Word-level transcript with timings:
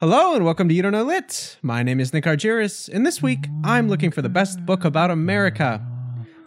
Hello 0.00 0.34
and 0.34 0.44
welcome 0.44 0.68
to 0.68 0.74
You 0.74 0.82
Don't 0.82 0.92
Know 0.92 1.02
Lit. 1.02 1.58
My 1.62 1.82
name 1.82 1.98
is 1.98 2.12
Nick 2.12 2.24
Argyris, 2.24 2.88
and 2.88 3.04
this 3.04 3.20
week 3.20 3.48
I'm 3.64 3.88
looking 3.88 4.10
for 4.12 4.22
the 4.22 4.28
best 4.28 4.64
book 4.64 4.84
about 4.84 5.10
America. 5.10 5.84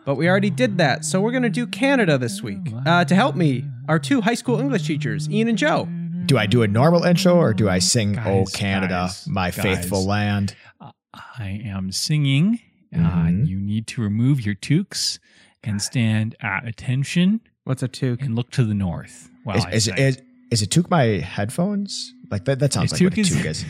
But 0.06 0.16
we 0.16 0.30
already 0.30 0.50
did 0.50 0.78
that, 0.78 1.04
so 1.04 1.20
we're 1.20 1.32
going 1.32 1.44
to 1.44 1.50
do 1.50 1.68
Canada 1.68 2.18
this 2.18 2.42
week. 2.42 2.60
Uh, 2.86 3.04
to 3.06 3.14
help 3.14 3.36
me, 3.36 3.66
our 3.90 4.00
two 4.00 4.22
high 4.22 4.36
school 4.36 4.60
English 4.60 4.88
teachers, 4.88 5.30
Ian 5.30 5.50
and 5.50 5.58
Joe. 5.58 5.88
Do 6.28 6.38
I 6.38 6.46
do 6.46 6.64
a 6.64 6.68
normal 6.68 7.04
intro 7.04 7.36
or 7.36 7.54
do 7.54 7.68
I 7.68 7.80
sing 7.80 8.14
Guys, 8.14 8.26
"Oh 8.28 8.46
Canada, 8.58 9.08
guys, 9.08 9.28
my 9.28 9.52
guys. 9.52 9.62
faithful 9.62 10.06
land"? 10.06 10.56
I 10.80 11.62
am 11.66 11.92
singing. 11.92 12.60
Uh, 12.94 12.98
Mhm. 13.00 13.48
you 13.48 13.60
need 13.60 13.86
to 13.88 14.02
remove 14.02 14.46
your 14.46 14.56
toques 14.56 15.20
and 15.64 15.82
stand 15.82 16.36
at 16.42 16.66
attention 16.68 17.42
What's 17.66 17.84
a 17.84 17.88
toque? 17.88 18.22
and 18.22 18.36
look 18.36 18.52
to 18.52 18.64
the 18.64 18.74
north. 18.74 19.30
While 19.44 19.58
Is, 19.58 19.88
is, 19.88 19.94
is, 19.98 20.22
is 20.52 20.62
it 20.62 20.72
took 20.72 20.90
my 20.90 21.04
headphones? 21.20 22.14
Like 22.32 22.46
that, 22.46 22.60
that 22.60 22.74
sounds 22.74 22.92
A 22.94 22.96
like 22.96 23.04
what 23.04 23.14
a 23.18 23.22
toque 23.22 23.46
is- 23.46 23.66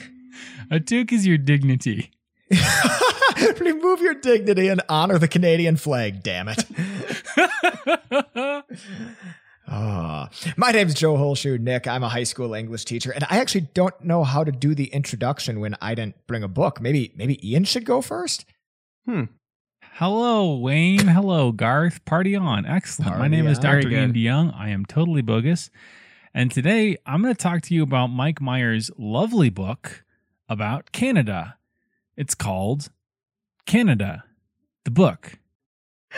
a 0.70 0.80
toque 0.80 1.12
is 1.12 1.26
your 1.26 1.38
dignity. 1.38 2.10
Remove 3.60 4.00
your 4.00 4.14
dignity 4.14 4.68
and 4.68 4.80
honor 4.88 5.18
the 5.18 5.28
Canadian 5.28 5.76
flag, 5.76 6.22
damn 6.22 6.48
it. 6.48 6.64
Ah. 9.74 10.28
my 10.56 10.70
name's 10.72 10.92
Joe 10.92 11.16
Holshoe, 11.16 11.56
Nick. 11.56 11.86
I'm 11.86 12.02
a 12.02 12.08
high 12.08 12.24
school 12.24 12.52
English 12.52 12.84
teacher, 12.84 13.10
and 13.12 13.24
I 13.30 13.38
actually 13.38 13.68
don't 13.72 13.98
know 14.04 14.22
how 14.24 14.44
to 14.44 14.52
do 14.52 14.74
the 14.74 14.86
introduction 14.86 15.60
when 15.60 15.76
I 15.80 15.94
didn't 15.94 16.16
bring 16.26 16.42
a 16.42 16.48
book. 16.48 16.80
Maybe 16.80 17.12
maybe 17.16 17.38
Ian 17.48 17.64
should 17.64 17.84
go 17.86 18.02
first? 18.02 18.44
Hmm. 19.06 19.24
Hello, 19.94 20.56
Wayne. 20.56 21.06
Hello, 21.06 21.52
Garth. 21.52 22.04
Party 22.04 22.34
on. 22.36 22.66
Excellent. 22.66 23.18
My 23.18 23.28
name 23.28 23.46
is 23.46 23.58
on. 23.58 23.62
Very 23.62 23.82
Dr. 23.82 23.90
good. 23.90 24.16
Ian 24.16 24.48
DeYoung. 24.50 24.54
I 24.58 24.68
am 24.70 24.84
totally 24.84 25.22
bogus. 25.22 25.70
And 26.34 26.50
today 26.50 26.96
I'm 27.04 27.22
going 27.22 27.34
to 27.34 27.40
talk 27.40 27.62
to 27.62 27.74
you 27.74 27.82
about 27.82 28.08
Mike 28.08 28.40
Myers' 28.40 28.90
lovely 28.96 29.50
book 29.50 30.04
about 30.48 30.92
Canada. 30.92 31.56
It's 32.16 32.34
called 32.34 32.88
Canada, 33.66 34.24
the 34.84 34.90
book. 34.90 35.38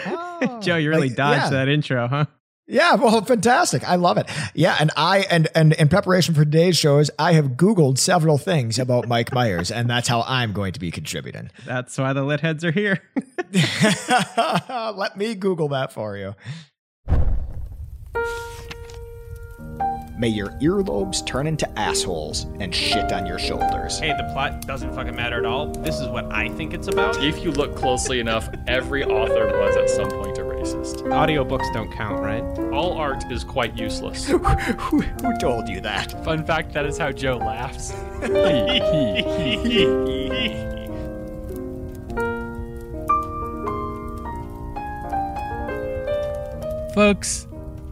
Oh, 0.06 0.60
Joe, 0.62 0.76
you 0.76 0.88
really 0.90 1.08
Like, 1.08 1.16
dodged 1.16 1.44
yeah. 1.44 1.50
that 1.50 1.68
intro, 1.68 2.08
huh? 2.08 2.26
Yeah, 2.66 2.94
well, 2.94 3.22
fantastic. 3.22 3.86
I 3.86 3.96
love 3.96 4.16
it. 4.16 4.26
Yeah, 4.54 4.74
and 4.80 4.90
I 4.96 5.18
and 5.30 5.48
and 5.54 5.74
in 5.74 5.88
preparation 5.88 6.34
for 6.34 6.44
today's 6.44 6.78
shows, 6.78 7.10
I 7.18 7.34
have 7.34 7.50
Googled 7.50 7.98
several 7.98 8.38
things 8.38 8.78
about 8.78 9.06
Mike 9.06 9.34
Myers, 9.34 9.70
and 9.70 9.88
that's 9.90 10.08
how 10.08 10.22
I'm 10.26 10.54
going 10.54 10.72
to 10.72 10.80
be 10.80 10.90
contributing. 10.90 11.50
That's 11.66 11.98
why 11.98 12.14
the 12.14 12.22
lit 12.22 12.40
heads 12.40 12.64
are 12.64 12.70
here. 12.72 13.02
Let 14.96 15.18
me 15.18 15.34
Google 15.34 15.68
that 15.68 15.92
for 15.92 16.16
you. 16.16 16.34
May 20.24 20.30
your 20.30 20.52
earlobes 20.52 21.26
turn 21.26 21.46
into 21.46 21.68
assholes 21.78 22.44
and 22.58 22.74
shit 22.74 23.12
on 23.12 23.26
your 23.26 23.38
shoulders. 23.38 23.98
Hey, 23.98 24.14
the 24.16 24.24
plot 24.32 24.66
doesn't 24.66 24.94
fucking 24.94 25.14
matter 25.14 25.36
at 25.36 25.44
all. 25.44 25.66
This 25.66 26.00
is 26.00 26.08
what 26.08 26.32
I 26.32 26.48
think 26.48 26.72
it's 26.72 26.88
about. 26.88 27.22
If 27.22 27.44
you 27.44 27.50
look 27.50 27.76
closely 27.76 28.20
enough, 28.20 28.48
every 28.66 29.04
author 29.04 29.48
was 29.48 29.76
at 29.76 29.90
some 29.90 30.08
point 30.08 30.38
a 30.38 30.40
racist. 30.40 31.02
Audiobooks 31.02 31.70
don't 31.74 31.92
count, 31.92 32.22
right? 32.22 32.42
All 32.72 32.94
art 32.94 33.30
is 33.30 33.44
quite 33.44 33.76
useless. 33.76 34.26
who, 34.30 34.38
who 34.38 35.38
told 35.38 35.68
you 35.68 35.82
that? 35.82 36.24
Fun 36.24 36.42
fact 36.46 36.72
that 36.72 36.86
is 36.86 36.96
how 36.96 37.12
Joe 37.12 37.36
laughs. 37.36 37.92
Folks, 46.94 47.46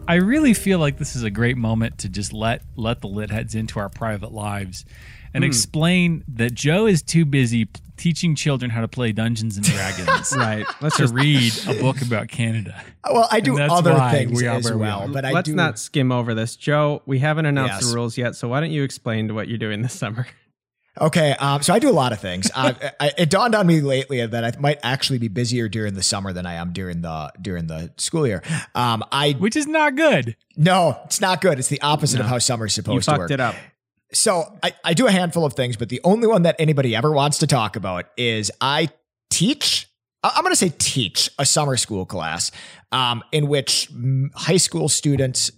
I 0.07 0.15
really 0.15 0.53
feel 0.53 0.79
like 0.79 0.97
this 0.97 1.15
is 1.15 1.23
a 1.23 1.29
great 1.29 1.57
moment 1.57 1.97
to 1.99 2.09
just 2.09 2.33
let 2.33 2.61
let 2.75 3.01
the 3.01 3.07
lit 3.07 3.31
heads 3.31 3.55
into 3.55 3.79
our 3.79 3.89
private 3.89 4.33
lives 4.33 4.85
and 5.33 5.43
hmm. 5.43 5.47
explain 5.47 6.23
that 6.27 6.53
Joe 6.53 6.85
is 6.85 7.01
too 7.01 7.25
busy 7.25 7.69
teaching 7.95 8.35
children 8.35 8.71
how 8.71 8.81
to 8.81 8.87
play 8.87 9.11
Dungeons 9.13 9.55
and 9.55 9.65
Dragons 9.65 10.33
right. 10.37 10.65
Let's 10.81 10.97
to 10.97 11.03
just 11.03 11.13
read 11.13 11.53
a 11.67 11.73
book 11.81 12.01
about 12.01 12.27
Canada. 12.27 12.83
Well, 13.09 13.27
I 13.31 13.39
do 13.39 13.57
other 13.59 13.97
things 14.11 14.41
we 14.41 14.47
are 14.47 14.57
as 14.57 14.65
where 14.65 14.77
we 14.77 14.81
well, 14.81 15.01
are. 15.01 15.07
but 15.07 15.25
I 15.25 15.31
let's 15.31 15.47
do. 15.47 15.55
not 15.55 15.79
skim 15.79 16.11
over 16.11 16.33
this. 16.33 16.55
Joe, 16.55 17.01
we 17.05 17.19
haven't 17.19 17.45
announced 17.45 17.75
Yes. 17.75 17.89
the 17.89 17.95
rules 17.95 18.17
yet, 18.17 18.35
so 18.35 18.49
why 18.49 18.59
don't 18.59 18.71
you 18.71 18.83
explain 18.83 19.33
what 19.33 19.47
you're 19.47 19.57
doing 19.57 19.83
this 19.83 19.93
summer? 19.93 20.27
Okay, 21.01 21.31
um, 21.39 21.63
so 21.63 21.73
I 21.73 21.79
do 21.79 21.89
a 21.89 21.91
lot 21.91 22.11
of 22.11 22.19
things. 22.19 22.51
Uh, 22.53 22.73
I, 22.99 23.11
it 23.17 23.29
dawned 23.29 23.55
on 23.55 23.65
me 23.65 23.81
lately 23.81 24.25
that 24.25 24.43
I 24.43 24.51
might 24.59 24.79
actually 24.83 25.17
be 25.17 25.27
busier 25.27 25.67
during 25.67 25.95
the 25.95 26.03
summer 26.03 26.33
than 26.33 26.45
I 26.45 26.53
am 26.53 26.71
during 26.71 27.01
the 27.01 27.31
during 27.41 27.67
the 27.67 27.91
school 27.97 28.27
year. 28.27 28.43
Um, 28.75 29.03
I 29.11 29.31
Which 29.33 29.55
is 29.55 29.65
not 29.67 29.95
good. 29.95 30.35
no, 30.55 30.99
it's 31.05 31.19
not 31.19 31.41
good. 31.41 31.57
It's 31.59 31.67
the 31.69 31.81
opposite 31.81 32.19
of 32.19 32.27
how 32.27 32.37
summer's 32.37 32.77
You 32.77 32.83
supposed 32.83 33.05
to 33.05 33.11
fucked 33.11 33.19
work. 33.21 33.31
it 33.31 33.39
up. 33.39 33.55
So 34.13 34.59
I, 34.61 34.73
I 34.83 34.93
do 34.93 35.07
a 35.07 35.11
handful 35.11 35.43
of 35.43 35.53
things, 35.53 35.75
but 35.75 35.89
the 35.89 35.99
only 36.03 36.27
one 36.27 36.43
that 36.43 36.55
anybody 36.59 36.95
ever 36.95 37.11
wants 37.11 37.39
to 37.39 37.47
talk 37.47 37.75
about 37.75 38.05
is 38.15 38.51
I 38.61 38.89
teach. 39.31 39.87
I'm 40.23 40.43
going 40.43 40.53
to 40.53 40.57
say 40.57 40.71
teach 40.77 41.29
a 41.37 41.45
summer 41.45 41.75
school 41.75 42.05
class 42.05 42.51
um, 42.93 43.23
in 43.33 43.47
which 43.47 43.89
high 44.35 44.55
school 44.57 44.87
students 44.87 45.51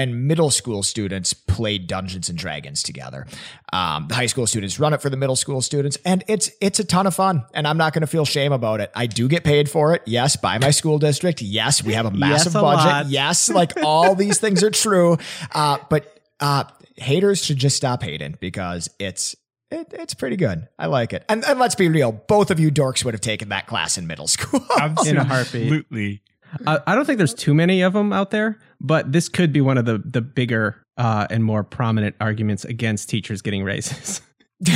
and 0.00 0.26
middle 0.26 0.50
school 0.50 0.82
students 0.82 1.34
play 1.34 1.76
Dungeons 1.76 2.30
and 2.30 2.38
Dragons 2.38 2.82
together. 2.82 3.26
Um, 3.72 4.06
the 4.08 4.14
high 4.14 4.26
school 4.26 4.46
students 4.46 4.80
run 4.80 4.94
it 4.94 5.02
for 5.02 5.10
the 5.10 5.16
middle 5.16 5.36
school 5.36 5.60
students, 5.60 5.98
and 6.04 6.24
it's 6.26 6.50
it's 6.60 6.78
a 6.80 6.84
ton 6.84 7.06
of 7.06 7.14
fun. 7.14 7.44
And 7.52 7.68
I'm 7.68 7.76
not 7.76 7.92
going 7.92 8.00
to 8.00 8.06
feel 8.06 8.24
shame 8.24 8.52
about 8.52 8.80
it. 8.80 8.90
I 8.94 9.06
do 9.06 9.28
get 9.28 9.44
paid 9.44 9.70
for 9.70 9.94
it, 9.94 10.02
yes, 10.06 10.36
by 10.36 10.58
my 10.58 10.70
school 10.70 10.98
district. 10.98 11.42
Yes, 11.42 11.84
we 11.84 11.92
have 11.92 12.06
a 12.06 12.10
massive 12.10 12.56
a 12.56 12.60
budget. 12.62 12.86
lot. 12.86 13.06
Yes, 13.06 13.50
like 13.50 13.72
all 13.82 14.14
these 14.14 14.38
things 14.44 14.64
are 14.64 14.70
true. 14.70 15.18
Uh, 15.52 15.78
but 15.90 16.18
uh, 16.40 16.64
haters 16.96 17.44
should 17.44 17.58
just 17.58 17.76
stop 17.76 18.02
hating 18.02 18.38
because 18.40 18.88
it's 18.98 19.36
it, 19.70 19.88
it's 19.92 20.14
pretty 20.14 20.36
good. 20.36 20.66
I 20.78 20.86
like 20.86 21.12
it. 21.12 21.24
And, 21.28 21.44
and 21.44 21.58
let's 21.60 21.74
be 21.74 21.88
real, 21.88 22.10
both 22.12 22.50
of 22.50 22.58
you 22.58 22.70
dorks 22.70 23.04
would 23.04 23.14
have 23.14 23.20
taken 23.20 23.50
that 23.50 23.66
class 23.66 23.98
in 23.98 24.06
middle 24.06 24.26
school. 24.26 24.60
In 25.06 25.16
a 25.16 25.24
heartbeat. 25.24 25.62
Absolutely. 25.62 26.22
Uh, 26.66 26.80
I 26.86 26.96
don't 26.96 27.04
think 27.04 27.18
there's 27.18 27.34
too 27.34 27.54
many 27.54 27.82
of 27.82 27.92
them 27.92 28.12
out 28.12 28.30
there, 28.30 28.58
but 28.80 29.12
this 29.12 29.28
could 29.28 29.52
be 29.52 29.60
one 29.60 29.78
of 29.78 29.84
the 29.84 29.98
the 30.04 30.20
bigger 30.20 30.84
uh, 30.96 31.26
and 31.30 31.44
more 31.44 31.62
prominent 31.64 32.16
arguments 32.20 32.64
against 32.64 33.08
teachers 33.10 33.42
getting 33.42 33.62
raises. 33.64 34.20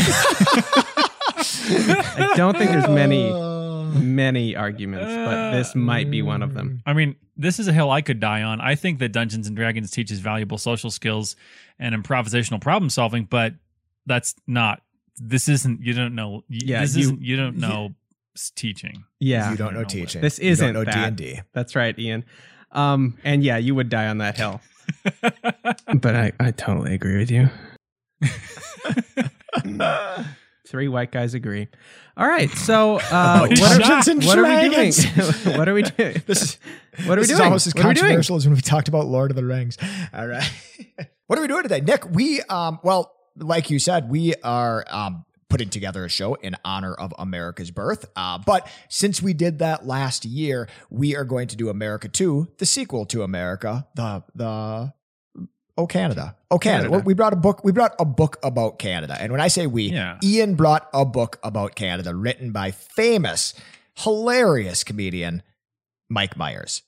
I 1.37 2.33
don't 2.37 2.57
think 2.57 2.71
there's 2.71 2.89
many 2.89 3.33
many 3.99 4.57
arguments, 4.57 5.07
but 5.15 5.53
this 5.53 5.75
might 5.75 6.11
be 6.11 6.21
one 6.23 6.43
of 6.43 6.55
them. 6.55 6.83
I 6.85 6.93
mean, 6.95 7.15
this 7.37 7.59
is 7.61 7.69
a 7.69 7.73
hill 7.73 7.91
I 7.91 8.01
could 8.01 8.19
die 8.21 8.43
on. 8.43 8.61
I 8.61 8.75
think 8.75 8.99
that 8.99 9.13
Dungeons 9.13 9.47
and 9.47 9.57
Dragons 9.57 9.91
teaches 9.91 10.19
valuable 10.21 10.59
social 10.59 10.91
skills 10.91 11.37
and 11.79 11.95
improvisational 11.95 12.61
problem 12.61 12.91
solving, 12.91 13.25
but 13.25 13.55
that's 14.07 14.35
not. 14.47 14.83
This 15.17 15.49
isn't. 15.49 15.81
You 15.81 15.95
don't 15.95 16.15
know. 16.15 16.43
Yeah, 16.49 16.81
this 16.81 16.97
you- 16.97 17.03
isn't. 17.03 17.23
You 17.23 17.37
don't 17.37 17.57
know 17.59 17.95
s- 18.37 18.51
teaching. 18.55 19.05
Yeah, 19.21 19.51
you 19.53 19.57
don't 19.57 19.69
know 19.75 19.81
know 19.81 19.85
what- 19.85 19.89
teaching. 19.91 20.21
This 20.23 20.39
isn't 20.41 20.75
don't 20.75 20.85
know 20.85 20.91
that. 20.93 21.17
D&D. 21.17 21.41
that's 21.53 21.77
right, 21.77 21.97
Ian. 21.99 22.25
Um, 22.75 23.17
and 23.25 23.43
yeah, 23.45 23.57
you 23.57 23.75
would 23.75 23.89
die 23.89 24.09
on 24.09 24.19
that 24.19 24.37
hill. 24.37 24.61
but 25.23 26.15
I, 26.17 26.33
I 26.41 26.51
totally 26.51 26.95
agree 26.95 27.17
with 27.17 27.31
you. 27.31 27.49
Three 30.67 30.89
white 30.89 31.13
guys 31.13 31.35
agree. 31.35 31.69
All 32.17 32.27
right, 32.27 32.51
so 32.51 32.97
uh, 32.99 33.01
Oh, 33.13 33.49
what, 33.49 33.63
are, 33.63 33.79
what 34.17 34.39
are 34.39 34.45
we 34.45 34.69
doing? 34.71 34.93
What 35.57 35.69
are 35.69 35.75
we 35.75 35.83
doing? 35.83 36.23
This 36.27 36.43
is 36.43 36.59
What 37.07 37.19
are 37.19 37.21
we 37.21 37.27
doing? 37.27 37.35
is 37.37 37.41
almost 37.41 37.67
as 37.67 37.75
What 37.75 37.85
are 37.85 37.89
we 37.89 37.95
doing? 37.95 38.05
controversial 38.07 38.37
as 38.37 38.47
when 38.47 38.55
we 38.55 38.61
talked 38.61 38.89
about 38.89 39.07
Lord 39.07 39.31
of 39.31 39.37
the 39.37 39.45
Rings. 39.45 39.77
All 40.13 40.27
right. 40.27 40.49
what 41.27 41.39
are 41.39 41.43
we 41.43 41.49
doing 41.49 41.63
today? 41.65 41.81
Nick, 41.81 42.11
we 42.11 42.41
um 42.43 42.81
well, 42.83 43.13
like 43.37 43.71
you 43.71 43.79
said, 43.79 44.09
we 44.11 44.35
are 44.43 44.85
um 44.89 45.25
putting 45.55 45.71
together 45.71 46.05
a 46.05 46.09
show 46.09 46.35
in 46.35 46.57
honor 46.65 46.93
of 46.95 47.15
America's 47.17 47.71
birth. 47.71 48.07
Uh, 48.17 48.37
but 48.45 48.67
since 48.89 49.23
we 49.23 49.33
did 49.33 49.61
that 49.61 49.87
last 49.87 50.25
year, 50.25 50.69
we 50.91 51.15
are 51.15 51.23
going 51.23 51.47
to 51.47 51.55
do 51.55 51.69
America 51.69 52.09
2, 52.09 52.49
the 52.59 52.67
sequel 52.67 53.07
to 53.07 53.23
America, 53.23 53.87
the 53.95 54.25
the 54.35 54.93
Oh 55.77 55.87
Canada. 55.87 56.37
Oh 56.51 56.59
Canada. 56.59 56.89
Canada. 56.89 57.05
We 57.07 57.15
brought 57.15 57.33
a 57.33 57.37
book 57.37 57.63
we 57.65 57.71
brought 57.71 57.95
a 58.01 58.05
book 58.05 58.37
about 58.43 58.81
Canada. 58.81 59.17
And 59.19 59.31
when 59.31 59.41
I 59.41 59.47
say 59.47 59.69
we, 59.69 59.85
Yeah. 59.85 60.19
Ian 60.25 60.57
brought 60.57 60.89
a 60.93 61.05
book 61.05 61.39
about 61.45 61.77
Canada 61.77 62.17
written 62.17 62.51
by 62.51 62.73
famous, 62.73 63.55
hilarious 63.95 64.83
comedian 64.83 65.43
Mike 66.09 66.37
Myers. 66.37 66.83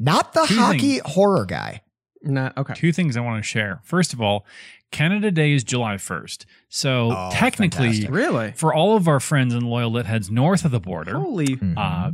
Not 0.00 0.32
the 0.32 0.46
Two 0.46 0.56
hockey 0.56 0.98
horror 0.98 1.44
guy. 1.44 1.82
Not 2.22 2.58
okay. 2.58 2.74
Two 2.74 2.92
things 2.92 3.16
I 3.16 3.20
want 3.20 3.42
to 3.42 3.46
share. 3.48 3.80
First 3.84 4.12
of 4.12 4.20
all, 4.20 4.44
Canada 4.90 5.30
Day 5.30 5.52
is 5.52 5.64
July 5.64 5.94
1st. 5.96 6.44
So 6.68 7.12
Oh, 7.12 7.30
technically, 7.32 7.88
fantastic. 7.88 8.10
Really? 8.10 8.52
for 8.52 8.74
all 8.74 8.96
of 8.96 9.08
our 9.08 9.20
friends 9.20 9.54
and 9.54 9.62
loyal 9.64 9.90
lit 9.92 10.06
heads 10.06 10.30
north 10.30 10.64
of 10.64 10.70
the 10.70 10.80
border, 10.80 11.18
Holy. 11.18 11.58
uh, 11.76 12.12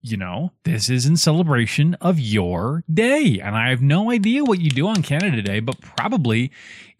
you 0.00 0.16
know, 0.18 0.52
this 0.64 0.90
is 0.90 1.06
in 1.06 1.16
celebration 1.16 1.94
of 2.00 2.18
your 2.20 2.84
day. 2.92 3.40
And 3.42 3.56
I 3.56 3.70
have 3.70 3.80
no 3.80 4.10
idea 4.10 4.44
what 4.44 4.60
you 4.60 4.68
do 4.70 4.86
on 4.86 5.02
Canada 5.02 5.40
Day, 5.40 5.60
but 5.60 5.80
probably 5.80 6.50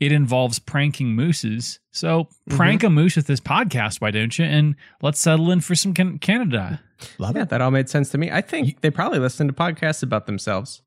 it 0.00 0.10
involves 0.10 0.58
pranking 0.58 1.14
mooses. 1.14 1.80
So 1.90 2.28
prank 2.48 2.82
a 2.82 2.88
moose 2.90 3.16
with 3.16 3.26
this 3.26 3.40
podcast, 3.40 4.00
why 4.00 4.10
don't 4.10 4.38
you? 4.38 4.44
And 4.46 4.74
let's 5.02 5.20
settle 5.20 5.50
in 5.50 5.60
for 5.60 5.74
some 5.74 5.92
can- 5.92 6.18
Canada. 6.18 6.80
Love 7.18 7.36
Yeah, 7.36 7.42
it. 7.42 7.48
that 7.50 7.60
all 7.60 7.70
made 7.70 7.90
sense 7.90 8.08
to 8.10 8.18
me. 8.18 8.30
I 8.30 8.40
think 8.40 8.80
they 8.80 8.90
probably 8.90 9.18
listen 9.18 9.46
to 9.48 9.52
podcasts 9.52 10.02
about 10.02 10.24
themselves. 10.26 10.80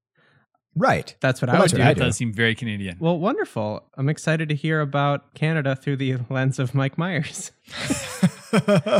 Right. 0.78 1.16
That's 1.22 1.42
what 1.42 1.48
Well, 1.50 1.58
I 1.58 1.60
would 1.60 1.64
that's 1.64 1.74
do. 1.74 1.80
what 1.80 1.88
I 1.88 1.94
That 1.94 2.00
does 2.00 2.18
seem 2.18 2.32
very 2.34 2.54
Canadian. 2.56 2.98
Well, 3.00 3.18
wonderful. 3.20 3.84
I'm 3.98 4.10
excited 4.10 4.50
to 4.50 4.56
hear 4.56 4.80
about 4.82 5.34
Canada 5.34 5.76
through 5.76 5.98
the 5.98 6.18
lens 6.30 6.60
of 6.60 6.74
Mike 6.76 6.98
Myers. 6.98 7.52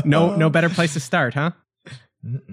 No, 0.04 0.36
no 0.36 0.50
better 0.50 0.70
place 0.70 0.94
to 0.94 1.00
start, 1.00 1.34
huh? 1.34 1.52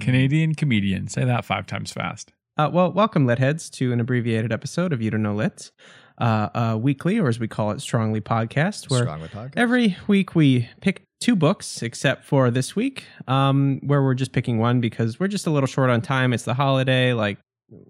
Canadian 0.00 0.55
comedian. 0.55 1.09
Say 1.09 1.25
that 1.25 1.44
five 1.44 1.67
times 1.67 1.93
fast. 1.93 2.32
Uh, 2.56 2.71
well, 2.73 2.93
welcome, 2.93 3.26
Litheads, 3.26 3.69
to 3.73 3.93
an 3.93 3.99
abbreviated 3.99 4.53
episode 4.53 4.93
of 4.93 5.03
You 5.03 5.11
Don't 5.11 5.23
Know 5.23 5.35
Lit, 5.35 5.73
uh, 6.19 6.49
uh, 6.55 6.79
weekly, 6.81 7.19
or 7.19 7.29
as 7.29 7.41
we 7.41 7.49
call 7.49 7.73
it, 7.73 7.81
Strongly 7.81 8.20
Podcast, 8.20 8.88
where 8.91 9.03
Strong 9.03 9.23
with 9.23 9.32
podcast. 9.32 9.55
every 9.56 9.97
week 10.06 10.37
we 10.37 10.69
pick 10.81 11.03
two 11.20 11.35
books, 11.35 11.82
except 11.82 12.25
for 12.25 12.50
this 12.53 12.77
week, 12.77 13.05
um, 13.27 13.81
where 13.82 14.03
we're 14.03 14.15
just 14.15 14.32
picking 14.32 14.59
one 14.59 14.81
because 14.81 15.19
we're 15.19 15.27
just 15.27 15.49
a 15.49 15.50
little 15.50 15.67
short 15.67 15.91
on 15.91 16.00
time. 16.00 16.32
It's 16.32 16.44
the 16.44 16.55
holiday. 16.55 17.12
Like, 17.12 17.38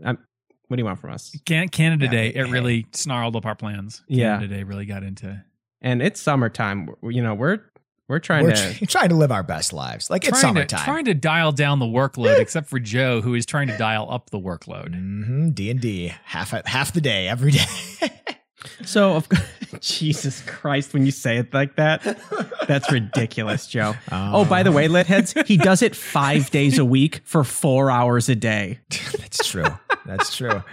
I'm, 0.03 0.17
what 0.69 0.77
do 0.77 0.81
you 0.81 0.85
want 0.87 0.99
from 1.01 1.13
us? 1.13 1.37
Can- 1.45 1.69
Canada 1.69 2.07
Yeah, 2.07 2.11
Day, 2.11 2.33
hey, 2.33 2.41
it 2.41 2.51
really 2.51 2.87
snarled 2.93 3.37
up 3.37 3.47
our 3.47 3.55
plans. 3.55 4.03
Yeah. 4.09 4.37
Canada 4.37 4.55
Day 4.57 4.63
really 4.65 4.87
got 4.87 5.03
into 5.03 5.45
And 5.83 6.01
it's 6.03 6.21
summertime. 6.21 6.89
You 7.03 7.23
know, 7.23 7.35
we're 7.35 7.61
we're 8.09 8.19
trying 8.19 8.45
We're 8.45 8.55
to. 8.55 8.75
tr- 8.75 8.85
trying 8.87 9.09
to 9.11 9.15
live 9.15 9.33
our 9.33 9.43
best 9.43 9.73
lives. 9.73 10.11
Like 10.11 10.25
it's 10.25 10.41
trying 10.41 10.55
to, 10.55 10.61
summertime. 10.61 10.85
trying 10.85 11.05
to 11.07 11.15
dial 11.15 11.53
down 11.53 11.79
the 11.79 11.87
workload, 11.87 12.39
except 12.39 12.69
for 12.69 12.79
Joe, 12.79 13.21
who 13.23 13.35
is 13.35 13.47
trying 13.47 13.69
to 13.69 13.79
dial 13.79 14.07
up 14.11 14.29
the 14.31 14.39
workload. 14.39 14.95
hmm 14.95 15.51
D 15.51 15.71
and 15.71 15.81
D 15.81 16.13
half 16.25 16.51
half 16.67 16.93
the 16.93 17.01
day 17.01 17.29
every 17.29 17.51
day. 17.53 17.65
So, 18.85 19.15
of, 19.17 19.29
Jesus 19.81 20.41
Christ, 20.43 20.95
when 20.95 21.05
you 21.05 21.13
say 21.13 21.37
it 21.39 21.53
like 21.53 21.77
that, 21.77 22.03
that's 22.67 22.91
ridiculous, 22.91 23.67
Joe. 23.67 23.95
oh, 24.13 24.45
by 24.45 24.63
the 24.63 24.73
way, 24.73 24.89
Litheads, 24.89 25.47
he 25.47 25.57
does 25.57 25.83
it 25.83 25.95
five 25.95 26.51
days 26.51 26.79
a 26.79 26.85
week 26.85 27.21
for 27.25 27.45
four 27.45 27.91
hours 27.91 28.29
a 28.29 28.35
day. 28.35 28.79
That's 29.19 29.47
true. 29.49 29.67
That's 30.07 30.37
true. 30.37 30.63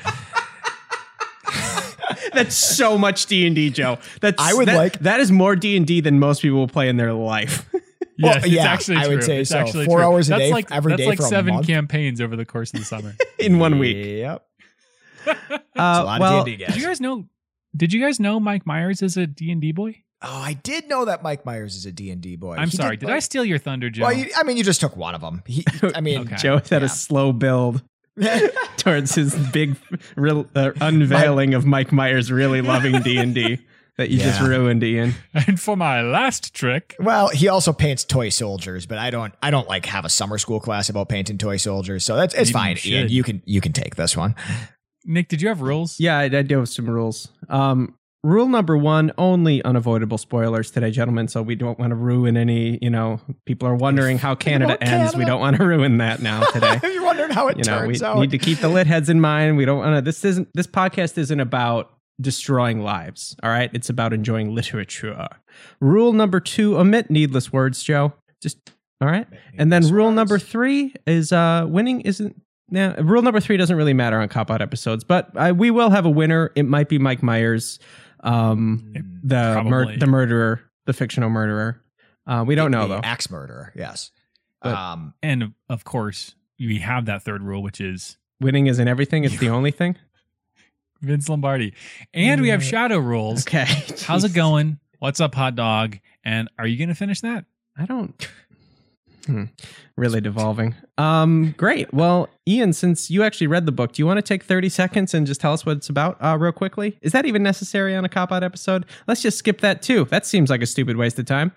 That's 2.33 2.55
so 2.55 2.97
much 2.97 3.25
D 3.25 3.45
and 3.47 3.55
D, 3.55 3.69
Joe. 3.69 3.97
That's 4.21 4.41
I 4.41 4.53
would 4.53 4.67
that- 4.67 4.77
like- 4.77 4.99
that 4.99 5.19
is 5.19 5.31
more 5.31 5.55
D 5.55 5.75
and 5.77 5.85
D 5.87 6.01
than 6.01 6.19
most 6.19 6.41
people 6.41 6.59
will 6.59 6.67
play 6.67 6.89
in 6.89 6.97
their 6.97 7.13
life. 7.13 7.67
Well, 7.73 7.81
Yes, 8.35 8.43
it's 8.45 8.53
yeah, 8.53 8.63
actually 8.65 8.97
I 8.97 9.05
true. 9.05 9.15
would 9.15 9.23
say 9.23 9.39
It's 9.41 9.49
so. 9.49 9.57
actually 9.57 9.85
Four 9.85 9.97
true. 9.99 10.05
hours 10.05 10.27
a 10.27 10.31
that's 10.31 10.41
day, 10.43 10.51
like, 10.51 10.71
every 10.71 10.91
that's 10.91 11.01
day 11.01 11.07
like 11.07 11.17
for 11.17 11.25
a 11.25 11.27
seven 11.27 11.55
month. 11.55 11.65
campaigns 11.67 12.21
over 12.21 12.35
the 12.35 12.45
course 12.45 12.71
of 12.73 12.79
the 12.79 12.85
summer. 12.85 13.15
in 13.39 13.57
one 13.57 13.79
week. 13.79 13.97
Yep. 14.19 14.45
Uh, 15.25 15.33
a 15.75 16.03
lot 16.03 16.19
well, 16.19 16.39
of 16.41 16.45
D&D, 16.45 16.57
guys. 16.63 16.73
Did 16.73 16.81
you 16.81 16.87
guys 16.87 17.01
know? 17.01 17.25
Did 17.75 17.93
you 17.93 18.01
guys 18.01 18.19
know 18.19 18.39
Mike 18.39 18.65
Myers 18.65 19.01
is 19.01 19.17
a 19.17 19.27
D 19.27 19.51
and 19.51 19.61
D 19.61 19.71
boy? 19.71 20.03
Oh, 20.23 20.27
I 20.43 20.53
did 20.53 20.87
know 20.87 21.05
that 21.05 21.23
Mike 21.23 21.45
Myers 21.47 21.75
is 21.75 21.87
a 21.87 21.91
D&D 21.91 22.35
boy. 22.35 22.55
I'm 22.55 22.69
He 22.69 22.77
sorry. 22.77 22.95
Did 22.95 23.09
I 23.09 23.13
like- 23.13 23.23
steal 23.23 23.43
your 23.43 23.57
thunder, 23.57 23.89
Joe? 23.89 24.03
Well, 24.03 24.13
you, 24.13 24.27
I 24.37 24.43
mean, 24.43 24.55
you 24.55 24.63
just 24.63 24.79
took 24.79 24.95
one 24.95 25.15
of 25.15 25.21
them. 25.21 25.41
He, 25.47 25.65
I 25.95 25.99
mean, 26.01 26.19
Okay. 26.19 26.35
Joe 26.35 26.57
had 26.59 26.69
Yeah. 26.71 26.83
a 26.83 26.89
slow 26.89 27.33
build 27.33 27.81
towards 28.77 29.15
his 29.15 29.35
big 29.51 29.77
real, 30.15 30.45
uh, 30.55 30.71
unveiling 30.79 31.55
of 31.55 31.65
Mike 31.65 31.91
Myers 31.91 32.31
really 32.31 32.61
loving 32.61 33.01
D 33.01 33.17
and 33.17 33.33
D 33.33 33.59
that 33.97 34.09
you 34.11 34.19
just 34.19 34.39
Yeah. 34.41 34.47
ruined, 34.47 34.83
Ian. 34.83 35.15
and 35.33 35.59
for 35.59 35.75
my 35.75 36.03
last 36.03 36.53
trick, 36.53 36.95
well, 36.99 37.29
he 37.29 37.47
also 37.47 37.73
paints 37.73 38.03
toy 38.03 38.29
soldiers, 38.29 38.85
but 38.85 38.99
I 38.99 39.09
don't. 39.09 39.33
I 39.41 39.49
don't 39.49 39.67
like 39.67 39.87
have 39.87 40.05
a 40.05 40.09
summer 40.09 40.37
school 40.37 40.59
class 40.59 40.87
about 40.89 41.09
painting 41.09 41.39
toy 41.39 41.57
soldiers. 41.57 42.05
So 42.05 42.15
that's 42.15 42.35
it's 42.35 42.53
Maybe 42.53 42.75
fine. 42.75 42.77
you 42.83 42.97
Ian, 42.99 43.09
you 43.09 43.23
can 43.23 43.41
you 43.45 43.59
can 43.59 43.73
take 43.73 43.95
this 43.95 44.15
one. 44.15 44.35
Nick, 45.03 45.29
did 45.29 45.41
you 45.41 45.47
have 45.47 45.61
rules? 45.61 45.99
Yeah, 45.99 46.19
I, 46.19 46.25
I 46.25 46.41
do 46.43 46.59
have 46.59 46.69
some 46.69 46.87
rules. 46.87 47.29
Um, 47.51 47.95
rule 48.23 48.47
number 48.47 48.77
one: 48.77 49.11
only 49.17 49.63
unavoidable 49.63 50.17
spoilers 50.17 50.71
today, 50.71 50.91
gentlemen. 50.91 51.27
So 51.27 51.41
we 51.41 51.55
don't 51.55 51.77
want 51.77 51.91
to 51.91 51.95
ruin 51.95 52.37
any. 52.37 52.79
You 52.81 52.89
know, 52.89 53.19
people 53.45 53.67
are 53.67 53.75
wondering 53.75 54.17
how 54.17 54.35
Canada 54.47 54.75
about 54.75 54.87
ends. 54.87 55.15
We 55.15 55.25
don't 55.25 55.39
want 55.39 55.57
to 55.57 55.65
ruin 55.65 55.97
that 55.97 56.21
now 56.21 56.43
today. 56.51 56.79
You're 56.83 57.03
wondering 57.03 57.31
how 57.31 57.47
it 57.47 57.57
you 57.57 57.63
know, 57.65 57.81
we 57.81 57.93
turns 57.93 58.03
out. 58.03 58.19
need 58.19 58.31
to 58.31 58.37
keep 58.37 58.59
the 58.59 58.69
lit 58.69 58.87
heads 58.87 59.09
in 59.09 59.21
mind. 59.21 59.57
We 59.57 59.65
don't 59.65 59.79
want 59.79 59.95
to. 59.97 60.01
This 60.01 60.25
isn't. 60.25 60.49
This 60.53 60.67
podcast 60.67 61.17
isn't 61.17 61.39
about 61.39 61.91
destroying 62.19 62.81
lives. 62.81 63.35
All 63.43 63.49
right, 63.49 63.69
it's 63.73 63.89
about 63.89 64.13
enjoying 64.13 64.55
literature. 64.55 65.27
Rule 65.79 66.13
number 66.13 66.39
two: 66.39 66.77
omit 66.77 67.09
needless 67.11 67.51
words, 67.51 67.83
Joe. 67.83 68.13
Just 68.41 68.71
all 69.01 69.07
right. 69.07 69.27
And 69.57 69.71
then 69.73 69.87
rule 69.89 70.05
words. 70.05 70.15
number 70.15 70.39
three 70.39 70.93
is 71.07 71.31
uh, 71.31 71.65
winning 71.67 72.01
isn't. 72.01 72.39
Now, 72.71 72.95
rule 72.95 73.21
number 73.21 73.39
three 73.41 73.57
doesn't 73.57 73.75
really 73.75 73.93
matter 73.93 74.17
on 74.19 74.27
cop 74.29 74.49
out 74.49 74.61
episodes, 74.61 75.03
but 75.03 75.29
I, 75.37 75.51
we 75.51 75.69
will 75.71 75.89
have 75.89 76.05
a 76.05 76.09
winner. 76.09 76.51
It 76.55 76.63
might 76.63 76.87
be 76.89 76.97
Mike 76.99 77.21
Myers, 77.21 77.79
um, 78.21 78.93
the 79.23 79.61
mur- 79.63 79.97
the 79.97 80.07
murderer, 80.07 80.61
the 80.85 80.93
fictional 80.93 81.29
murderer. 81.29 81.81
Uh, 82.25 82.43
we 82.47 82.55
don't 82.55 82.71
know 82.71 82.87
The 82.87 82.95
though. 82.95 83.01
Axe 83.03 83.29
murderer. 83.29 83.73
Yes. 83.75 84.11
But- 84.61 84.75
um. 84.75 85.13
And 85.21 85.53
of 85.69 85.83
course, 85.83 86.35
we 86.59 86.79
have 86.79 87.05
that 87.07 87.23
third 87.23 87.43
rule, 87.43 87.61
which 87.61 87.81
is 87.81 88.17
Winning 88.39 88.67
isn't 88.67 88.87
everything; 88.87 89.23
it's 89.25 89.37
the 89.37 89.49
only 89.57 89.71
thing. 89.71 89.97
Vince 91.01 91.27
Lombardi. 91.29 91.73
And 92.13 92.41
we 92.41 92.49
have 92.49 92.63
shadow 92.63 92.99
rules. 92.99 93.41
Okay, 93.47 93.65
How's 94.05 94.23
it 94.23 94.33
going? 94.33 94.79
What's 94.99 95.19
up, 95.19 95.33
hot 95.35 95.55
dog? 95.55 95.97
And 96.23 96.47
are 96.59 96.67
you 96.67 96.77
going 96.77 96.89
to 96.89 96.95
finish 96.95 97.21
that? 97.21 97.45
I 97.77 97.85
don't. 97.85 98.27
Hmm. 99.25 99.45
Really 99.97 100.21
devolving. 100.21 100.75
Um, 100.99 101.53
great. 101.57 101.91
Well, 101.93 102.29
Ian, 102.51 102.73
since 102.73 103.09
you 103.09 103.23
actually 103.23 103.47
read 103.47 103.65
the 103.65 103.71
book, 103.71 103.93
do 103.93 104.01
you 104.01 104.05
want 104.05 104.17
to 104.17 104.21
take 104.21 104.43
30 104.43 104.67
seconds 104.69 105.13
and 105.13 105.25
just 105.25 105.39
tell 105.39 105.53
us 105.53 105.65
what 105.65 105.77
it's 105.77 105.89
about 105.89 106.17
uh, 106.21 106.37
real 106.37 106.51
quickly? 106.51 106.97
Is 107.01 107.11
that 107.13 107.25
even 107.25 107.43
necessary 107.43 107.95
on 107.95 108.03
a 108.03 108.09
cop 108.09 108.31
out 108.31 108.43
episode? 108.43 108.85
Let's 109.07 109.21
just 109.21 109.37
skip 109.37 109.61
that 109.61 109.81
too. 109.81 110.05
That 110.05 110.25
seems 110.25 110.49
like 110.49 110.61
a 110.61 110.65
stupid 110.65 110.97
waste 110.97 111.17
of 111.19 111.25
time. 111.25 111.51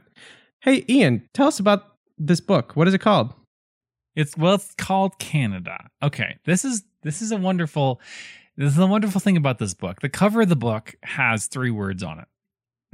Hey, 0.60 0.84
Ian, 0.88 1.28
tell 1.34 1.48
us 1.48 1.58
about 1.58 1.96
this 2.16 2.40
book. 2.40 2.76
What 2.76 2.86
is 2.88 2.94
it 2.94 3.00
called? 3.00 3.34
It's 4.14 4.36
well, 4.36 4.54
it's 4.54 4.72
called 4.76 5.18
Canada. 5.18 5.88
Okay, 6.02 6.38
this 6.44 6.64
is 6.64 6.84
this 7.02 7.20
is 7.20 7.32
a 7.32 7.36
wonderful 7.36 8.00
this 8.56 8.72
is 8.72 8.78
a 8.78 8.86
wonderful 8.86 9.20
thing 9.20 9.36
about 9.36 9.58
this 9.58 9.74
book. 9.74 10.00
The 10.00 10.08
cover 10.08 10.42
of 10.42 10.48
the 10.48 10.54
book 10.56 10.94
has 11.02 11.46
three 11.46 11.72
words 11.72 12.02
on 12.04 12.20
it. 12.20 12.28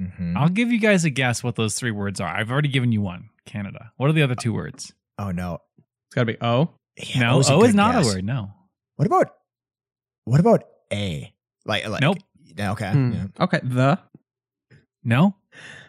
mhm. 0.00 0.35
I'll 0.37 0.49
give 0.49 0.73
you 0.73 0.79
guys 0.81 1.05
a 1.05 1.11
guess 1.11 1.44
what 1.44 1.56
those 1.56 1.75
three 1.75 1.91
words 1.91 2.19
are. 2.20 2.29
I've 2.35 2.50
already 2.50 2.70
given 2.70 2.93
you 2.93 3.03
one. 3.03 3.29
Canada. 3.44 3.93
What 3.99 4.08
are 4.08 4.14
the 4.14 4.23
other 4.23 4.35
two 4.35 4.55
words? 4.55 4.94
Oh 5.19 5.31
no. 5.31 5.61
It's 5.79 6.14
got 6.14 6.23
to 6.23 6.26
be 6.32 6.38
O. 6.41 6.70
Yeah, 6.97 7.21
no, 7.21 7.31
that 7.31 7.37
was 7.37 7.49
is 7.51 7.57
good 7.73 7.75
not 7.77 7.95
guess. 7.95 8.07
a 8.11 8.15
word. 8.17 8.25
No. 8.25 8.51
What 8.97 9.07
about 9.07 9.35
what 10.25 10.41
about 10.41 10.65
A? 10.93 11.33
Like, 11.65 11.89
like 11.89 12.01
Nope. 12.03 12.19
Okay. 12.59 12.91
Hmm. 12.93 13.13
yeah. 13.13 13.27
Okay, 13.41 13.61
the. 13.63 13.99
No. 15.05 15.35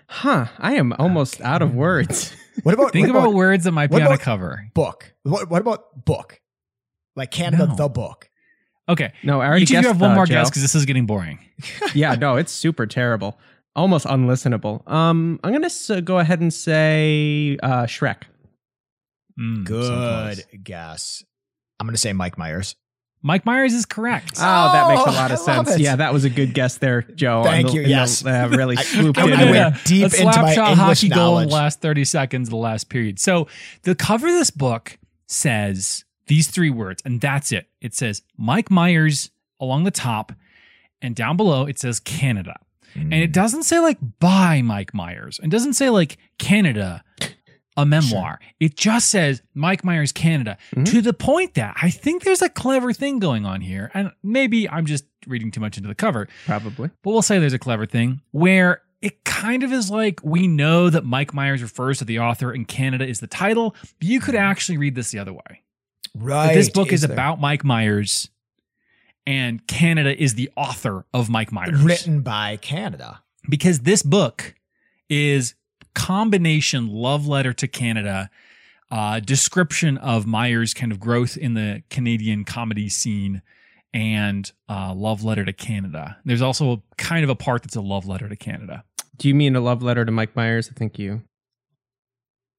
Huh. 0.07 0.45
I 0.57 0.73
am 0.75 0.93
almost 0.93 1.41
out 1.41 1.61
of 1.61 1.73
words. 1.73 2.33
What 2.63 2.73
about 2.75 2.91
Think 2.91 3.05
what 3.07 3.11
about 3.11 3.23
about 3.29 3.33
words 3.33 3.63
that 3.63 3.71
might 3.71 3.89
be 3.89 3.95
on 3.95 4.01
a 4.01 4.05
about- 4.07 4.19
cover. 4.19 4.67
book? 4.73 5.13
What, 5.23 5.49
what 5.49 5.61
about 5.61 6.03
book? 6.05 6.41
Like 7.15 7.31
Canada, 7.31 7.65
No. 7.65 7.75
the 7.75 7.87
book. 7.87 8.29
Okay. 8.89 9.13
No, 9.23 9.39
I 9.39 9.47
already 9.47 9.63
Each 9.63 9.71
of 9.71 9.81
you 9.81 9.87
have 9.87 10.01
one 10.01 10.09
the, 10.11 10.15
more 10.15 10.25
Joe. 10.25 10.33
guess 10.35 10.49
because 10.49 10.61
this 10.61 10.75
is 10.75 10.85
getting 10.85 11.05
boring. 11.05 11.39
yeah, 11.95 12.13
no, 12.15 12.35
it's 12.35 12.51
super 12.51 12.85
terrible. 12.85 13.39
Almost 13.73 14.05
unlistenable. 14.05 14.85
Um, 14.91 15.39
I'm 15.45 15.51
going 15.53 15.67
to 15.67 16.01
go 16.01 16.19
ahead 16.19 16.41
and 16.41 16.53
say 16.53 17.57
uh, 17.63 17.83
Shrek. 17.83 18.23
Mm, 19.39 19.63
Good 19.65 20.37
close. 20.37 20.41
guess. 20.63 21.23
I'm 21.79 21.87
gonna 21.87 21.97
say 21.97 22.13
Mike 22.13 22.37
Myers. 22.37 22.75
Mike 23.23 23.45
Myers 23.45 23.73
is 23.73 23.85
correct. 23.85 24.31
Oh, 24.37 24.71
that 24.73 24.87
makes 24.89 25.01
a 25.01 25.09
Oh, 25.09 25.13
lot 25.13 25.31
of 25.31 25.37
sense. 25.39 25.69
it. 25.75 25.79
Yeah, 25.81 25.95
that 25.97 26.11
was 26.11 26.23
a 26.25 26.29
good 26.29 26.55
guess 26.55 26.77
there, 26.77 27.03
Joe. 27.03 27.43
Thank 27.43 27.67
the- 27.67 27.73
you, 27.73 27.79
in 27.81 27.85
the- 27.85 27.89
yes. 27.91 28.25
uh, 28.25 28.47
really 28.51 28.77
I- 28.79 28.81
swooped 28.83 29.19
I 29.19 29.23
in. 29.25 29.29
went 29.29 29.39
Coming 29.41 29.55
in 29.55 29.61
went 29.61 29.83
deep 29.85 30.01
a 30.01 30.05
into 30.21 30.41
my 30.41 30.55
slapshot 30.55 30.69
English 30.71 30.77
hockey 31.01 31.09
goal 31.09 31.17
in 31.19 31.25
knowledge. 31.33 31.49
the 31.49 31.55
last 31.55 31.81
30 31.81 32.05
seconds 32.05 32.47
of 32.47 32.51
the 32.51 32.55
last 32.57 32.89
period. 32.89 33.19
So 33.19 33.47
the 33.83 33.93
cover 33.93 34.27
of 34.27 34.33
this 34.33 34.49
book 34.49 34.97
says 35.27 36.03
these 36.27 36.47
three 36.49 36.69
words, 36.71 37.01
and 37.05 37.21
that's 37.21 37.51
it. 37.51 37.67
It 37.79 37.93
says 37.93 38.21
Mike 38.37 38.71
Myers 38.71 39.29
along 39.59 39.83
the 39.83 39.91
top, 39.91 40.33
and 41.01 41.15
down 41.15 41.37
below 41.37 41.65
it 41.67 41.77
says 41.79 41.99
Canada. 41.99 42.57
And 42.95 43.13
Mm. 43.13 43.21
it 43.23 43.31
doesn't 43.31 43.63
say 43.63 43.79
like 43.79 43.97
by 44.19 44.61
Mike 44.61 44.93
Myers. 44.93 45.39
It 45.43 45.49
doesn't 45.49 45.73
say 45.73 45.89
like 45.89 46.17
Canada, 46.39 47.03
a 47.81 47.85
memoir. 47.85 48.39
It 48.59 48.75
just 48.77 49.09
says 49.09 49.41
Mike 49.53 49.83
Myers 49.83 50.11
Canada 50.11 50.57
Mhm. 50.75 50.85
to 50.91 51.01
the 51.01 51.13
point 51.13 51.53
that 51.55 51.75
I 51.81 51.89
think 51.89 52.23
there's 52.23 52.41
a 52.41 52.49
clever 52.49 52.93
thing 52.93 53.19
going 53.19 53.45
on 53.45 53.61
here. 53.61 53.91
And 53.93 54.11
maybe 54.23 54.69
I'm 54.69 54.85
just 54.85 55.05
reading 55.27 55.51
too 55.51 55.59
much 55.59 55.77
into 55.77 55.87
the 55.89 55.95
cover, 55.95 56.27
Probably. 56.45 56.89
but 57.03 57.11
we'll 57.11 57.21
say 57.21 57.39
there's 57.39 57.53
a 57.53 57.59
clever 57.59 57.85
thing 57.85 58.21
where 58.31 58.81
it 59.01 59.23
kind 59.23 59.63
of 59.63 59.71
is 59.73 59.89
like 59.89 60.19
we 60.23 60.47
know 60.47 60.89
that 60.89 61.03
Mike 61.05 61.33
Myers 61.33 61.61
refers 61.63 61.97
to 61.99 62.05
the 62.05 62.19
author 62.19 62.51
and 62.51 62.67
Canada 62.67 63.07
is 63.07 63.19
the 63.19 63.27
title, 63.27 63.75
but 63.99 64.07
you 64.07 64.19
could 64.19 64.35
actually 64.35 64.77
read 64.77 64.95
this 64.95 65.11
the 65.11 65.19
other 65.19 65.33
way. 65.33 65.63
right. 66.13 66.47
That 66.47 66.53
this 66.55 66.69
book 66.69 66.91
is, 66.91 67.01
there- 67.01 67.11
about 67.11 67.39
Mike 67.39 67.63
Myers 67.63 68.29
and 69.25 69.65
Canada 69.67 70.19
is 70.21 70.33
the 70.35 70.49
author 70.57 71.05
of 71.13 71.29
Mike 71.29 71.51
Myers 71.51 71.81
written 71.81 72.21
by 72.21 72.57
Canada. 72.57 73.21
because 73.49 73.79
this 73.81 74.03
book 74.03 74.55
is 75.09 75.55
combination 75.93 76.87
love 76.87 77.27
letter 77.27 77.53
to 77.53 77.67
Canada, 77.67 78.29
uh, 78.89 79.19
description 79.19 79.97
of 79.97 80.25
Myers' 80.25 80.73
kind 80.73 80.91
of 80.91 80.99
growth 80.99 81.37
in 81.37 81.53
the 81.53 81.83
Canadian 81.89 82.43
comedy 82.45 82.89
scene, 82.89 83.41
and 83.93 84.51
uh, 84.69 84.93
love 84.93 85.23
letter 85.23 85.45
to 85.45 85.53
Canada. 85.53 86.17
There's 86.25 86.41
also 86.41 86.71
a, 86.73 86.81
kind 86.97 87.23
of 87.23 87.29
a 87.29 87.35
part 87.35 87.63
that's 87.63 87.75
a 87.75 87.81
love 87.81 88.07
letter 88.07 88.27
to 88.29 88.35
Canada. 88.35 88.83
Do 89.17 89.27
you 89.27 89.35
mean 89.35 89.55
a 89.55 89.61
love 89.61 89.83
letter 89.83 90.03
to 90.05 90.11
Mike 90.11 90.35
Myers? 90.35 90.69
I 90.69 90.77
think 90.77 90.97
you. 90.97 91.21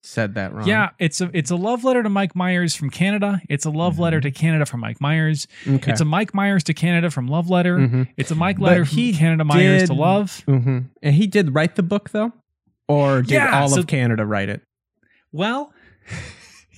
said 0.05 0.35
that 0.35 0.53
wrong. 0.53 0.67
Yeah, 0.67 0.91
it's 0.99 1.21
a 1.21 1.31
it's 1.33 1.51
a 1.51 1.57
love 1.57 1.85
letter 1.85 2.03
to 2.03 2.09
Mike 2.09 2.35
Myers 2.35 2.75
from 2.75 2.91
Canada. 2.91 3.41
It's 3.49 3.65
a 3.65 3.71
love 3.71 3.99
letter 3.99 4.21
to 4.21 4.31
Canada 4.31 4.67
from 4.67 4.81
Mike 4.81 5.01
Myers. 5.01 5.47
Okay. 5.67 5.91
It's 5.93 6.01
a 6.01 6.05
Mike 6.05 6.35
Myers 6.35 6.65
to 6.65 6.75
Canada 6.75 7.11
from 7.11 7.29
Love 7.29 7.49
Letter. 7.49 7.79
Mhm. 7.79 8.09
It's 8.17 8.31
a 8.31 8.35
Mike 8.35 8.59
letter 8.59 8.85
he 8.85 9.13
from 9.13 9.19
Canada 9.21 9.45
Myers 9.45 9.83
to 9.83 9.87
did- 9.89 9.97
Love. 9.97 10.41
hmm 10.47 10.79
And 11.03 11.15
he 11.15 11.27
did 11.27 11.55
write 11.55 11.77
the 11.77 11.83
book 11.85 12.11
though, 12.11 12.33
or 12.89 13.23
did 13.23 13.33
Yeah, 13.33 13.61
all 13.61 13.69
so- 13.69 13.81
of 13.81 13.87
Canada 13.87 14.25
write 14.27 14.49
it? 14.49 14.63
Well, 15.33 15.73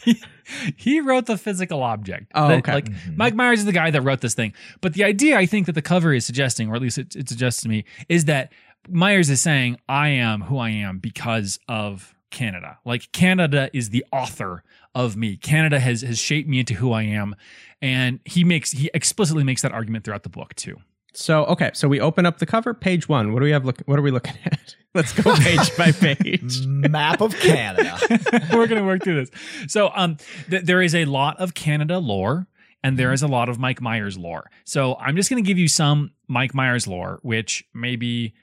he, 0.05 0.21
he 0.77 1.01
wrote 1.01 1.27
the 1.27 1.37
physical 1.39 1.83
object. 1.83 2.31
Oh, 2.35 2.49
That- 2.49 2.59
okay. 2.59 2.73
Like 2.75 2.85
mm-hmm. 2.87 3.17
Mike 3.17 3.35
Myers 3.35 3.61
is 3.61 3.65
the 3.65 3.73
guy 3.73 3.91
that 3.91 4.03
wrote 4.03 4.21
this 4.21 4.35
thing. 4.35 4.55
But 4.81 4.95
the 4.95 5.05
idea 5.05 5.37
I 5.37 5.47
think 5.47 5.67
that 5.67 5.73
the 5.75 5.83
cover 5.83 6.13
is 6.13 6.25
suggesting, 6.25 6.69
or 6.69 6.77
at 6.77 6.83
least 6.83 6.99
it, 6.99 7.17
it 7.17 7.29
suggests 7.29 7.63
to 7.63 7.69
me, 7.69 7.85
is 8.09 8.27
that 8.27 8.53
Myers 8.89 9.31
is 9.31 9.41
saying, 9.41 9.79
I 9.89 10.09
am 10.09 10.43
who 10.43 10.59
I 10.59 10.71
am 10.71 10.99
because 10.99 11.59
of 11.69 12.15
Canada. 12.31 12.79
Like 12.85 13.11
Canada 13.13 13.71
is 13.73 13.91
the 13.91 14.05
author 14.13 14.63
of 14.95 15.17
me. 15.17 15.37
Canada 15.37 15.81
has 15.81 16.03
has 16.03 16.19
shaped 16.19 16.49
me 16.49 16.61
into 16.61 16.75
who 16.75 16.93
I 16.93 17.03
am. 17.03 17.35
And 17.81 18.21
he 18.25 18.45
makes 18.45 18.73
he 18.73 18.91
explicitly 18.93 19.45
makes 19.45 19.63
that 19.63 19.73
argument 19.73 20.05
throughout 20.05 20.23
the 20.25 20.29
book 20.29 20.55
too. 20.55 20.77
So 21.17 21.45
okay, 21.47 21.71
so 21.75 21.87
we 21.89 22.01
open 22.01 22.27
up 22.27 22.39
the 22.39 22.47
cover, 22.47 22.75
page 22.75 23.09
one. 23.09 23.33
What 23.33 23.41
do 23.41 23.45
we 23.45 23.53
have? 23.53 23.65
Look, 23.65 23.81
what 23.87 23.99
are 23.99 24.03
we 24.03 24.11
looking 24.11 24.35
at? 24.45 24.77
Let's 24.95 25.13
go 25.13 25.35
page 25.37 25.77
by 25.77 25.93
page. 25.93 26.67
Map 26.67 27.21
of 27.21 27.35
Canada. 27.39 27.99
We're 28.53 28.67
going 28.67 28.81
to 28.81 28.85
work 28.85 29.03
through 29.03 29.25
this. 29.25 29.31
So, 29.73 29.91
um, 29.95 30.17
th- 30.51 30.65
there 30.65 30.83
is 30.83 30.95
a 30.95 31.05
lot 31.05 31.39
of 31.41 31.55
Canada 31.55 31.99
lore, 31.99 32.47
and 32.83 32.97
there 32.99 33.13
is 33.13 33.23
a 33.23 33.27
lot 33.29 33.49
of 33.49 33.59
Mike 33.59 33.81
Myers 33.81 34.17
lore. 34.19 34.51
So, 34.65 34.95
I'm 34.97 35.17
just 35.17 35.31
going 35.31 35.43
to 35.43 35.47
give 35.47 35.59
you 35.59 35.67
some 35.69 36.13
Mike 36.29 36.55
Myers 36.55 36.87
lore, 36.87 37.19
which 37.23 37.65
maybe 37.75 38.35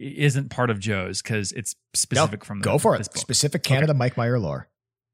isn't 0.00 0.50
part 0.50 0.70
of 0.70 0.80
Joe's 0.80 1.22
because 1.22 1.52
it's 1.52 1.74
No, 1.74 1.80
specific 1.94 2.44
from 2.44 2.60
the, 2.60 2.64
go 2.64 2.78
for 2.78 2.96
this 2.98 3.06
it. 3.06 3.12
book. 3.12 3.20
Specific 3.20 3.62
Canada, 3.62 3.92
Mike 3.94 4.16
Myers 4.16 4.40
lore. 4.40 4.68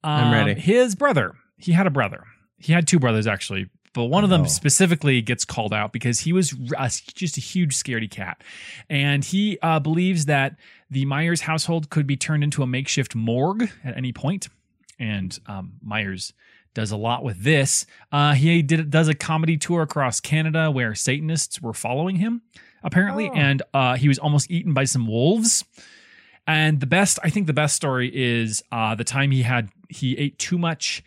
I'm 0.04 0.32
ready. 0.32 0.52
Um, 0.52 0.56
His 0.58 0.94
brother, 0.94 1.34
he 1.56 1.72
had 1.72 1.86
a 1.86 1.90
brother. 1.90 2.24
He 2.58 2.72
had 2.72 2.86
two 2.86 2.98
brothers 2.98 3.26
actually, 3.26 3.68
but 3.96 4.04
one 4.04 4.22
of 4.22 4.30
them 4.30 4.46
specifically 4.46 5.20
gets 5.22 5.44
called 5.44 5.72
out 5.72 5.92
because 5.92 6.20
he 6.20 6.32
was 6.32 6.50
just 7.14 7.36
a 7.36 7.40
huge 7.40 7.74
scaredy 7.74 8.08
cat, 8.08 8.44
and 8.88 9.24
he 9.24 9.58
uh, 9.62 9.80
believes 9.80 10.26
that 10.26 10.54
the 10.90 11.04
Myers 11.04 11.40
household 11.40 11.90
could 11.90 12.06
be 12.06 12.16
turned 12.16 12.44
into 12.44 12.62
a 12.62 12.66
makeshift 12.66 13.16
morgue 13.16 13.68
at 13.82 13.96
any 13.96 14.12
point. 14.12 14.48
And 15.00 15.36
um, 15.46 15.72
Myers 15.82 16.32
does 16.74 16.90
a 16.92 16.96
lot 16.96 17.24
with 17.24 17.42
this. 17.42 17.86
Uh, 18.12 18.34
he 18.34 18.62
did 18.62 18.90
does 18.90 19.08
a 19.08 19.14
comedy 19.14 19.56
tour 19.56 19.82
across 19.82 20.20
Canada 20.20 20.70
where 20.70 20.94
Satanists 20.94 21.60
were 21.60 21.74
following 21.74 22.16
him, 22.16 22.42
apparently, 22.84 23.28
Oh. 23.28 23.34
and 23.34 23.62
uh, 23.74 23.96
he 23.96 24.08
was 24.08 24.18
almost 24.18 24.50
eaten 24.50 24.72
by 24.74 24.84
some 24.84 25.06
wolves. 25.06 25.64
And 26.46 26.78
the 26.78 26.86
best, 26.86 27.18
I 27.24 27.30
think, 27.30 27.46
the 27.48 27.52
best 27.52 27.74
story 27.74 28.08
is 28.14 28.62
uh, 28.70 28.94
the 28.94 29.04
time 29.04 29.32
he 29.32 29.42
had 29.42 29.70
he 29.88 30.16
ate 30.16 30.38
too 30.38 30.58
much 30.58 31.02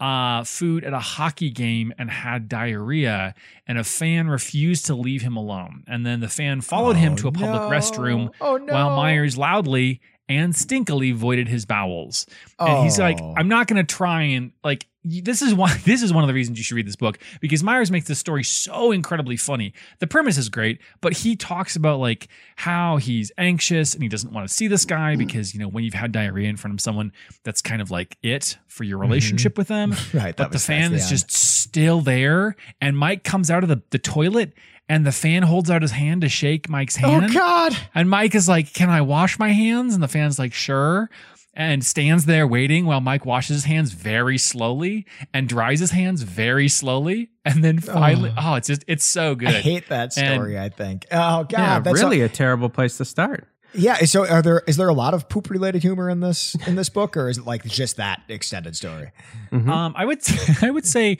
uh, 0.00 0.44
food 0.44 0.84
at 0.84 0.92
a 0.92 0.98
hockey 0.98 1.50
game 1.50 1.92
and 1.98 2.10
had 2.10 2.48
diarrhea, 2.48 3.34
and 3.66 3.78
a 3.78 3.84
fan 3.84 4.28
refused 4.28 4.86
to 4.86 4.94
leave 4.94 5.22
him 5.22 5.36
alone. 5.36 5.84
And 5.86 6.06
then 6.06 6.20
the 6.20 6.28
fan 6.28 6.60
followed 6.60 6.96
him 6.96 7.16
to 7.16 7.28
a 7.28 7.32
public 7.32 7.62
no. 7.62 7.70
restroom 7.70 8.30
Oh 8.40 8.56
no. 8.56 8.72
while 8.72 8.96
Myers 8.96 9.36
loudly 9.36 10.00
and 10.28 10.52
stinkily 10.52 11.14
voided 11.14 11.48
his 11.48 11.64
bowels. 11.64 12.26
And 12.58 12.84
he's 12.84 12.98
like, 12.98 13.18
Oh. 13.20 13.34
I'm 13.36 13.48
not 13.48 13.66
going 13.66 13.84
to 13.84 13.94
try 13.94 14.22
and 14.22 14.52
like 14.62 14.86
this 15.04 15.40
is 15.40 15.54
why 15.54 15.74
this 15.84 16.02
is 16.02 16.12
one 16.12 16.22
of 16.24 16.28
the 16.28 16.34
reasons 16.34 16.58
you 16.58 16.64
should 16.64 16.74
read 16.74 16.86
this 16.86 16.96
book 16.96 17.18
because 17.40 17.62
Myers 17.62 17.90
makes 17.90 18.06
this 18.08 18.18
story 18.18 18.44
so 18.44 18.92
incredibly 18.92 19.36
funny. 19.38 19.72
The 20.00 20.06
premise 20.06 20.36
is 20.36 20.48
great, 20.50 20.80
but 21.00 21.14
he 21.14 21.34
talks 21.36 21.76
about 21.76 21.98
like 21.98 22.28
how 22.56 22.98
he's 22.98 23.32
anxious 23.38 23.94
and 23.94 24.02
he 24.02 24.08
doesn't 24.08 24.32
want 24.32 24.46
to 24.46 24.52
see 24.52 24.66
this 24.68 24.84
guy 24.84 25.14
Mm. 25.14 25.18
because 25.18 25.54
you 25.54 25.60
know 25.60 25.68
when 25.68 25.84
you've 25.84 25.94
had 25.94 26.12
diarrhea 26.12 26.48
in 26.48 26.56
front 26.58 26.74
of 26.74 26.80
someone 26.80 27.12
that's 27.44 27.62
kind 27.62 27.80
of 27.80 27.90
like 27.90 28.18
it 28.22 28.58
for 28.66 28.84
your 28.84 28.98
relationship 28.98 29.56
with 29.56 29.68
them. 29.68 29.94
Right, 30.12 30.36
But 30.36 30.52
the 30.52 30.58
fan 30.58 30.92
is 30.92 31.08
just 31.08 31.30
still 31.30 32.00
there 32.00 32.56
and 32.80 32.98
Mike 32.98 33.24
comes 33.24 33.50
out 33.50 33.62
of 33.62 33.68
the, 33.68 33.80
the 33.90 33.98
toilet 33.98 34.52
and 34.88 35.06
the 35.06 35.12
fan 35.12 35.42
holds 35.42 35.70
out 35.70 35.82
his 35.82 35.90
hand 35.90 36.22
to 36.22 36.28
shake 36.28 36.68
Mike's 36.68 36.96
oh, 37.02 37.08
hand. 37.08 37.26
Oh 37.30 37.34
God. 37.34 37.76
And 37.94 38.08
Mike 38.08 38.34
is 38.34 38.48
like, 38.48 38.72
Can 38.72 38.88
I 38.90 39.00
wash 39.02 39.38
my 39.38 39.50
hands? 39.50 39.94
And 39.94 40.02
the 40.02 40.08
fan's 40.08 40.38
like, 40.38 40.54
Sure. 40.54 41.10
And 41.54 41.84
stands 41.84 42.24
there 42.24 42.46
waiting 42.46 42.86
while 42.86 43.00
Mike 43.00 43.26
washes 43.26 43.56
his 43.56 43.64
hands 43.64 43.90
very 43.90 44.38
slowly 44.38 45.06
and 45.34 45.48
dries 45.48 45.80
his 45.80 45.90
hands 45.90 46.22
very 46.22 46.68
slowly. 46.68 47.30
And 47.44 47.64
then 47.64 47.80
finally, 47.80 48.32
oh, 48.36 48.54
it's 48.54 48.68
just, 48.68 48.84
it's 48.86 49.04
so 49.04 49.34
good. 49.34 49.48
I 49.48 49.52
hate 49.52 49.88
that 49.88 50.16
And- 50.16 50.34
story. 50.34 50.58
I 50.58 50.68
think. 50.68 51.06
Oh 51.10 51.44
God. 51.44 51.52
yeah, 51.52 51.80
that's 51.80 52.00
really 52.00 52.20
a 52.20 52.28
terrible 52.28 52.68
place 52.68 52.98
to 52.98 53.04
start. 53.04 53.48
Yeah. 53.74 53.96
So, 54.04 54.26
are 54.26 54.42
there 54.42 54.62
is 54.66 54.76
there 54.76 54.88
a 54.88 54.94
lot 54.94 55.14
of 55.14 55.28
poop 55.28 55.50
related 55.50 55.82
humor 55.82 56.08
in 56.10 56.20
this 56.20 56.54
in 56.66 56.76
this 56.76 56.88
book, 56.88 57.16
or 57.16 57.28
is 57.28 57.38
it 57.38 57.44
like 57.46 57.64
just 57.64 57.96
that 57.96 58.22
extended 58.28 58.76
story? 58.76 59.10
Mhm. 59.52 59.68
Um, 59.68 59.94
I 59.96 60.04
would, 60.04 60.20
I 60.62 60.70
would 60.70 60.86
say, 60.86 61.18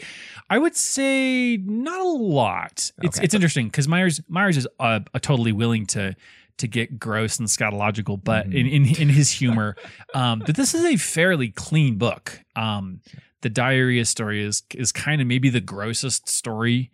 I 0.50 0.58
would 0.58 0.76
say 0.76 1.56
not 1.58 2.00
a 2.00 2.04
lot. 2.08 2.90
It's 3.02 3.18
Okay. 3.18 3.24
it's 3.24 3.34
interesting 3.34 3.66
because 3.66 3.88
Myers 3.88 4.20
Myers 4.28 4.56
is 4.56 4.66
uh, 4.80 5.00
uh, 5.14 5.18
totally 5.20 5.52
willing 5.52 5.86
to 5.86 6.14
to 6.58 6.66
get 6.66 6.98
gross 6.98 7.38
and 7.38 7.46
scatological, 7.48 8.22
but 8.22 8.46
in, 8.46 8.66
in 8.66 8.84
in 8.96 9.08
his 9.08 9.30
humor, 9.30 9.76
um, 10.14 10.40
that 10.46 10.56
this 10.56 10.74
is 10.74 10.84
a 10.84 10.96
fairly 10.96 11.48
clean 11.50 11.98
book. 11.98 12.40
Um, 12.56 13.00
the 13.42 13.48
diarrhea 13.50 14.04
story 14.04 14.42
is 14.42 14.62
is 14.74 14.90
kind 14.90 15.20
of 15.20 15.26
maybe 15.26 15.50
the 15.50 15.60
grossest 15.60 16.28
story. 16.28 16.90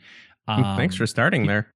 Um, 0.47 0.77
Thanks 0.77 0.95
for 0.97 1.07
starting 1.07 1.47
there. 1.47 1.73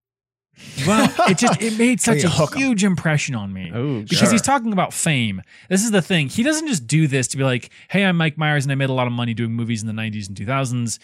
Well, 0.87 1.13
it 1.29 1.39
just 1.39 1.61
it 1.63 1.79
made 1.79 2.01
such 2.11 2.25
a 2.25 2.29
huge 2.57 2.85
impression 2.85 3.35
on 3.35 3.53
me 3.53 3.71
Oh, 3.75 4.03
because 4.03 4.19
Sure. 4.19 4.31
he's 4.33 4.43
talking 4.43 4.73
about 4.73 4.93
fame. 4.93 5.43
This 5.69 5.85
is 5.85 5.91
the 5.91 6.03
thing. 6.03 6.29
He 6.29 6.43
doesn't 6.43 6.67
just 6.69 6.87
do 6.87 7.07
this 7.07 7.29
to 7.29 7.37
be 7.37 7.45
like, 7.45 7.71
"Hey, 7.91 8.05
I'm 8.05 8.17
Mike 8.17 8.37
Myers 8.39 8.65
and 8.65 8.73
I 8.73 8.75
made 8.75 8.91
a 8.91 8.95
lot 8.95 9.07
of 9.07 9.13
money 9.13 9.35
doing 9.35 9.53
movies 9.53 9.83
in 9.83 9.87
the 9.87 9.93
90s 9.95 10.29
and 10.29 10.37
2000s. 10.37 10.99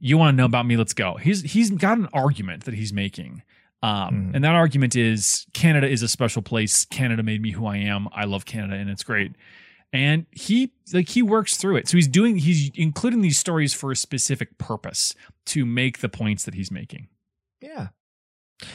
You 0.00 0.18
want 0.18 0.34
to 0.34 0.36
know 0.36 0.44
about 0.46 0.66
me? 0.66 0.76
Let's 0.76 0.94
go." 0.94 1.14
He's 1.16 1.42
he's 1.42 1.70
got 1.70 1.98
an 1.98 2.08
argument 2.12 2.64
that 2.64 2.74
he's 2.74 2.92
making. 2.92 3.42
Um, 3.84 4.30
Mhm. 4.30 4.34
and 4.36 4.44
that 4.44 4.54
argument 4.54 4.94
is 4.94 5.44
Canada 5.54 5.88
is 5.88 6.02
a 6.02 6.08
special 6.08 6.40
place. 6.42 6.84
Canada 6.84 7.22
made 7.24 7.42
me 7.42 7.50
who 7.50 7.66
I 7.66 7.78
am. 7.78 8.08
I 8.12 8.24
love 8.26 8.44
Canada 8.44 8.74
and 8.76 8.88
it's 8.88 9.02
great. 9.02 9.32
And 9.92 10.24
he 10.30 10.72
like 10.92 11.08
he 11.08 11.20
works 11.20 11.56
through 11.56 11.76
it. 11.76 11.88
So 11.88 11.96
he's 11.98 12.06
doing 12.08 12.36
he's 12.36 12.70
including 12.76 13.22
these 13.22 13.38
stories 13.38 13.74
for 13.74 13.90
a 13.90 13.96
specific 13.96 14.56
purpose 14.56 15.14
to 15.46 15.66
make 15.66 15.98
the 15.98 16.08
points 16.08 16.44
that 16.44 16.54
he's 16.54 16.70
making. 16.70 17.08
Yeah. 17.60 17.88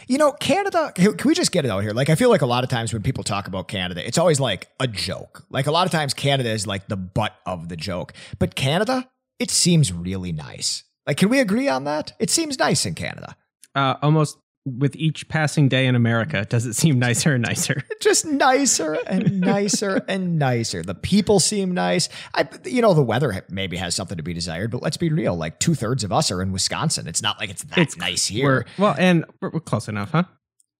You 0.07 0.17
know, 0.17 0.31
Canada, 0.33 0.91
can 0.95 1.15
we 1.25 1.33
just 1.33 1.51
get 1.51 1.63
it 1.63 1.71
out 1.71 1.81
here? 1.81 1.91
Like, 1.91 2.09
I 2.09 2.15
feel 2.15 2.29
like 2.29 2.41
a 2.41 2.45
lot 2.45 2.63
of 2.63 2.69
times 2.69 2.91
when 2.91 3.01
people 3.03 3.23
talk 3.23 3.47
about 3.47 3.67
Canada, 3.67 4.05
it's 4.05 4.17
always 4.17 4.39
like 4.39 4.67
a 4.79 4.87
joke. 4.87 5.45
Like, 5.49 5.67
a 5.67 5.71
lot 5.71 5.85
of 5.85 5.91
times 5.91 6.13
Canada 6.13 6.49
is 6.49 6.67
like 6.67 6.87
the 6.87 6.97
butt 6.97 7.33
of 7.45 7.69
the 7.69 7.77
joke. 7.77 8.13
But 8.37 8.55
Canada, 8.55 9.09
it 9.39 9.49
seems 9.49 9.93
really 9.93 10.31
nice. 10.31 10.83
Like, 11.05 11.17
can 11.17 11.29
we 11.29 11.39
agree 11.39 11.69
on 11.69 11.85
that? 11.85 12.13
It 12.19 12.29
seems 12.29 12.59
nice 12.59 12.85
in 12.85 12.95
Canada. 12.95 13.37
Uh, 13.75 13.95
almost 14.01 14.37
with 14.77 14.95
each 14.95 15.27
passing 15.29 15.69
day 15.69 15.85
in 15.87 15.95
America, 15.95 16.45
does 16.45 16.65
it 16.65 16.73
seem 16.73 16.99
nicer 16.99 17.33
and 17.33 17.43
nicer? 17.43 17.83
Just 18.01 18.25
nicer 18.25 18.93
and 19.07 19.39
nicer 19.39 20.03
and 20.07 20.37
nicer. 20.37 20.83
The 20.83 20.95
people 20.95 21.39
seem 21.39 21.73
nice. 21.73 22.09
I, 22.33 22.47
you 22.65 22.81
know, 22.81 22.93
the 22.93 23.03
weather 23.03 23.45
maybe 23.49 23.77
has 23.77 23.95
something 23.95 24.17
to 24.17 24.23
be 24.23 24.33
desired, 24.33 24.71
but 24.71 24.81
let's 24.81 24.97
be 24.97 25.09
real. 25.09 25.35
Like, 25.35 25.59
two 25.59 25.75
thirds 25.75 26.03
of 26.03 26.11
us 26.11 26.31
are 26.31 26.41
in 26.41 26.51
Wisconsin. 26.51 27.07
It's 27.07 27.21
not 27.21 27.39
like 27.39 27.49
it's 27.49 27.63
that 27.63 27.77
It's 27.77 27.97
nice 27.97 28.29
We're, 28.29 28.35
here. 28.35 28.65
well, 28.77 28.95
and 28.97 29.25
we're, 29.41 29.51
we're 29.51 29.59
close 29.59 29.87
enough, 29.87 30.11
huh? 30.11 30.23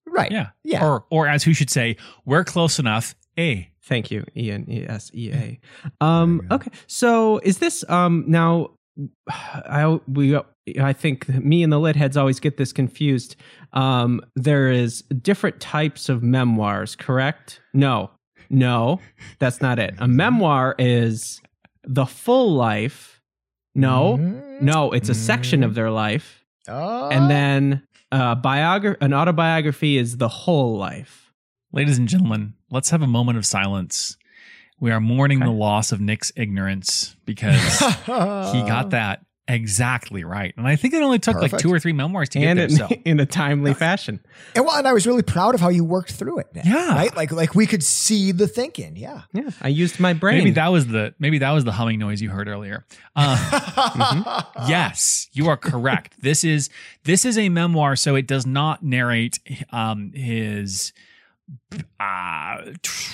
Right. 0.06 0.30
Yeah. 0.32 0.48
Yeah. 0.64 0.84
Or 0.84 1.04
or 1.10 1.28
as 1.28 1.44
who 1.44 1.52
should 1.54 1.70
say, 1.70 1.96
we're 2.24 2.44
close 2.44 2.78
enough. 2.78 3.14
A. 3.38 3.70
Thank 3.84 4.10
you, 4.10 4.24
E 4.36 4.50
N 4.50 4.64
E 4.68 4.84
S 4.86 5.10
E 5.14 5.32
A. 5.32 5.60
Um, 6.00 6.46
okay, 6.50 6.70
so 6.86 7.38
is 7.38 7.58
this 7.58 7.84
um 7.88 8.24
now? 8.26 8.70
I 9.28 10.00
we 10.08 10.38
I 10.80 10.92
think 10.92 11.28
me 11.28 11.62
and 11.62 11.72
the 11.72 11.78
lit 11.78 11.96
heads 11.96 12.16
always 12.16 12.40
get 12.40 12.56
this 12.56 12.72
confused. 12.72 13.36
Um, 13.72 14.20
there 14.36 14.70
is 14.70 15.02
different 15.22 15.60
types 15.60 16.08
of 16.08 16.22
memoirs, 16.22 16.96
correct? 16.96 17.60
No, 17.74 18.10
no, 18.50 19.00
that's 19.38 19.60
not 19.60 19.78
it. 19.78 19.94
A 19.98 20.08
memoir 20.08 20.74
is 20.78 21.40
the 21.84 22.06
full 22.06 22.54
life. 22.54 23.20
No, 23.74 24.16
Mhm. 24.18 24.60
no, 24.62 24.90
it's 24.92 25.08
a 25.08 25.14
section 25.14 25.62
of 25.62 25.74
their 25.74 25.90
life, 25.90 26.44
Oh. 26.68 27.08
and 27.10 27.30
then 27.30 27.82
uh, 28.10 28.34
biogra- 28.34 28.96
an 29.02 29.12
autobiography 29.12 29.98
is 29.98 30.16
the 30.16 30.28
whole 30.28 30.78
life. 30.78 31.30
Ladies 31.72 31.98
and 31.98 32.08
gentlemen, 32.08 32.54
let's 32.70 32.88
have 32.88 33.02
a 33.02 33.06
moment 33.06 33.36
of 33.36 33.44
silence. 33.44 34.16
We 34.80 34.90
are 34.90 35.00
mourning 35.00 35.38
Okay. 35.42 35.46
the 35.50 35.54
loss 35.56 35.92
of 35.92 36.00
Nick's 36.00 36.32
ignorance 36.34 37.16
because 37.26 37.78
he 37.80 38.62
got 38.62 38.90
that 38.96 39.20
exactly 39.48 40.22
right. 40.24 40.54
And 40.56 40.68
I 40.68 40.76
think 40.76 40.94
it 40.94 41.02
only 41.02 41.18
took 41.18 41.40
like 41.40 41.56
two 41.58 41.72
or 41.72 41.80
three 41.80 41.92
memoirs 41.92 42.28
to 42.30 42.38
get 42.38 42.48
and 42.48 42.58
there. 42.58 42.66
in, 42.66 42.76
So 42.76 42.88
in 43.04 43.18
a 43.20 43.26
timely 43.26 43.74
fashion. 43.74 44.20
And 44.54 44.64
well, 44.64 44.76
and 44.76 44.86
I 44.86 44.92
was 44.92 45.06
really 45.06 45.22
proud 45.22 45.54
of 45.54 45.60
how 45.60 45.70
you 45.70 45.82
worked 45.84 46.12
through 46.12 46.38
it. 46.40 46.46
Nick, 46.54 46.64
Yeah. 46.66 46.94
Right? 46.94 47.16
Like 47.16 47.32
like 47.32 47.54
we 47.54 47.66
could 47.66 47.82
see 47.82 48.30
the 48.32 48.46
thinking. 48.46 48.96
Yeah. 48.96 49.22
Yeah, 49.32 49.50
I 49.60 49.68
used 49.68 49.98
my 49.98 50.12
brain. 50.12 50.38
maybe 50.38 50.50
that 50.52 50.68
was 50.68 50.86
the 50.86 51.14
maybe 51.18 51.38
that 51.38 51.50
was 51.52 51.64
the 51.64 51.72
humming 51.72 51.98
noise 51.98 52.20
you 52.22 52.30
heard 52.30 52.46
earlier. 52.48 52.84
Uh, 53.16 53.36
Mm-hmm. 53.88 54.68
yes, 54.68 55.28
you 55.32 55.48
are 55.48 55.56
correct. 55.56 56.14
This 56.20 56.44
is 56.44 56.68
this 57.04 57.24
is 57.24 57.38
a 57.38 57.48
memoir, 57.48 57.96
so 57.96 58.14
it 58.16 58.26
does 58.26 58.44
not 58.46 58.82
narrate 58.82 59.38
um, 59.70 60.12
his 60.12 60.92
uh, 62.00 62.62
tr- 62.82 63.12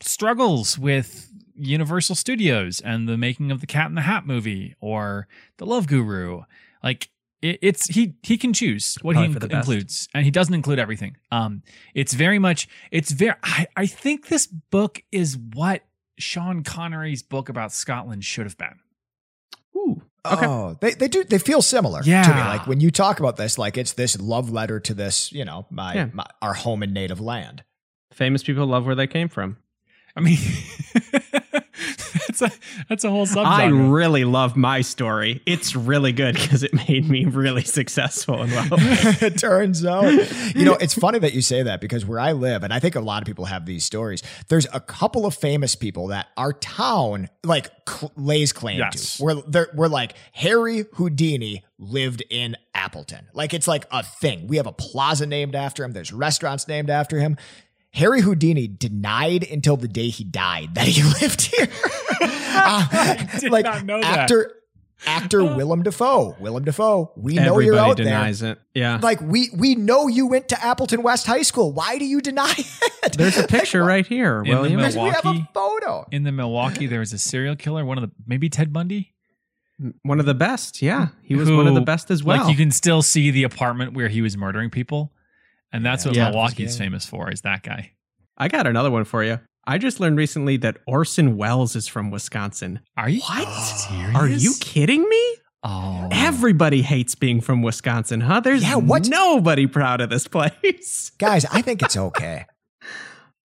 struggles 0.00 0.78
with 0.78 1.31
Universal 1.56 2.14
Studios 2.16 2.80
and 2.80 3.08
the 3.08 3.16
making 3.16 3.50
of 3.50 3.60
the 3.60 3.66
Cat 3.66 3.86
in 3.88 3.94
the 3.94 4.02
Hat 4.02 4.26
movie 4.26 4.74
or 4.80 5.28
the 5.58 5.66
Love 5.66 5.86
Guru. 5.86 6.42
Like 6.82 7.10
it, 7.40 7.58
it's 7.62 7.88
he 7.88 8.14
he 8.22 8.36
can 8.38 8.52
choose 8.52 8.96
what 9.02 9.14
Probably 9.14 9.32
he 9.32 9.38
inc- 9.38 9.50
includes, 9.56 10.08
and 10.14 10.24
he 10.24 10.30
doesn't 10.30 10.54
include 10.54 10.78
everything. 10.78 11.16
Um, 11.30 11.62
it's 11.94 12.14
very 12.14 12.38
much 12.38 12.68
it's 12.90 13.10
very. 13.12 13.34
I, 13.42 13.66
I 13.76 13.86
think 13.86 14.28
this 14.28 14.46
book 14.46 15.02
is 15.12 15.36
what 15.36 15.82
Sean 16.18 16.62
Connery's 16.62 17.22
book 17.22 17.48
about 17.48 17.72
Scotland 17.72 18.24
should 18.24 18.46
have 18.46 18.58
been. 18.58 18.78
Ooh. 19.76 20.02
Okay. 20.24 20.46
Oh, 20.46 20.76
they 20.80 20.92
they 20.94 21.08
do 21.08 21.24
they 21.24 21.38
feel 21.38 21.62
similar 21.62 22.00
to 22.00 22.06
me. 22.06 22.12
Yeah. 22.12 22.48
Like 22.48 22.66
when 22.68 22.80
you 22.80 22.90
talk 22.92 23.18
about 23.18 23.36
this, 23.36 23.58
like 23.58 23.76
it's 23.76 23.94
this 23.94 24.20
love 24.20 24.50
letter 24.50 24.78
to 24.78 24.94
this, 24.94 25.32
you 25.32 25.44
know, 25.44 25.66
my, 25.70 25.94
Yeah. 25.94 26.08
my 26.12 26.26
our 26.40 26.54
home 26.54 26.82
and 26.84 26.94
native 26.94 27.20
land. 27.20 27.64
Famous 28.12 28.42
people 28.44 28.66
love 28.66 28.86
where 28.86 28.94
they 28.94 29.06
came 29.08 29.28
from. 29.28 29.56
I 30.14 30.20
mean, 30.20 30.38
that's 32.26 32.42
a 32.42 32.50
that's 32.88 33.04
a 33.04 33.10
whole 33.10 33.26
subject. 33.26 33.46
I 33.48 33.66
really 33.66 34.24
love 34.24 34.56
my 34.56 34.80
story. 34.82 35.42
It's 35.46 35.74
really 35.74 36.12
good 36.12 36.34
because 36.34 36.62
it 36.62 36.72
made 36.88 37.08
me 37.08 37.24
really 37.24 37.62
successful 37.64 38.42
and 38.42 38.52
well. 38.70 38.78
it 38.80 39.38
turns 39.38 39.84
out. 39.84 40.12
You 40.54 40.64
know, 40.64 40.74
it's 40.80 40.94
funny 40.94 41.18
that 41.20 41.32
you 41.32 41.40
say 41.42 41.62
that 41.62 41.80
because 41.80 42.04
where 42.04 42.18
I 42.20 42.32
live, 42.32 42.62
and 42.62 42.72
I 42.72 42.78
think 42.78 42.94
a 42.94 43.00
lot 43.00 43.22
of 43.22 43.26
people 43.26 43.46
have 43.46 43.64
these 43.66 43.84
stories, 43.84 44.22
there's 44.48 44.66
a 44.72 44.80
couple 44.80 45.24
of 45.26 45.34
famous 45.34 45.74
people 45.74 46.08
that 46.08 46.28
our 46.36 46.52
town 46.52 47.28
like 47.44 47.70
cl- 47.88 48.12
lays 48.16 48.52
claim 48.52 48.78
Yes. 48.78 49.16
to. 49.16 49.22
We're, 49.24 49.34
they're, 49.42 49.68
we're 49.74 49.88
like 49.88 50.14
Harry 50.32 50.84
Houdini 50.94 51.64
lived 51.78 52.22
in 52.30 52.56
Appleton. 52.74 53.26
Like 53.32 53.54
it's 53.54 53.66
like 53.68 53.86
a 53.90 54.02
thing. 54.02 54.46
We 54.46 54.58
have 54.58 54.66
a 54.66 54.72
plaza 54.72 55.26
named 55.26 55.54
after 55.54 55.84
him. 55.84 55.92
There's 55.92 56.12
restaurants 56.12 56.68
named 56.68 56.90
after 56.90 57.18
him. 57.18 57.36
Harry 57.94 58.20
Houdini 58.22 58.68
denied 58.68 59.44
until 59.50 59.76
the 59.76 59.88
day 59.88 60.08
he 60.08 60.24
died 60.24 60.74
that 60.74 60.86
he 60.88 61.02
lived 61.20 61.42
here. 61.42 61.68
Uh, 62.20 63.14
did 63.38 63.52
like 63.52 63.64
not 63.64 63.84
know 63.84 64.00
that. 64.00 64.18
actor, 64.20 64.52
actor 65.06 65.44
Willem 65.44 65.82
Dafoe. 65.82 66.36
Willem 66.40 66.64
Dafoe. 66.64 67.12
We 67.16 67.34
know 67.34 67.54
Everybody 67.54 67.66
you're 67.66 67.78
out 67.78 67.96
there 67.98 68.06
denies 68.06 68.42
it. 68.42 68.58
Yeah. 68.74 68.98
like 69.02 69.20
we 69.20 69.50
we 69.56 69.74
know 69.74 70.06
you 70.08 70.26
went 70.26 70.48
to 70.50 70.64
Appleton 70.64 71.02
West 71.02 71.26
High 71.26 71.42
School. 71.42 71.72
Why 71.72 71.98
do 71.98 72.04
you 72.04 72.20
deny 72.20 72.54
it? 72.56 73.12
There's 73.18 73.36
a 73.36 73.46
picture 73.46 73.84
right 73.84 74.06
here, 74.06 74.38
In 74.42 74.44
the 74.50 74.56
William. 74.56 74.76
Because 74.78 74.96
we 74.96 75.08
have 75.08 75.24
a 75.24 75.32
Milwaukee. 75.32 75.48
photo. 75.52 76.06
in 76.12 76.22
the 76.22 76.32
Milwaukee, 76.32 76.86
there 76.86 77.00
was 77.00 77.12
a 77.12 77.18
serial 77.18 77.56
killer. 77.56 77.84
One 77.84 77.98
of 77.98 78.02
the 78.08 78.10
maybe 78.26 78.48
Ted 78.48 78.72
Bundy. 78.72 79.12
One 80.02 80.20
of 80.20 80.26
the 80.26 80.34
best. 80.34 80.80
Yeah. 80.80 81.08
He 81.24 81.34
was 81.34 81.50
one 81.50 81.66
of 81.66 81.74
the 81.74 81.80
best 81.80 82.10
as 82.10 82.22
well. 82.22 82.38
Like 82.44 82.50
you 82.50 82.56
can 82.56 82.70
still 82.70 83.02
see 83.02 83.30
the 83.32 83.42
apartment 83.42 83.94
where 83.94 84.08
he 84.08 84.22
was 84.22 84.36
murdering 84.36 84.70
people, 84.70 85.12
and 85.72 85.84
that's 85.84 86.04
what 86.04 86.14
Yeah. 86.14 86.30
Milwaukee's 86.30 86.76
famous 86.78 87.06
for. 87.06 87.30
Is 87.30 87.40
that 87.42 87.62
guy? 87.62 87.92
I 88.36 88.48
got 88.48 88.66
another 88.66 88.90
one 88.90 89.04
for 89.04 89.22
you. 89.24 89.40
I 89.66 89.78
just 89.78 90.00
learned 90.00 90.16
recently 90.18 90.56
that 90.58 90.78
Orson 90.86 91.36
Welles 91.36 91.76
is 91.76 91.86
from 91.86 92.10
Wisconsin. 92.10 92.80
Are 92.96 93.08
you 93.08 93.20
What? 93.20 93.46
serious? 93.62 94.14
Are 94.16 94.28
you 94.28 94.54
kidding 94.60 95.08
me? 95.08 95.36
Oh, 95.64 96.08
Everybody 96.10 96.82
hates 96.82 97.14
being 97.14 97.40
from 97.40 97.62
Wisconsin, 97.62 98.20
huh? 98.22 98.40
There's 98.40 98.62
Yeah, 98.64 98.74
what- 98.76 99.06
nobody 99.08 99.66
proud 99.68 100.00
of 100.00 100.10
this 100.10 100.26
place. 100.28 101.10
Guys, 101.18 101.44
I 101.52 101.62
think 101.62 101.82
it's 101.82 101.96
okay. 101.96 102.46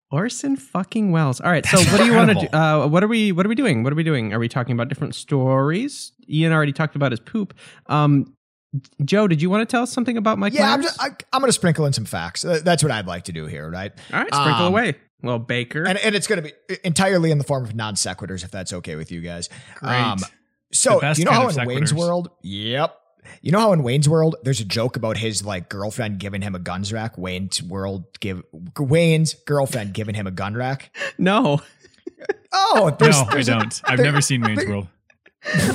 Orson 0.10 0.56
fucking 0.56 1.12
Welles. 1.12 1.42
All 1.42 1.52
right, 1.52 1.66
so 1.66 1.78
That's 1.78 1.92
what 1.92 1.98
do 2.00 2.06
you 2.06 2.14
want 2.16 2.32
to 2.32 2.48
do? 2.48 2.58
Uh, 2.58 2.88
what 2.88 3.04
are 3.04 3.08
we? 3.10 3.34
What 3.34 3.46
are 3.46 3.50
we 3.50 3.56
doing? 3.56 3.84
What 3.84 3.92
are 3.92 3.96
we 3.96 4.04
doing? 4.04 4.34
Are 4.34 4.40
we 4.40 4.48
talking 4.48 4.72
about 4.74 4.88
different 4.88 5.16
stories? 5.16 6.14
Ian 6.30 6.54
already 6.54 6.72
talked 6.72 6.96
about 6.96 7.12
his 7.12 7.20
poop. 7.20 7.54
Um, 7.88 8.34
Joe, 9.04 9.28
did 9.28 9.42
you 9.42 9.50
want 9.50 9.68
to 9.68 9.72
tell 9.72 9.84
us 9.84 9.92
something 9.92 10.18
about 10.18 10.38
Mike 10.38 10.54
yeah, 10.54 10.72
I'm, 10.74 10.82
just, 10.82 11.02
I, 11.02 11.08
I'm 11.32 11.40
going 11.42 11.48
to 11.50 11.54
sprinkle 11.54 11.86
in 11.86 11.94
some 11.94 12.06
facts. 12.06 12.42
That's 12.44 12.84
what 12.84 12.92
I'd 12.92 13.08
like 13.08 13.24
to 13.26 13.32
do 13.32 13.46
here, 13.46 13.70
right? 13.70 13.92
All 14.14 14.20
right, 14.20 14.34
sprinkle 14.34 14.66
Um, 14.66 14.74
away. 14.74 14.96
Well, 15.24 15.40
Baker. 15.40 15.84
And, 15.88 15.98
and 15.98 16.14
it's 16.16 16.28
going 16.28 16.44
to 16.44 16.52
be 16.68 16.78
entirely 16.84 17.32
in 17.32 17.38
the 17.38 17.44
form 17.44 17.64
of 17.64 17.74
non 17.76 17.96
sequiturs, 17.96 18.44
if 18.44 18.52
that's 18.52 18.74
okay 18.74 18.96
with 18.96 19.12
you 19.12 19.22
guys. 19.22 19.50
Um, 19.82 20.18
Great. 20.18 20.32
so, 20.74 21.00
best 21.00 21.16
do 21.18 21.22
you 21.22 21.26
know 21.26 21.32
how 21.32 21.48
in 21.48 21.66
Wayne's. 21.68 21.94
World? 21.94 22.30
Yep. 22.44 22.96
You 23.42 23.52
know 23.52 23.60
how 23.60 23.74
in 23.74 23.84
Wayne's 23.84 24.08
World 24.08 24.36
there's 24.44 24.60
a 24.62 24.66
joke 24.66 24.96
about 24.96 25.18
his 25.18 25.44
like 25.44 25.70
girlfriend 25.70 26.20
giving 26.20 26.42
him 26.42 26.54
a 26.56 26.60
guns 26.60 26.94
rack. 26.94 27.18
Wayne's 27.18 27.64
World 27.64 28.06
give 28.20 28.44
Wayne's 28.78 29.34
girlfriend 29.34 29.94
giving 29.94 30.14
him 30.16 30.28
a 30.28 30.32
gun 30.32 30.54
rack. 30.56 30.96
no. 31.18 31.62
Oh, 32.54 32.96
there's, 33.00 33.16
no, 33.20 33.28
I 33.28 33.32
there's 33.34 33.48
a- 33.50 33.52
don't. 33.54 33.82
I've 33.86 34.00
never 34.00 34.22
seen 34.22 34.42
Wayne's 34.42 34.66
World. 34.66 34.88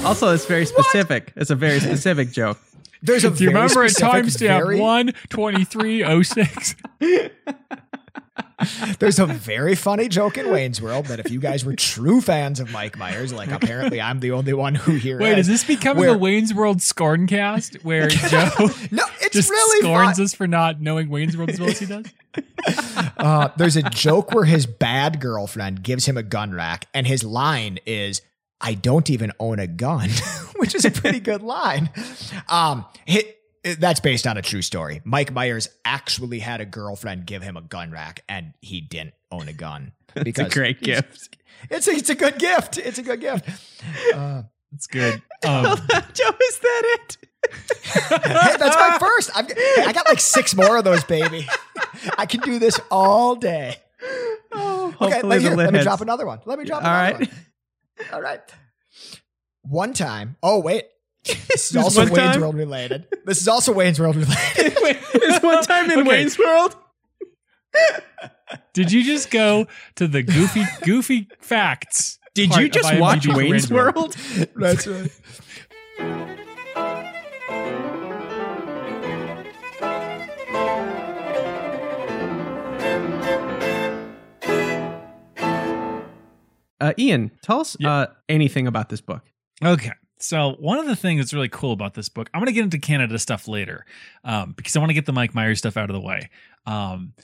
Also, 0.05 0.33
it's 0.33 0.45
very 0.47 0.67
specific. 0.67 1.33
It's 1.37 1.51
a 1.51 1.55
very 1.55 1.81
specific 1.81 2.31
joke. 2.31 2.59
There's 3.03 3.25
a 3.25 3.31
Do 3.31 3.45
you 3.45 3.51
very 3.51 3.63
remember 3.63 3.89
specific, 3.89 4.25
timestamp 4.27 4.63
very- 4.65 4.81
one 4.81 5.13
twenty 5.29 5.65
three 5.65 6.05
oh 6.05 6.23
six? 6.23 6.75
There's 9.01 9.19
a 9.19 9.27
very 9.27 9.75
funny 9.75 10.09
joke 10.09 10.39
in 10.39 10.49
Wayne's 10.49 10.81
World 10.81 11.07
that 11.07 11.19
if 11.19 11.33
you 11.33 11.41
guys 11.41 11.65
were 11.65 11.75
true 11.75 12.21
fans 12.21 12.61
of 12.61 12.71
Mike 12.71 12.97
Myers, 12.97 13.33
like 13.33 13.51
apparently 13.51 14.01
I'm 14.01 14.21
the 14.21 14.31
only 14.31 14.53
one 14.53 14.77
who 14.77 14.93
here 14.93 15.19
Wait, 15.19 15.33
is. 15.37 15.49
is 15.49 15.63
this 15.63 15.65
becoming 15.77 16.01
Where- 16.05 16.15
a 16.15 16.19
Wayne's 16.19 16.55
World 16.55 16.79
scorncast 16.79 17.83
where 17.83 18.07
Joe 18.09 18.49
No, 18.93 19.03
it's 19.21 19.35
just 19.35 19.51
really 19.51 19.81
scorns 19.81 20.19
fun. 20.19 20.25
us 20.25 20.35
for 20.35 20.47
not 20.47 20.81
knowing 20.81 21.09
Wayne's 21.09 21.37
World 21.37 21.51
as 21.51 21.59
well 21.59 21.71
as 21.71 21.81
he 21.81 21.87
does? 21.87 22.07
Uh, 23.17 23.49
there's 23.57 23.77
a 23.77 23.83
joke 23.83 24.33
where 24.33 24.45
his 24.45 24.65
bad 24.67 25.21
girlfriend 25.21 25.83
gives 25.83 26.07
him 26.07 26.17
a 26.17 26.23
gun 26.23 26.53
rack, 26.55 26.87
and 26.95 27.05
his 27.09 27.25
line 27.25 27.81
is, 27.85 28.23
"I 28.63 28.75
don't 28.75 29.11
even 29.11 29.33
own 29.39 29.59
a 29.59 29.67
gun," 29.67 30.09
which 30.57 30.75
is 30.75 30.85
a 30.87 30.91
pretty 30.91 31.21
good 31.31 31.43
line. 31.43 31.91
Um, 32.49 32.87
hit. 33.05 33.39
That's 33.79 34.01
based 34.01 34.27
on 34.27 34.37
a 34.37 34.43
true 34.43 34.63
story. 34.63 35.03
Mike 35.05 35.33
Myers 35.33 35.69
actually 35.85 36.41
had 36.41 36.61
a 36.61 36.65
girlfriend 36.65 37.27
give 37.27 37.43
him 37.45 37.57
a 37.57 37.61
gun 37.61 37.93
rack, 37.93 38.25
and 38.29 38.55
he 38.61 38.81
didn't 38.81 39.15
own 39.31 39.49
a 39.49 39.53
gun. 39.53 39.93
It's 40.17 40.39
a 40.39 40.49
great 40.49 40.81
gift. 40.83 41.37
It's 41.71 41.87
a, 41.89 41.93
it's 41.93 42.11
a 42.11 42.15
good 42.15 42.39
gift. 42.39 42.77
It's 42.77 42.99
a 42.99 43.03
good 43.03 43.21
gift. 43.21 43.49
Uh, 44.15 44.43
That's 44.73 44.87
good. 44.89 45.23
Um, 45.47 45.79
Joe, 46.13 46.31
is 46.49 46.59
that 46.59 46.83
it? 46.85 47.17
hey, 47.85 48.57
that's 48.59 48.77
my 48.77 48.97
first. 49.01 49.31
I've, 49.35 49.47
I 49.87 49.93
got 49.95 50.07
like 50.07 50.21
six 50.21 50.55
more 50.55 50.77
of 50.77 50.85
those, 50.85 51.03
baby. 51.05 51.47
I 52.19 52.27
can 52.27 52.41
do 52.41 52.59
this 52.59 52.79
all 52.91 53.37
day. 53.37 53.77
Oh, 54.53 54.95
Okay, 55.01 55.23
let, 55.23 55.41
here, 55.41 55.55
let 55.55 55.73
me 55.73 55.83
drop 55.83 56.01
another 56.03 56.27
one. 56.27 56.41
Let 56.45 56.59
me 56.59 56.65
drop 56.67 56.83
All 56.85 56.91
another 56.91 57.19
right. 57.21 57.29
one. 57.31 57.39
All 58.13 58.21
right. 58.23 58.41
One 59.63 59.93
time. 59.93 60.37
Oh, 60.43 60.61
wait. 60.61 60.85
This 61.25 61.71
is 61.71 61.77
also 61.77 62.01
Wayne's 62.05 62.17
time? 62.17 62.41
World 62.41 62.57
related. 62.57 63.07
This 63.25 63.41
is 63.41 63.49
also 63.49 63.73
Wayne's 63.73 64.01
World 64.01 64.17
related. 64.17 64.77
Wait, 64.83 64.97
is 65.23 65.41
one 65.41 65.63
time 65.65 65.89
in 65.91 66.01
Okay. 66.01 66.09
Wayne's 66.09 66.37
World? 66.37 66.75
did 68.73 68.91
you 68.91 69.05
just 69.05 69.31
go 69.31 69.67
to 69.95 70.09
the 70.09 70.23
goofy 70.25 70.65
goofy 70.83 71.29
facts? 71.41 72.19
Did 72.35 72.57
you 72.57 72.69
just 72.69 72.99
watch 72.99 73.25
for 73.27 73.37
Wayne's 73.37 73.71
World? 73.71 74.17
That's 74.57 74.87
right. 74.87 75.11
Uh, 86.83 86.93
Ian, 86.99 87.31
tell 87.43 87.61
us 87.61 87.77
Yeah. 87.79 87.93
uh, 87.93 88.07
anything 88.29 88.67
about 88.67 88.89
this 88.89 89.01
book. 89.01 89.23
Okay. 89.65 89.93
So 90.19 90.57
one 90.59 90.79
of 90.79 90.87
the 90.87 90.97
things 90.97 91.21
that's 91.21 91.33
really 91.35 91.49
cool 91.49 91.73
about 91.73 91.95
this 91.95 92.09
book, 92.09 92.29
I'm 92.35 92.41
going 92.41 92.47
to 92.47 92.53
get 92.53 92.65
into 92.65 92.79
Canada 92.79 93.19
stuff 93.19 93.49
later, 93.49 93.87
um, 94.25 94.53
because 94.57 94.77
I 94.77 94.79
want 94.81 94.91
to 94.91 94.95
get 94.95 95.07
the 95.07 95.13
Mike 95.13 95.35
Myers 95.35 95.59
stuff 95.59 95.77
out 95.77 95.91
of 95.91 95.95
the 95.95 96.01
way. 96.01 96.29
Um, 96.67 97.15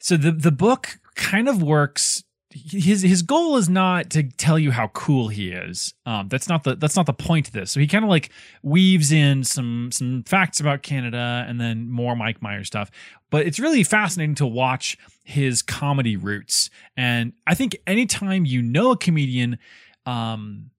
so 0.00 0.16
the 0.16 0.32
the 0.32 0.52
book 0.52 0.98
kind 1.14 1.48
of 1.48 1.62
works. 1.62 2.24
His 2.54 3.02
his 3.02 3.22
goal 3.22 3.56
is 3.56 3.68
not 3.68 4.10
to 4.10 4.22
tell 4.22 4.58
you 4.58 4.70
how 4.70 4.88
cool 4.88 5.28
he 5.28 5.50
is. 5.50 5.94
Um, 6.06 6.28
that's 6.28 6.48
not 6.48 6.64
the 6.64 6.76
that's 6.76 6.96
not 6.96 7.06
the 7.06 7.12
point 7.12 7.48
of 7.48 7.52
this. 7.52 7.70
So 7.70 7.80
he 7.80 7.86
kind 7.86 8.04
of 8.04 8.10
like 8.10 8.30
weaves 8.62 9.12
in 9.12 9.44
some 9.44 9.90
some 9.92 10.22
facts 10.24 10.60
about 10.60 10.82
Canada 10.82 11.44
and 11.48 11.60
then 11.60 11.90
more 11.90 12.14
Mike 12.16 12.42
Myers 12.42 12.66
stuff. 12.66 12.90
But 13.30 13.46
it's 13.46 13.58
really 13.58 13.82
fascinating 13.82 14.34
to 14.36 14.46
watch 14.46 14.98
his 15.24 15.62
comedy 15.62 16.16
roots. 16.16 16.68
And 16.96 17.32
I 17.46 17.54
think 17.54 17.76
anytime 17.86 18.44
you 18.44 18.60
know 18.60 18.92
a 18.92 18.96
comedian, 18.96 19.58
um, 20.04 20.70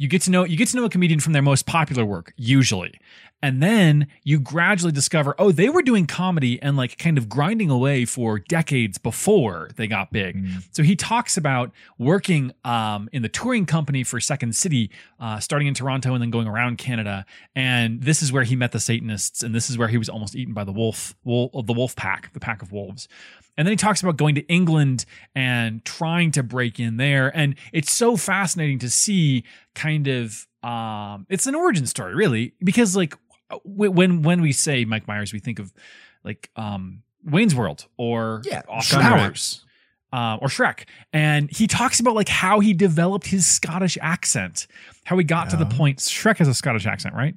you 0.00 0.08
get 0.08 0.22
to 0.22 0.30
know 0.30 0.44
you 0.44 0.56
get 0.56 0.66
to 0.68 0.76
know 0.78 0.86
a 0.86 0.88
comedian 0.88 1.20
from 1.20 1.34
their 1.34 1.42
most 1.42 1.66
popular 1.66 2.06
work 2.06 2.32
usually. 2.36 2.98
And 3.42 3.62
then 3.62 4.06
you 4.22 4.40
gradually 4.40 4.92
discover 4.92 5.34
oh 5.38 5.52
they 5.52 5.68
were 5.68 5.82
doing 5.82 6.06
comedy 6.06 6.60
and 6.62 6.74
like 6.74 6.96
kind 6.96 7.18
of 7.18 7.28
grinding 7.28 7.68
away 7.68 8.06
for 8.06 8.38
decades 8.38 8.96
before 8.96 9.68
they 9.76 9.86
got 9.86 10.10
big. 10.10 10.36
So 10.72 10.82
he 10.82 10.96
talks 10.96 11.36
about 11.36 11.70
working 11.98 12.52
um, 12.64 13.10
in 13.12 13.20
the 13.20 13.28
touring 13.28 13.66
company 13.66 14.02
for 14.02 14.20
second 14.20 14.56
city 14.56 14.90
uh, 15.20 15.38
starting 15.38 15.68
in 15.68 15.74
toronto 15.74 16.14
and 16.14 16.22
then 16.22 16.30
going 16.30 16.48
around 16.48 16.78
canada. 16.78 17.26
And 17.54 18.02
this 18.02 18.22
is 18.22 18.32
where 18.32 18.44
he 18.44 18.56
met 18.56 18.72
the 18.72 18.80
satanists 18.80 19.42
and 19.42 19.54
this 19.54 19.68
is 19.68 19.76
where 19.76 19.88
he 19.88 19.98
was 19.98 20.08
almost 20.08 20.34
eaten 20.34 20.54
by 20.54 20.64
the 20.64 20.72
wolf, 20.72 21.14
wolf 21.24 21.52
the 21.66 21.74
wolf 21.74 21.94
pack 21.94 22.32
the 22.32 22.40
pack 22.40 22.62
of 22.62 22.72
wolves 22.72 23.06
and 23.60 23.66
then 23.66 23.72
he 23.72 23.76
talks 23.76 24.02
about 24.02 24.16
going 24.16 24.34
to 24.36 24.46
England 24.48 25.04
and 25.34 25.84
trying 25.84 26.30
to 26.30 26.42
break 26.42 26.80
in 26.80 26.96
there. 26.96 27.30
And 27.36 27.56
it's 27.74 27.92
so 27.92 28.16
fascinating 28.16 28.78
to 28.78 28.88
see 28.88 29.44
kind 29.74 30.08
of 30.08 30.46
um 30.62 31.26
it's 31.28 31.46
an 31.46 31.54
origin 31.54 31.84
story, 31.84 32.14
really, 32.14 32.54
because 32.64 32.96
like 32.96 33.14
when 33.64 34.22
when 34.22 34.40
we 34.40 34.52
say 34.52 34.86
Mike 34.86 35.06
Myers, 35.06 35.32
we 35.34 35.40
think 35.40 35.58
of 35.58 35.72
like 36.24 36.48
um 36.56 37.02
Wayne's 37.22 37.54
World 37.54 37.86
or 37.98 38.40
Yeah, 38.46 38.62
Austin 38.66 39.00
Powers. 39.00 39.62
uh, 40.10 40.38
or 40.40 40.48
Shrek, 40.48 40.84
and 41.12 41.50
he 41.50 41.66
talks 41.66 42.00
about 42.00 42.14
like 42.14 42.30
how 42.30 42.60
he 42.60 42.72
developed 42.72 43.26
his 43.26 43.46
Scottish 43.46 43.98
accent, 44.00 44.66
how 45.04 45.18
he 45.18 45.24
got 45.24 45.50
to 45.50 45.56
the 45.58 45.66
point. 45.66 45.98
Shrek 45.98 46.38
has 46.38 46.48
a 46.48 46.54
Scottish 46.54 46.86
accent, 46.86 47.14
right? 47.14 47.34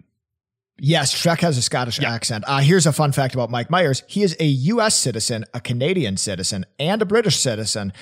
Yes, 0.80 1.14
Shrek 1.14 1.40
has 1.42 1.58
a 1.58 1.62
Scottish 1.62 2.00
Yeah. 2.00 2.12
accent. 2.14 2.44
Uh, 2.48 2.60
here's 2.60 2.86
a 2.86 2.92
fun 2.92 3.12
fact 3.12 3.34
about 3.36 3.50
Mike 3.52 3.70
Myers. 3.70 4.04
He 4.08 4.24
is 4.24 4.36
a 4.40 4.46
U.S. 4.46 4.96
citizen, 4.96 5.46
a 5.54 5.60
Canadian 5.62 6.18
citizen, 6.18 6.66
and 6.80 7.02
a 7.02 7.06
British 7.06 7.38
citizen, 7.40 7.94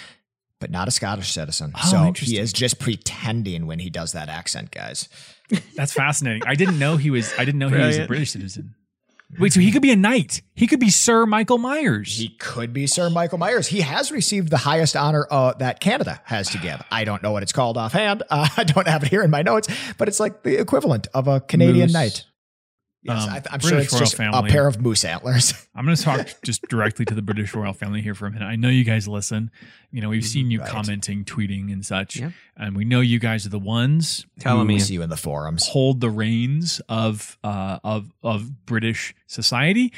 but 0.59 0.71
not 0.71 0.87
a 0.87 0.91
Scottish 0.91 1.31
citizen. 1.31 1.73
Oh, 1.75 1.87
so 1.87 2.13
he 2.25 2.37
is 2.39 2.53
just 2.53 2.79
pretending 2.79 3.67
when 3.67 3.79
he 3.79 3.89
does 3.89 4.13
that 4.13 4.29
accent, 4.29 4.71
guys. 4.71 5.09
That's 5.75 5.91
fascinating. 5.93 6.43
I 6.45 6.55
didn't 6.55 6.79
know 6.79 6.95
he 6.97 7.09
was. 7.11 7.33
I 7.37 7.43
didn't 7.45 7.59
know 7.59 7.69
he 7.69 7.77
was 7.77 7.97
a 7.97 8.05
British 8.07 8.31
citizen. 8.31 8.75
Wait, 9.39 9.53
so 9.53 9.59
he 9.61 9.71
could 9.71 9.81
be 9.81 9.91
a 9.91 9.95
knight. 9.95 10.41
He 10.55 10.67
could 10.67 10.79
be 10.81 10.89
Sir 10.89 11.25
Michael 11.25 11.57
Myers. 11.57 12.17
He 12.17 12.29
could 12.29 12.73
be 12.73 12.85
Sir 12.85 13.09
Michael 13.09 13.37
Myers. 13.37 13.67
He 13.67 13.79
has 13.79 14.11
received 14.11 14.49
the 14.49 14.57
highest 14.57 14.95
honor 14.97 15.25
uh, 15.31 15.53
that 15.53 15.79
Canada 15.79 16.21
has 16.25 16.49
to 16.49 16.57
give. 16.57 16.81
I 16.91 17.05
don't 17.05 17.23
know 17.23 17.31
what 17.31 17.41
it's 17.41 17.53
called 17.53 17.77
offhand. 17.77 18.23
Uh, 18.29 18.47
I 18.57 18.65
don't 18.65 18.87
have 18.89 19.03
it 19.03 19.09
here 19.09 19.23
in 19.23 19.31
my 19.31 19.41
notes, 19.41 19.69
but 19.97 20.09
it's 20.09 20.19
like 20.19 20.43
the 20.43 20.59
equivalent 20.59 21.07
of 21.13 21.27
a 21.29 21.39
Canadian 21.39 21.87
Moose. 21.87 21.93
knight. 21.93 22.25
Yes, 23.03 23.23
Um, 23.23 23.29
I, 23.33 23.41
I'm 23.51 23.59
sure 23.59 23.79
it's 23.79 23.91
royal 23.91 23.99
just 23.99 24.15
family. 24.15 24.47
a 24.49 24.51
pair 24.51 24.67
of 24.67 24.79
moose 24.79 25.03
antlers. 25.03 25.53
I'm 25.75 25.85
going 25.85 25.95
to 25.97 26.03
talk 26.03 26.27
just 26.43 26.61
directly 26.69 27.03
to 27.05 27.15
the 27.15 27.21
British 27.23 27.55
royal 27.55 27.73
family 27.73 28.01
here 28.01 28.13
for 28.13 28.27
a 28.27 28.31
minute. 28.31 28.45
I 28.45 28.55
know 28.55 28.69
you 28.69 28.83
guys 28.83 29.07
listen. 29.07 29.49
You 29.91 30.01
know, 30.01 30.09
we've 30.09 30.23
seen 30.25 30.51
you 30.51 30.59
Right. 30.59 30.69
commenting, 30.69 31.25
tweeting, 31.25 31.73
and 31.73 31.83
such, 31.83 32.17
Yeah. 32.17 32.29
and 32.55 32.75
we 32.75 32.85
know 32.85 32.99
you 33.01 33.17
guys 33.17 33.43
are 33.45 33.49
the 33.49 33.57
ones 33.57 34.27
Tell 34.39 34.59
who 34.59 34.65
me. 34.65 34.77
see 34.79 34.93
you 34.93 35.01
in 35.01 35.09
the 35.09 35.17
forums. 35.17 35.67
hold 35.69 35.99
the 35.99 36.11
reins 36.11 36.79
of 36.89 37.39
uh, 37.43 37.79
of 37.83 38.11
of 38.21 38.67
British 38.67 39.15
society. 39.25 39.91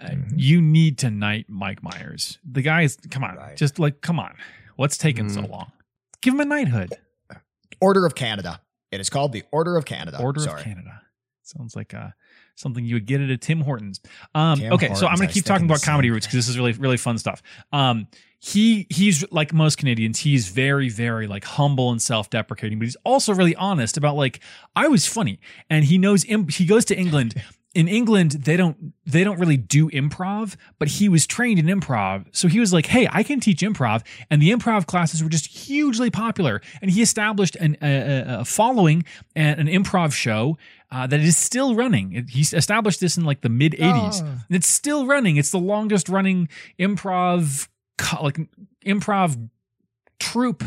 Uh, 0.00 0.08
Mhm. 0.08 0.32
You 0.36 0.60
need 0.60 0.98
to 0.98 1.10
knight 1.10 1.46
Mike 1.48 1.82
Myers. 1.82 2.38
The 2.44 2.62
guy's 2.62 2.96
come 3.08 3.22
on, 3.22 3.36
Right. 3.36 3.56
just 3.56 3.78
like 3.78 4.00
come 4.00 4.18
on. 4.18 4.34
What's 4.74 4.98
taking 4.98 5.28
so 5.28 5.42
Mhm. 5.42 5.50
long? 5.50 5.72
Give 6.22 6.34
him 6.34 6.40
a 6.40 6.44
knighthood. 6.44 6.92
Order 7.80 8.04
of 8.04 8.14
Canada. 8.16 8.60
It 8.90 9.00
is 9.00 9.08
called 9.10 9.32
the 9.32 9.44
Order 9.52 9.76
of 9.76 9.84
Canada. 9.84 10.18
Order 10.20 10.40
Sorry. 10.40 10.60
of 10.60 10.64
Canada. 10.64 11.02
Sounds 11.42 11.76
like 11.76 11.94
uh, 11.94 12.10
something 12.58 12.84
you 12.84 12.96
would 12.96 13.06
get 13.06 13.20
at 13.20 13.30
a 13.30 13.36
Tim 13.36 13.60
Hortons. 13.60 14.00
Um, 14.34 14.58
Tim 14.58 14.72
okay, 14.74 14.94
so 14.94 15.06
I'm 15.06 15.16
gonna 15.16 15.28
keep 15.28 15.44
talking 15.44 15.66
about 15.66 15.82
comedy 15.82 16.10
roots 16.10 16.26
because 16.26 16.36
this 16.38 16.48
is 16.48 16.58
really 16.58 16.72
really 16.72 16.96
fun 16.96 17.18
stuff. 17.18 17.42
Um, 17.72 18.06
he 18.40 18.86
he's 18.90 19.24
like 19.32 19.52
most 19.52 19.78
Canadians. 19.78 20.20
He's 20.20 20.48
very 20.48 20.88
very 20.88 21.26
like 21.26 21.44
humble 21.44 21.90
and 21.90 22.00
self 22.00 22.30
deprecating, 22.30 22.78
but 22.78 22.84
he's 22.84 22.96
also 23.04 23.34
really 23.34 23.56
honest 23.56 23.96
about 23.96 24.16
like 24.16 24.40
I 24.76 24.88
was 24.88 25.06
funny, 25.06 25.40
and 25.68 25.84
he 25.84 25.98
knows. 25.98 26.22
He 26.24 26.64
goes 26.66 26.84
to 26.86 26.96
England. 26.96 27.34
In 27.74 27.86
England, 27.86 28.32
they 28.32 28.56
don't 28.56 28.94
they 29.04 29.22
don't 29.22 29.38
really 29.38 29.58
do 29.58 29.90
improv, 29.90 30.56
but 30.78 30.88
he 30.88 31.08
was 31.08 31.26
trained 31.26 31.60
in 31.60 31.66
improv, 31.66 32.24
so 32.32 32.48
he 32.48 32.58
was 32.58 32.72
like, 32.72 32.86
"Hey, 32.86 33.06
I 33.12 33.22
can 33.22 33.40
teach 33.40 33.60
improv," 33.60 34.04
and 34.30 34.40
the 34.40 34.50
improv 34.50 34.86
classes 34.86 35.22
were 35.22 35.28
just 35.28 35.46
hugely 35.46 36.10
popular. 36.10 36.62
And 36.80 36.90
he 36.90 37.02
established 37.02 37.56
an, 37.56 37.76
a- 37.82 38.40
a 38.40 38.44
following 38.46 39.04
and 39.36 39.60
an 39.60 39.66
improv 39.68 40.12
show 40.12 40.56
uh, 40.90 41.06
that 41.06 41.20
is 41.20 41.36
still 41.36 41.74
running. 41.74 42.12
It- 42.12 42.30
He 42.30 42.40
established 42.40 43.00
this 43.00 43.16
in 43.16 43.24
like 43.24 43.40
the 43.42 43.48
mid 43.48 43.72
'80s, 43.72 44.22
Oh. 44.22 44.26
and 44.26 44.56
it's 44.56 44.68
still 44.68 45.06
running. 45.06 45.36
It's 45.36 45.50
the 45.50 45.58
longest 45.58 46.08
running 46.08 46.48
improv 46.78 47.68
like 48.22 48.38
improv 48.86 49.48
troupe 50.18 50.64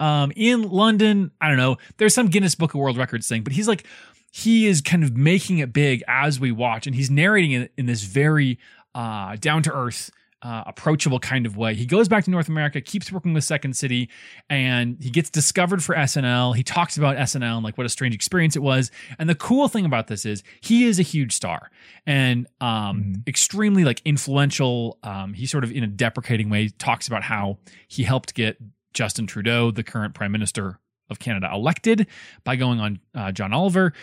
um, 0.00 0.32
in 0.36 0.62
London. 0.68 1.30
I 1.40 1.48
don't 1.48 1.56
know. 1.56 1.78
There's 1.96 2.14
some 2.14 2.28
Guinness 2.28 2.54
Book 2.54 2.74
of 2.74 2.80
World 2.80 2.96
Records 2.96 3.28
thing, 3.28 3.42
but 3.42 3.52
he's 3.52 3.68
like 3.68 3.86
he 4.30 4.66
is 4.66 4.82
kind 4.82 5.02
of 5.02 5.16
making 5.16 5.58
it 5.58 5.72
big 5.72 6.02
as 6.08 6.38
we 6.38 6.52
watch, 6.52 6.86
and 6.86 6.94
he's 6.94 7.10
narrating 7.10 7.52
it 7.52 7.72
in 7.78 7.86
this 7.86 8.02
very 8.02 8.58
uh, 8.94 9.36
down 9.36 9.62
to 9.62 9.72
earth. 9.72 10.10
Uh, 10.42 10.62
approachable 10.66 11.18
kind 11.18 11.46
of 11.46 11.56
way. 11.56 11.74
He 11.74 11.86
goes 11.86 12.08
back 12.08 12.22
to 12.24 12.30
North 12.30 12.48
America, 12.48 12.80
keeps 12.82 13.10
working 13.10 13.32
with 13.32 13.42
Second 13.42 13.74
City, 13.74 14.10
and 14.50 14.98
he 15.02 15.08
gets 15.10 15.30
discovered 15.30 15.82
for 15.82 15.94
SNL. 15.96 16.54
He 16.54 16.62
talks 16.62 16.98
about 16.98 17.16
SNL 17.16 17.56
and 17.56 17.64
like 17.64 17.76
what 17.78 17.86
a 17.86 17.88
strange 17.88 18.14
experience 18.14 18.54
it 18.54 18.62
was. 18.62 18.90
And 19.18 19.30
the 19.30 19.34
cool 19.34 19.66
thing 19.66 19.86
about 19.86 20.08
this 20.08 20.26
is 20.26 20.42
he 20.60 20.84
is 20.84 20.98
a 20.98 21.02
huge 21.02 21.32
star 21.32 21.70
and 22.06 22.46
um, 22.60 23.02
Mhm. 23.02 23.26
extremely 23.28 23.84
like 23.84 24.02
influential. 24.04 24.98
Um, 25.02 25.32
he 25.32 25.46
sort 25.46 25.64
of 25.64 25.72
in 25.72 25.82
a 25.82 25.86
deprecating 25.88 26.50
way 26.50 26.68
talks 26.68 27.08
about 27.08 27.22
how 27.22 27.58
he 27.88 28.02
helped 28.02 28.34
get 28.34 28.58
Justin 28.92 29.26
Trudeau, 29.26 29.70
the 29.70 29.82
current 29.82 30.12
Prime 30.14 30.32
Minister 30.32 30.78
of 31.08 31.18
Canada, 31.18 31.48
elected 31.52 32.06
by 32.44 32.56
going 32.56 32.78
on 32.78 33.00
uh, 33.14 33.32
John 33.32 33.54
Oliver. 33.54 33.94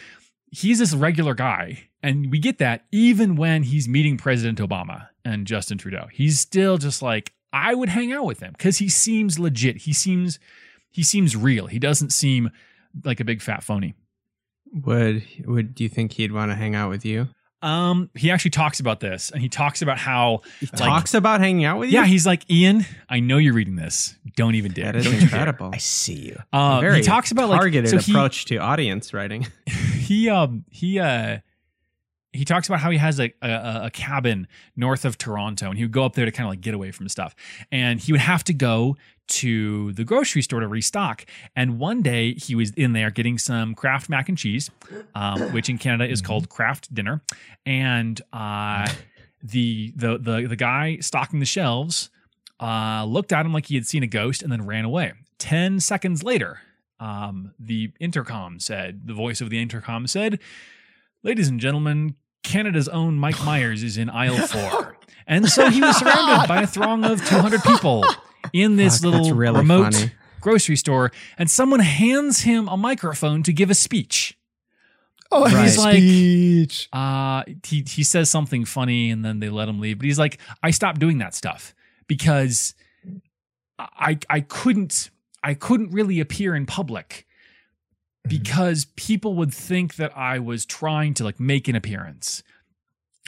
He's 0.51 0.79
this 0.79 0.93
regular 0.95 1.35
guy, 1.35 1.89
and 2.01 2.31
we 2.31 2.39
get 2.39 2.57
that 2.57 2.85
even 2.91 3.35
when 3.35 3.63
he's 3.63 3.87
meeting 3.87 4.17
President 4.17 4.57
Obama 4.59 5.07
and 5.25 5.45
Justin 5.47 5.77
Trudeau. 5.77 6.07
He's 6.11 6.39
still 6.39 6.77
just 6.77 7.01
like 7.01 7.33
I 7.51 7.73
would 7.75 7.89
hang 7.89 8.11
out 8.11 8.25
with 8.25 8.39
him 8.39 8.53
because 8.57 8.77
he 8.77 8.89
seems 8.89 9.37
legit. 9.39 9.77
He 9.77 9.93
seems 9.93 10.39
he 10.91 11.03
seems 11.03 11.35
real. 11.35 11.67
He 11.67 11.79
doesn't 11.79 12.11
seem 12.11 12.49
like 13.03 13.19
a 13.19 13.25
big 13.25 13.41
fat 13.41 13.63
phony. 13.63 13.93
Would 14.73 15.23
would 15.45 15.75
do 15.75 15.83
you 15.83 15.89
think 15.89 16.13
he'd 16.13 16.31
want 16.31 16.51
to 16.51 16.55
hang 16.55 16.73
out 16.75 16.89
with 16.89 17.05
you? 17.05 17.27
Um, 17.61 18.09
he 18.13 18.29
actually 18.29 18.51
talks 18.51 18.81
about 18.81 18.99
this, 18.99 19.29
and 19.31 19.41
he 19.41 19.47
talks 19.47 19.81
about 19.81 19.97
how 19.97 20.41
He 20.59 20.65
Like- 20.65 20.75
talks 20.77 21.13
about 21.13 21.39
hanging 21.39 21.63
out 21.63 21.79
with 21.79 21.89
you. 21.91 21.95
yeah, 21.99 22.05
he's 22.05 22.25
like 22.25 22.49
Ian. 22.51 22.85
I 23.07 23.21
know 23.21 23.37
you're 23.37 23.53
reading 23.53 23.77
this. 23.77 24.17
Don't 24.35 24.55
even 24.55 24.73
dare. 24.73 24.85
that 24.91 24.95
is 24.97 25.05
Don't 25.05 25.13
incredible. 25.21 25.69
I 25.73 25.77
see 25.77 26.15
you. 26.25 26.39
Uh, 26.51 26.81
Very 26.81 26.97
he 26.97 27.03
talks 27.03 27.31
about 27.31 27.47
like 27.49 27.59
targeted 27.61 27.89
so 27.91 27.99
he- 27.99 28.11
approach 28.11 28.45
to 28.45 28.57
audience 28.57 29.13
writing. 29.13 29.47
he 29.97 30.29
um 30.29 30.65
he 30.71 30.99
uh 30.99 31.37
he 32.33 32.43
talks 32.45 32.67
about 32.67 32.79
how 32.79 32.89
he 32.89 32.97
has 32.97 33.19
a, 33.19 33.31
a 33.41 33.81
a 33.85 33.89
cabin 33.91 34.47
north 34.75 35.05
of 35.05 35.17
Toronto 35.17 35.69
and 35.69 35.77
he 35.77 35.83
would 35.83 35.91
go 35.91 36.03
up 36.03 36.13
there 36.13 36.25
to 36.25 36.31
kind 36.31 36.47
of 36.47 36.51
like 36.51 36.61
get 36.61 36.73
away 36.73 36.91
from 36.91 37.07
stuff. 37.07 37.35
And 37.71 37.99
he 37.99 38.11
would 38.11 38.21
have 38.21 38.43
to 38.45 38.53
go 38.53 38.97
to 39.25 39.93
the 39.93 40.03
grocery 40.03 40.41
store 40.41 40.59
to 40.59 40.67
restock. 40.67 41.25
And 41.55 41.79
one 41.79 42.01
day 42.01 42.33
he 42.33 42.55
was 42.55 42.71
in 42.71 42.93
there 42.93 43.09
getting 43.11 43.37
some 43.37 43.75
Kraft 43.75 44.09
mac 44.09 44.27
and 44.27 44.37
cheese 44.37 44.69
um, 45.15 45.41
which 45.53 45.69
in 45.69 45.77
Canada 45.77 46.09
is 46.09 46.21
called 46.21 46.49
Kraft 46.49 46.93
dinner. 46.93 47.21
And 47.65 48.21
uh 48.33 48.87
the 49.41 49.93
the 49.95 50.17
the 50.17 50.47
the 50.47 50.55
guy 50.55 50.97
stocking 51.01 51.39
the 51.39 51.45
shelves 51.45 52.09
uh 52.59 53.03
looked 53.05 53.33
at 53.33 53.45
him 53.45 53.53
like 53.53 53.65
he 53.65 53.75
had 53.75 53.85
seen 53.85 54.01
a 54.01 54.07
ghost 54.07 54.41
and 54.41 54.51
then 54.51 54.65
ran 54.65 54.85
away. 54.85 55.13
10 55.39 55.79
seconds 55.79 56.23
later 56.23 56.61
um, 56.99 57.53
the 57.59 57.91
intercom 57.99 58.59
said, 58.59 59.07
the 59.07 59.13
voice 59.13 59.41
of 59.41 59.49
the 59.49 59.61
intercom 59.61 60.07
said, 60.07 60.39
Ladies 61.21 61.49
and 61.49 61.59
gentlemen, 61.59 62.15
Canada's 62.43 62.87
own 62.87 63.17
Mike 63.17 63.41
Myers 63.45 63.83
is 63.83 63.97
in 63.97 64.09
aisle 64.09 64.45
four. 64.47 64.97
And 65.25 65.47
so 65.49 65.69
he 65.69 65.81
was 65.81 65.97
surrounded 65.97 66.47
by 66.47 66.63
a 66.63 66.67
throng 66.67 67.03
of 67.05 67.25
200 67.25 67.63
people 67.63 68.03
in 68.51 68.75
this 68.75 68.99
Fuck, 68.99 69.11
little 69.11 69.33
really 69.33 69.59
remote 69.59 69.93
funny. 69.93 70.11
grocery 70.41 70.75
store. 70.75 71.11
And 71.37 71.49
someone 71.49 71.79
hands 71.79 72.41
him 72.41 72.67
a 72.67 72.75
microphone 72.75 73.41
to 73.43 73.53
give 73.53 73.69
a 73.69 73.73
speech. 73.75 74.37
Oh, 75.31 75.45
Right. 75.45 75.63
he's 75.63 75.77
like, 75.77 75.95
speech. 75.95 76.89
Uh, 76.91 77.43
he, 77.65 77.83
he 77.87 78.03
says 78.03 78.29
something 78.29 78.65
funny 78.65 79.09
and 79.09 79.23
then 79.23 79.39
they 79.39 79.49
let 79.49 79.69
him 79.69 79.79
leave. 79.79 79.97
But 79.99 80.05
he's 80.05 80.19
like, 80.19 80.39
I 80.61 80.71
stopped 80.71 80.99
doing 80.99 81.19
that 81.19 81.33
stuff 81.33 81.73
because 82.07 82.75
I, 83.79 84.19
I 84.29 84.41
couldn't, 84.41 85.09
I 85.43 85.53
couldn't 85.53 85.91
really 85.91 86.19
appear 86.19 86.53
in 86.53 86.65
public 86.65 87.25
because 88.27 88.85
people 88.95 89.35
would 89.35 89.53
think 89.53 89.95
that 89.95 90.15
I 90.17 90.39
was 90.39 90.65
trying 90.65 91.13
to 91.15 91.23
like 91.23 91.39
make 91.39 91.67
an 91.67 91.75
appearance. 91.75 92.43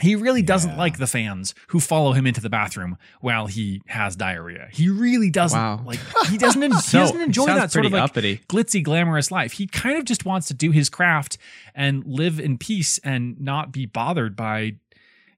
He 0.02 0.14
really 0.16 0.42
doesn't 0.42 0.72
Yeah. 0.72 0.78
like 0.78 0.98
the 0.98 1.08
fans 1.08 1.56
who 1.68 1.80
follow 1.80 2.12
him 2.12 2.28
into 2.28 2.42
the 2.42 2.50
bathroom 2.50 2.98
while 3.22 3.48
he 3.48 3.82
has 3.88 4.18
diarrhea. 4.18 4.68
He 4.74 4.90
really 4.90 5.30
doesn't 5.30 5.58
Wow. 5.58 5.84
like 5.86 6.00
he 6.30 6.38
doesn't 6.38 6.62
en- 6.62 6.72
he 6.92 6.98
doesn't 6.98 7.22
enjoy 7.22 7.46
that 7.46 7.72
sort 7.72 7.86
of 7.86 7.94
like 7.94 8.02
uppity. 8.02 8.42
glitzy 8.50 8.84
glamorous 8.84 9.32
life. 9.32 9.54
He 9.54 9.68
kind 9.68 9.98
of 9.98 10.04
just 10.04 10.26
wants 10.26 10.48
to 10.48 10.54
do 10.54 10.72
his 10.72 10.90
craft 10.90 11.38
and 11.74 12.04
live 12.06 12.42
in 12.42 12.58
peace 12.58 12.98
and 13.06 13.40
not 13.40 13.72
be 13.72 13.86
bothered 13.86 14.36
by 14.36 14.76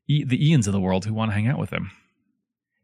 e- 0.08 0.24
the 0.24 0.38
Ians 0.52 0.66
of 0.66 0.74
the 0.74 0.80
world 0.82 1.06
who 1.06 1.14
want 1.14 1.30
to 1.30 1.36
hang 1.36 1.48
out 1.48 1.60
with 1.60 1.70
him. 1.70 1.92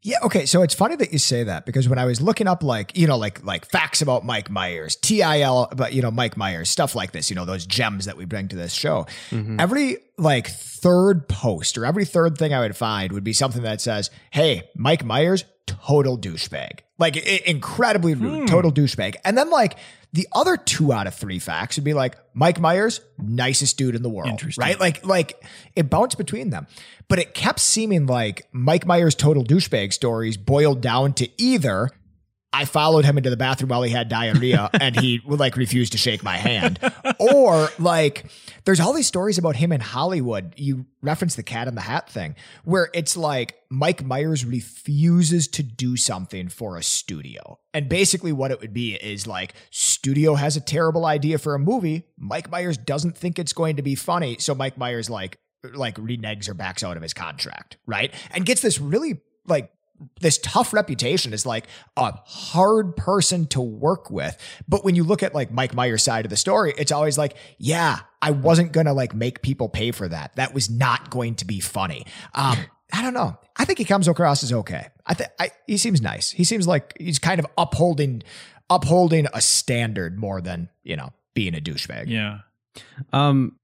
Yeah, 0.05 0.17
okay. 0.23 0.45
So 0.45 0.61
it's 0.63 0.73
funny 0.73 0.97
that 0.97 1.13
you 1.13 1.17
say 1.17 1.45
that 1.45 1.65
because 1.65 1.87
when 1.87 1.97
I 1.97 2.03
was 2.03 2.21
looking 2.21 2.45
up 2.45 2.61
like, 2.61 2.97
you 2.97 3.07
know, 3.07 3.17
like 3.17 3.43
like 3.45 3.65
facts 3.65 4.01
about 4.01 4.25
Mike 4.25 4.49
Myers, 4.49 4.97
TIL 4.97 5.69
but 5.75 5.93
you 5.93 6.01
know, 6.01 6.11
Mike 6.11 6.35
Myers, 6.35 6.69
stuff 6.69 6.93
like 6.93 7.13
this, 7.13 7.29
you 7.29 7.37
know, 7.37 7.45
those 7.45 7.65
gems 7.65 8.05
that 8.05 8.17
we 8.17 8.25
bring 8.25 8.49
to 8.49 8.55
this 8.57 8.73
show. 8.73 9.07
Mhm. 9.31 9.61
Every 9.61 9.97
like 10.17 10.47
third 10.49 11.27
post 11.29 11.77
or 11.77 11.85
every 11.85 12.03
third 12.03 12.37
thing 12.37 12.53
I 12.53 12.59
would 12.59 12.75
find 12.75 13.13
would 13.13 13.23
be 13.23 13.33
something 13.33 13.63
that 13.63 13.79
says, 13.79 14.11
"Hey, 14.31 14.63
Mike 14.75 15.05
Myers, 15.05 15.45
total 15.67 16.17
douchebag." 16.17 16.79
Like 16.99 17.17
i- 17.17 17.41
incredibly 17.45 18.13
rude, 18.15 18.41
Hmm. 18.41 18.45
total 18.45 18.71
douchebag. 18.71 19.15
And 19.25 19.37
then 19.37 19.49
like 19.49 19.77
the 20.13 20.27
other 20.31 20.57
two 20.57 20.93
out 20.93 21.07
of 21.07 21.15
three 21.15 21.39
facts 21.39 21.75
would 21.75 21.83
be 21.83 21.93
like 21.93 22.15
Mike 22.35 22.59
Myers, 22.59 23.01
nicest 23.17 23.77
dude 23.77 23.95
in 23.95 24.03
the 24.03 24.09
world, 24.09 24.29
Interesting. 24.29 24.61
right? 24.63 24.79
Like 24.79 25.05
like 25.05 25.43
it 25.75 25.89
bounced 25.89 26.17
between 26.17 26.49
them. 26.51 26.67
But 27.07 27.19
it 27.19 27.33
kept 27.33 27.59
seeming 27.59 28.05
like 28.05 28.47
Mike 28.51 28.85
Myers' 28.85 29.15
total 29.15 29.43
douchebag 29.43 29.91
stories 29.93 30.37
boiled 30.37 30.81
down 30.81 31.13
to 31.13 31.27
either 31.41 31.89
I 32.53 32.65
followed 32.65 33.03
him 33.03 33.17
into 33.17 33.31
the 33.31 33.37
bathroom 33.37 33.69
while 33.69 33.81
he 33.81 33.91
had 33.91 34.07
diarrhea 34.09 34.69
and 34.79 34.95
he 34.95 35.21
would 35.25 35.39
like 35.39 35.57
refuse 35.57 35.89
to 35.91 35.97
shake 35.97 36.23
my 36.23 36.37
hand. 36.37 36.79
Or 37.19 37.69
like 37.79 38.25
there's 38.65 38.79
all 38.79 38.93
these 38.93 39.07
stories 39.07 39.37
about 39.37 39.55
him 39.55 39.71
in 39.71 39.81
Hollywood. 39.81 40.53
You 40.55 40.85
reference 41.01 41.35
the 41.35 41.43
cat 41.43 41.67
in 41.67 41.75
the 41.75 41.81
hat 41.81 42.09
thing, 42.09 42.35
where 42.63 42.89
it's 42.93 43.17
like 43.17 43.55
Mike 43.69 44.03
Myers 44.03 44.45
refuses 44.45 45.47
to 45.49 45.63
do 45.63 45.97
something 45.97 46.47
for 46.47 46.77
a 46.77 46.83
studio. 46.83 47.59
And 47.73 47.89
basically, 47.89 48.31
what 48.31 48.51
it 48.51 48.61
would 48.61 48.73
be 48.73 48.95
is 48.95 49.27
like, 49.27 49.53
studio 49.71 50.35
has 50.35 50.55
a 50.55 50.61
terrible 50.61 51.05
idea 51.05 51.37
for 51.39 51.55
a 51.55 51.59
movie. 51.59 52.07
Mike 52.17 52.49
Myers 52.49 52.77
doesn't 52.77 53.17
think 53.17 53.39
it's 53.39 53.53
going 53.53 53.77
to 53.77 53.81
be 53.81 53.95
funny. 53.95 54.37
So 54.39 54.55
Mike 54.55 54.77
Myers, 54.77 55.09
like, 55.09 55.39
like 55.73 55.95
reneges 55.95 56.47
or 56.47 56.53
backs 56.53 56.83
out 56.83 56.97
of 56.97 57.03
his 57.03 57.13
contract, 57.13 57.77
right? 57.85 58.13
And 58.31 58.45
gets 58.45 58.61
this 58.61 58.79
really 58.79 59.21
like 59.45 59.71
this 60.21 60.37
tough 60.39 60.73
reputation 60.73 61.33
as 61.33 61.45
like 61.45 61.67
a 61.97 62.13
hard 62.25 62.95
person 62.95 63.45
to 63.47 63.61
work 63.61 64.09
with. 64.09 64.37
But 64.67 64.83
when 64.83 64.95
you 64.95 65.03
look 65.03 65.23
at 65.23 65.33
like 65.33 65.51
Mike 65.51 65.73
Myers' 65.73 66.03
side 66.03 66.25
of 66.25 66.29
the 66.29 66.37
story, 66.37 66.73
it's 66.77 66.91
always 66.91 67.17
like, 67.17 67.35
yeah, 67.57 67.99
I 68.21 68.31
wasn't 68.31 68.71
gonna 68.71 68.93
like 68.93 69.13
make 69.13 69.41
people 69.41 69.69
pay 69.69 69.91
for 69.91 70.07
that. 70.07 70.35
That 70.35 70.53
was 70.53 70.69
not 70.69 71.09
going 71.09 71.35
to 71.35 71.45
be 71.45 71.59
funny. 71.59 72.05
Um, 72.33 72.57
I 72.91 73.01
don't 73.01 73.13
know. 73.13 73.37
I 73.57 73.65
think 73.65 73.79
he 73.79 73.85
comes 73.85 74.07
across 74.07 74.43
as 74.43 74.53
okay. 74.53 74.87
I 75.05 75.13
think 75.13 75.29
he 75.67 75.77
seems 75.77 76.01
nice. 76.01 76.31
He 76.31 76.43
seems 76.43 76.67
like 76.67 76.95
he's 76.99 77.19
kind 77.19 77.39
of 77.39 77.47
upholding 77.57 78.23
upholding 78.69 79.27
a 79.33 79.41
standard 79.41 80.17
more 80.17 80.41
than 80.41 80.69
you 80.83 80.95
know 80.95 81.11
being 81.33 81.55
a 81.55 81.59
douchebag. 81.59 82.05
Yeah. 82.07 82.39
Um, 83.11 83.57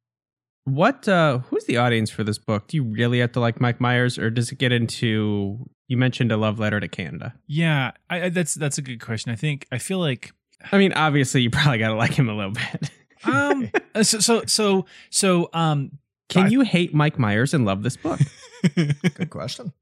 what 0.65 1.07
uh 1.07 1.39
who's 1.39 1.65
the 1.65 1.77
audience 1.77 2.09
for 2.09 2.23
this 2.23 2.37
book? 2.37 2.67
Do 2.67 2.77
you 2.77 2.83
really 2.83 3.19
have 3.19 3.31
to 3.33 3.39
like 3.39 3.59
Mike 3.61 3.79
Myers 3.79 4.17
or 4.17 4.29
does 4.29 4.51
it 4.51 4.57
get 4.57 4.71
into 4.71 5.69
you 5.89 5.97
mentioned 5.97 6.31
a 6.31 6.37
love 6.37 6.59
letter 6.59 6.79
to 6.79 6.87
Canada? 6.87 7.33
Yeah, 7.47 7.91
I, 8.09 8.25
I, 8.25 8.29
that's 8.29 8.53
that's 8.53 8.77
a 8.77 8.81
good 8.81 9.01
question. 9.01 9.31
I 9.31 9.35
think 9.35 9.67
I 9.71 9.79
feel 9.79 9.99
like 9.99 10.31
I 10.71 10.77
mean, 10.77 10.93
obviously 10.93 11.41
you 11.41 11.49
probably 11.49 11.79
got 11.79 11.89
to 11.89 11.95
like 11.95 12.13
him 12.13 12.29
a 12.29 12.33
little 12.33 12.53
bit. 12.53 12.91
um 13.25 13.69
uh, 13.95 14.03
so 14.03 14.19
so 14.19 14.45
so 14.45 14.85
so 15.09 15.49
um 15.51 15.97
can 16.29 16.45
I, 16.45 16.49
you 16.49 16.61
hate 16.61 16.93
Mike 16.93 17.17
Myers 17.17 17.53
and 17.53 17.65
love 17.65 17.81
this 17.83 17.97
book? 17.97 18.19
good 18.75 19.31
question. 19.31 19.73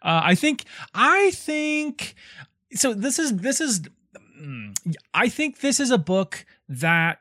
Uh, 0.00 0.22
I 0.24 0.34
think 0.36 0.64
I 0.94 1.32
think 1.32 2.14
so 2.72 2.94
this 2.94 3.18
is 3.18 3.36
this 3.36 3.60
is 3.60 3.82
I 5.12 5.28
think 5.28 5.60
this 5.60 5.80
is 5.80 5.90
a 5.90 5.98
book 5.98 6.46
that 6.68 7.18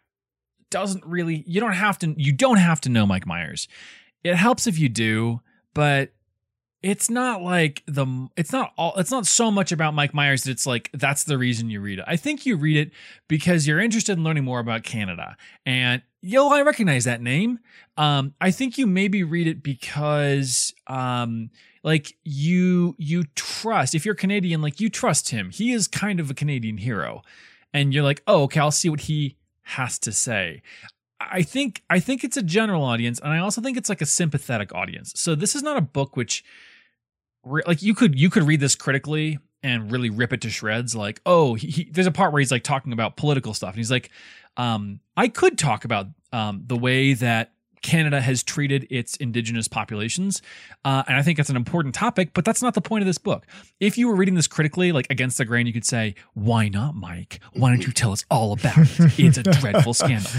doesn't 0.70 1.04
really 1.04 1.44
you 1.48 1.60
don't 1.60 1.74
have 1.74 1.98
to 2.00 2.14
you 2.16 2.32
don't 2.32 2.58
have 2.58 2.80
to 2.82 2.90
know 2.90 3.08
Mike 3.08 3.26
Myers. 3.26 3.68
It 4.24 4.36
helps 4.36 4.68
if 4.68 4.78
you 4.78 4.88
do, 4.88 5.42
but 5.74 6.12
it's 6.82 7.10
not 7.10 7.42
like 7.42 7.84
the 7.88 8.30
it's 8.38 8.54
not 8.54 8.74
all 8.78 8.94
it's 8.96 9.12
not 9.12 9.26
so 9.26 9.52
much 9.52 9.72
about 9.72 9.94
Mike 9.94 10.14
Myers 10.14 10.44
that 10.44 10.52
it's 10.52 10.66
like 10.66 10.90
that's 10.94 11.26
the 11.26 11.38
reason 11.38 11.70
you 11.70 11.82
read 11.82 12.00
it. 12.00 12.06
I 12.08 12.16
think 12.16 12.46
you 12.46 12.56
read 12.56 12.78
it 12.78 12.92
because 13.28 13.68
you're 13.68 13.80
interested 13.80 14.18
in 14.18 14.24
learning 14.24 14.46
more 14.46 14.60
about 14.60 14.84
Canada. 14.84 15.36
And 15.66 16.02
yo, 16.22 16.48
I 16.50 16.62
recognize 16.62 17.04
that 17.06 17.22
name. 17.22 17.60
Um, 17.98 18.34
I 18.40 18.52
think 18.52 18.78
you 18.78 18.88
maybe 18.88 19.24
read 19.24 19.48
it 19.48 19.62
because 19.62 20.74
um 20.88 21.50
like 21.84 22.16
you 22.24 22.96
you 22.98 23.26
trust 23.36 23.96
if 23.96 24.06
you're 24.06 24.16
Canadian, 24.16 24.62
like 24.62 24.80
you 24.80 24.90
trust 24.90 25.30
him. 25.30 25.50
He 25.50 25.72
is 25.74 25.88
kind 25.88 26.20
of 26.20 26.32
a 26.32 26.34
Canadian 26.34 26.78
hero. 26.78 27.22
And 27.74 27.94
you're 27.94 28.04
like, 28.04 28.24
oh, 28.26 28.44
okay, 28.44 28.60
I'll 28.60 28.72
see 28.72 28.90
what 28.90 29.02
he 29.02 29.38
has 29.62 30.00
to 30.00 30.12
say. 30.12 30.64
I 31.20 31.42
think 31.42 31.84
I 31.90 32.00
think 32.00 32.24
it's 32.24 32.38
a 32.38 32.42
general 32.42 32.84
audience, 32.84 33.20
and 33.20 33.32
I 33.34 33.40
also 33.40 33.62
think 33.62 33.78
it's 33.78 33.90
like 33.90 34.02
a 34.02 34.06
sympathetic 34.06 34.74
audience. 34.74 35.14
So 35.16 35.36
this 35.36 35.56
is 35.56 35.62
not 35.62 35.78
a 35.78 35.82
book 35.82 36.16
which, 36.16 36.44
like, 37.66 37.82
you 37.82 37.94
could 37.94 38.20
you 38.20 38.30
could 38.30 38.44
read 38.44 38.60
this 38.60 38.76
critically 38.76 39.40
and 39.64 39.92
really 39.92 40.10
rip 40.10 40.34
it 40.34 40.42
to 40.42 40.50
shreds. 40.50 40.96
Like, 40.96 41.22
oh, 41.26 41.56
he, 41.56 41.68
he, 41.68 41.84
there's 41.92 42.08
a 42.08 42.12
part 42.12 42.32
where 42.32 42.40
he's 42.40 42.52
like 42.52 42.64
talking 42.64 42.94
about 42.94 43.18
political 43.18 43.54
stuff, 43.54 43.72
and 43.72 43.78
he's 43.78 43.92
like, 43.92 44.10
um, 44.58 45.00
I 45.18 45.28
could 45.28 45.58
talk 45.58 45.86
about 45.86 46.08
um, 46.32 46.64
the 46.66 46.78
way 46.78 47.14
that 47.14 47.54
Canada 47.82 48.20
has 48.20 48.44
treated 48.44 48.88
its 48.90 49.16
indigenous 49.18 49.68
populations. 49.68 50.42
Uh, 50.84 51.04
and 51.08 51.18
I 51.18 51.22
think 51.22 51.38
that's 51.38 51.50
an 51.50 51.56
important 51.56 51.96
topic, 51.96 52.34
but 52.34 52.46
that's 52.46 52.62
not 52.62 52.74
the 52.74 52.82
point 52.82 53.02
of 53.02 53.08
this 53.08 53.18
book. 53.18 53.46
If 53.80 53.98
you 53.98 54.08
were 54.08 54.16
reading 54.16 54.36
this 54.36 54.48
critically, 54.48 54.92
like 54.92 55.08
against 55.10 55.38
the 55.38 55.46
grain, 55.46 55.68
you 55.68 55.74
could 55.74 55.86
say, 55.86 56.16
Why 56.34 56.70
not, 56.70 56.96
Mike? 56.96 57.40
Why 57.54 57.70
don't 57.70 57.86
you 57.86 57.94
tell 57.94 58.12
us 58.12 58.26
all 58.30 58.54
about 58.54 58.78
it? 58.78 59.20
It's 59.20 59.38
a 59.38 59.44
dreadful 59.44 59.94
scandal. 59.94 60.32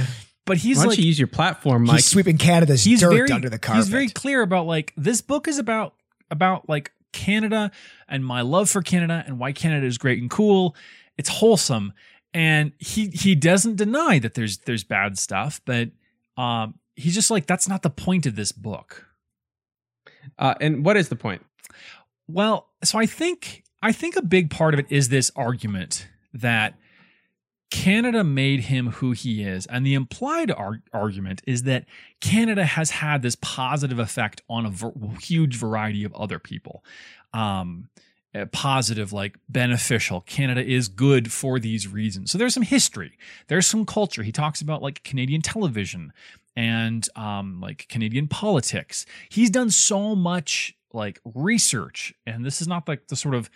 But 0.46 0.58
he's 0.58 0.78
Why 0.78 0.84
don't 0.84 0.90
like, 0.90 0.98
you 0.98 1.04
use 1.04 1.18
your 1.18 1.28
platform, 1.28 1.84
Mike? 1.84 1.96
He's 1.96 2.06
sweeping 2.06 2.38
Canada's 2.38 2.82
he's 2.82 3.00
dirt 3.00 3.12
very, 3.12 3.30
under 3.30 3.48
the 3.48 3.58
carpet. 3.58 3.84
He's 3.84 3.88
very 3.88 4.08
clear 4.08 4.42
about 4.42 4.66
like 4.66 4.92
this 4.96 5.20
book 5.20 5.46
is 5.46 5.58
about 5.58 5.94
about 6.30 6.68
like 6.68 6.92
Canada 7.12 7.70
and 8.08 8.24
my 8.24 8.40
love 8.40 8.70
for 8.70 8.82
Canada 8.82 9.24
and 9.26 9.38
why 9.38 9.52
Canada 9.52 9.86
is 9.86 9.98
great 9.98 10.20
and 10.20 10.30
cool. 10.30 10.74
It's 11.16 11.28
wholesome. 11.28 11.92
And 12.32 12.72
he 12.78 13.08
he 13.08 13.34
doesn't 13.34 13.76
deny 13.76 14.18
that 14.20 14.34
there's 14.34 14.58
there's 14.58 14.84
bad 14.84 15.18
stuff, 15.18 15.60
but 15.64 15.90
um 16.36 16.74
he's 16.96 17.14
just 17.14 17.30
like 17.30 17.46
that's 17.46 17.68
not 17.68 17.82
the 17.82 17.90
point 17.90 18.26
of 18.26 18.36
this 18.36 18.52
book. 18.52 19.06
Uh, 20.38 20.54
and 20.60 20.84
what 20.84 20.96
is 20.96 21.08
the 21.08 21.16
point? 21.16 21.44
Well, 22.28 22.68
so 22.84 22.98
I 22.98 23.06
think 23.06 23.64
I 23.82 23.92
think 23.92 24.16
a 24.16 24.22
big 24.22 24.50
part 24.50 24.74
of 24.74 24.80
it 24.80 24.86
is 24.90 25.08
this 25.08 25.30
argument 25.34 26.08
that 26.32 26.74
Canada 27.70 28.24
made 28.24 28.60
him 28.60 28.90
who 28.90 29.12
he 29.12 29.42
is, 29.42 29.66
and 29.66 29.86
the 29.86 29.94
implied 29.94 30.50
ar- 30.50 30.82
argument 30.92 31.40
is 31.46 31.62
that 31.62 31.86
Canada 32.20 32.64
has 32.64 32.90
had 32.90 33.22
this 33.22 33.36
positive 33.40 33.98
effect 33.98 34.42
on 34.48 34.66
a 34.66 34.70
ver- 34.70 34.92
huge 35.20 35.56
variety 35.56 36.04
of 36.04 36.12
other 36.14 36.38
people. 36.38 36.84
Um, 37.32 37.88
positive, 38.52 39.12
like 39.12 39.36
beneficial. 39.48 40.20
Canada 40.20 40.64
is 40.64 40.88
good 40.88 41.32
for 41.32 41.58
these 41.58 41.88
reasons. 41.88 42.30
So 42.30 42.38
there's 42.38 42.54
some 42.54 42.62
history, 42.62 43.18
there's 43.48 43.66
some 43.66 43.84
culture. 43.84 44.22
He 44.22 44.32
talks 44.32 44.60
about 44.60 44.82
like 44.82 45.02
Canadian 45.02 45.42
television 45.42 46.12
and 46.56 47.08
um, 47.16 47.60
like 47.60 47.86
Canadian 47.88 48.28
politics. 48.28 49.06
He's 49.28 49.50
done 49.50 49.70
so 49.70 50.14
much 50.14 50.76
like 50.92 51.20
research, 51.34 52.14
and 52.26 52.44
this 52.44 52.60
is 52.60 52.68
not 52.68 52.88
like 52.88 53.08
the 53.08 53.16
sort 53.16 53.34
of 53.34 53.50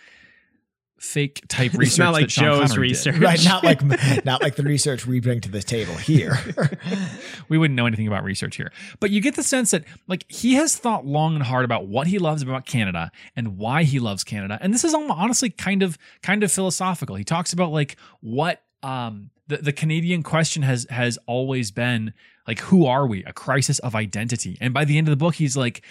fake 1.05 1.43
type 1.47 1.73
research. 1.73 1.87
It's 1.87 1.97
not 1.97 2.13
like 2.13 2.27
Joe's 2.27 2.71
Connery 2.71 2.89
research, 2.89 3.15
did. 3.15 3.23
right? 3.23 3.43
Not 3.45 3.63
like 3.63 3.81
not 4.25 4.41
like 4.41 4.55
the 4.55 4.63
research 4.63 5.05
we 5.05 5.19
bring 5.19 5.39
to 5.41 5.49
the 5.49 5.61
table 5.61 5.93
here. 5.93 6.37
we 7.49 7.57
wouldn't 7.57 7.75
know 7.75 7.85
anything 7.85 8.07
about 8.07 8.23
research 8.23 8.55
here. 8.57 8.71
But 8.99 9.11
you 9.11 9.21
get 9.21 9.35
the 9.35 9.43
sense 9.43 9.71
that 9.71 9.83
like 10.07 10.25
he 10.29 10.55
has 10.55 10.75
thought 10.75 11.05
long 11.05 11.35
and 11.35 11.43
hard 11.43 11.63
about 11.65 11.87
what 11.87 12.07
he 12.07 12.19
loves 12.19 12.41
about 12.41 12.65
Canada 12.65 13.11
and 13.35 13.57
why 13.57 13.83
he 13.83 13.99
loves 13.99 14.23
Canada. 14.23 14.57
And 14.61 14.73
this 14.73 14.83
is 14.83 14.93
honestly 14.93 15.49
kind 15.49 15.83
of 15.83 15.97
kind 16.21 16.43
of 16.43 16.51
philosophical. 16.51 17.15
He 17.15 17.23
talks 17.23 17.53
about 17.53 17.71
like 17.71 17.97
what 18.21 18.63
um 18.83 19.29
the, 19.47 19.57
the 19.57 19.73
Canadian 19.73 20.23
question 20.23 20.63
has 20.63 20.87
has 20.89 21.17
always 21.27 21.71
been 21.71 22.13
like 22.47 22.59
who 22.59 22.85
are 22.85 23.05
we? 23.05 23.23
A 23.25 23.33
crisis 23.33 23.79
of 23.79 23.95
identity. 23.95 24.57
And 24.59 24.73
by 24.73 24.85
the 24.85 24.97
end 24.97 25.07
of 25.07 25.11
the 25.11 25.17
book 25.17 25.35
he's 25.35 25.55
like 25.55 25.83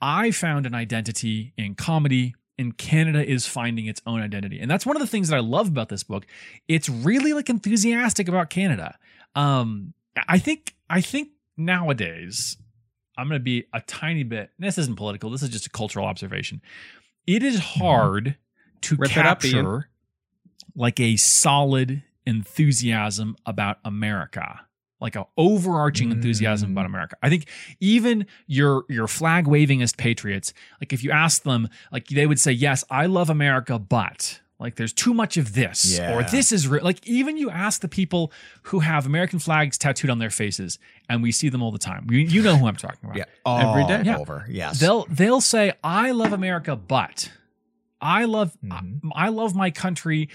I 0.00 0.30
found 0.30 0.66
an 0.66 0.74
identity 0.74 1.54
in 1.56 1.74
comedy 1.74 2.34
and 2.58 2.76
Canada 2.76 3.24
is 3.24 3.46
finding 3.46 3.86
its 3.86 4.00
own 4.06 4.20
identity. 4.20 4.60
And 4.60 4.70
that's 4.70 4.86
one 4.86 4.96
of 4.96 5.00
the 5.00 5.06
things 5.06 5.28
that 5.28 5.36
I 5.36 5.40
love 5.40 5.68
about 5.68 5.88
this 5.88 6.02
book. 6.02 6.26
It's 6.68 6.88
really 6.88 7.32
like 7.32 7.50
enthusiastic 7.50 8.28
about 8.28 8.50
Canada. 8.50 8.98
Um, 9.34 9.92
I 10.28 10.38
think 10.38 10.74
I 10.88 11.00
think 11.00 11.30
nowadays 11.56 12.56
I'm 13.18 13.28
going 13.28 13.40
to 13.40 13.44
be 13.44 13.64
a 13.72 13.80
tiny 13.80 14.22
bit. 14.22 14.50
This 14.58 14.78
isn't 14.78 14.96
political. 14.96 15.30
This 15.30 15.42
is 15.42 15.48
just 15.48 15.66
a 15.66 15.70
cultural 15.70 16.06
observation. 16.06 16.60
It 17.26 17.42
is 17.42 17.58
hard 17.58 18.36
to 18.82 18.96
Rip 18.96 19.10
it 19.10 19.18
up, 19.18 19.40
capture 19.40 19.88
like 20.74 21.00
a 21.00 21.16
solid 21.16 22.02
enthusiasm 22.26 23.36
about 23.46 23.78
America 23.84 24.65
like 25.00 25.14
a 25.16 25.26
overarching 25.36 26.10
enthusiasm 26.10 26.72
about 26.72 26.86
America. 26.86 27.16
I 27.22 27.28
think 27.28 27.46
even 27.80 28.26
your 28.46 28.84
your 28.88 29.06
flag 29.06 29.44
wavingest 29.46 29.96
patriots, 29.96 30.52
like 30.80 30.92
if 30.92 31.04
you 31.04 31.10
ask 31.10 31.42
them, 31.42 31.68
like 31.92 32.08
they 32.08 32.26
would 32.26 32.40
say, 32.40 32.52
"Yes, 32.52 32.82
I 32.90 33.06
love 33.06 33.28
America, 33.30 33.78
but 33.78 34.40
like 34.58 34.76
there's 34.76 34.94
too 34.94 35.12
much 35.12 35.36
of 35.36 35.52
this 35.52 35.98
or 36.00 36.22
this 36.22 36.50
is 36.50 36.66
re-. 36.66 36.80
like 36.80 37.06
even 37.06 37.36
you 37.36 37.50
ask 37.50 37.82
the 37.82 37.88
people 37.88 38.32
who 38.62 38.78
have 38.80 39.04
American 39.04 39.38
flags 39.38 39.76
tattooed 39.76 40.08
on 40.08 40.18
their 40.18 40.30
faces, 40.30 40.78
and 41.10 41.22
we 41.22 41.30
see 41.30 41.50
them 41.50 41.62
all 41.62 41.72
the 41.72 41.78
time. 41.78 42.06
You, 42.10 42.20
you 42.20 42.42
know 42.42 42.56
who 42.56 42.66
I'm 42.66 42.76
talking 42.76 43.00
about. 43.04 43.16
yeah, 43.18 43.24
Every 43.46 43.82
all 43.82 43.88
day. 43.88 44.02
Yeah. 44.06 44.16
over. 44.16 44.46
Yes, 44.48 44.80
They'll 44.80 45.04
they'll 45.10 45.42
say, 45.42 45.74
"I 45.84 46.12
love 46.12 46.32
America, 46.32 46.74
but 46.74 47.30
I 48.00 48.24
love 48.24 48.56
Mhm. 48.64 49.10
I, 49.14 49.26
I 49.26 49.28
love 49.28 49.54
my 49.54 49.70
country." 49.70 50.30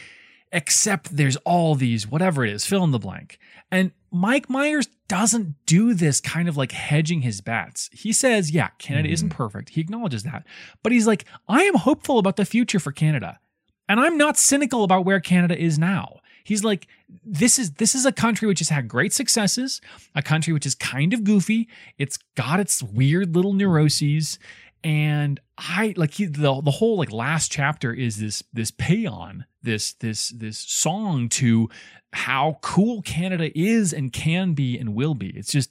Except 0.51 1.15
there's 1.15 1.37
all 1.37 1.75
these, 1.75 2.07
whatever 2.07 2.43
it 2.43 2.51
is, 2.51 2.65
fill 2.65 2.83
in 2.83 2.91
the 2.91 2.99
blank. 2.99 3.39
And 3.71 3.91
Mike 4.11 4.49
Myers 4.49 4.87
doesn't 5.07 5.55
do 5.65 5.93
this 5.93 6.19
kind 6.19 6.49
of 6.49 6.57
like 6.57 6.73
hedging 6.73 7.21
his 7.21 7.39
bets. 7.39 7.89
He 7.93 8.11
says, 8.11 8.51
yeah, 8.51 8.69
Canada 8.77 9.09
isn't 9.09 9.29
mm-hmm. 9.29 9.37
perfect. 9.37 9.69
He 9.69 9.81
acknowledges 9.81 10.23
that. 10.23 10.45
But 10.83 10.91
he's 10.91 11.07
like, 11.07 11.25
I 11.47 11.63
am 11.63 11.75
hopeful 11.75 12.19
about 12.19 12.35
the 12.35 12.45
future 12.45 12.79
for 12.79 12.91
Canada. 12.91 13.39
And 13.87 13.99
I'm 13.99 14.17
not 14.17 14.37
cynical 14.37 14.83
about 14.83 15.05
where 15.05 15.19
Canada 15.19 15.57
is 15.57 15.79
now. 15.79 16.19
He's 16.43 16.63
like, 16.63 16.87
this 17.23 17.59
is 17.59 17.73
this 17.73 17.93
is 17.93 18.05
a 18.05 18.11
country 18.11 18.47
which 18.47 18.59
has 18.59 18.69
had 18.69 18.87
great 18.87 19.13
successes, 19.13 19.79
a 20.15 20.21
country 20.21 20.53
which 20.53 20.65
is 20.65 20.75
kind 20.75 21.13
of 21.13 21.23
goofy. 21.23 21.67
It's 21.97 22.17
got 22.35 22.59
its 22.59 22.81
weird 22.81 23.35
little 23.35 23.53
neuroses. 23.53 24.39
And 24.83 25.39
I 25.61 25.93
like 25.95 26.15
he, 26.15 26.25
the 26.25 26.59
the 26.61 26.71
whole 26.71 26.97
like 26.97 27.11
last 27.11 27.51
chapter 27.51 27.93
is 27.93 28.17
this 28.17 28.43
this 28.51 28.71
paean, 28.71 29.45
this 29.61 29.93
this 29.93 30.29
this 30.29 30.57
song 30.57 31.29
to 31.29 31.69
how 32.13 32.57
cool 32.61 33.01
Canada 33.03 33.57
is 33.57 33.93
and 33.93 34.11
can 34.11 34.53
be 34.53 34.77
and 34.77 34.95
will 34.95 35.13
be. 35.13 35.29
It's 35.29 35.51
just 35.51 35.69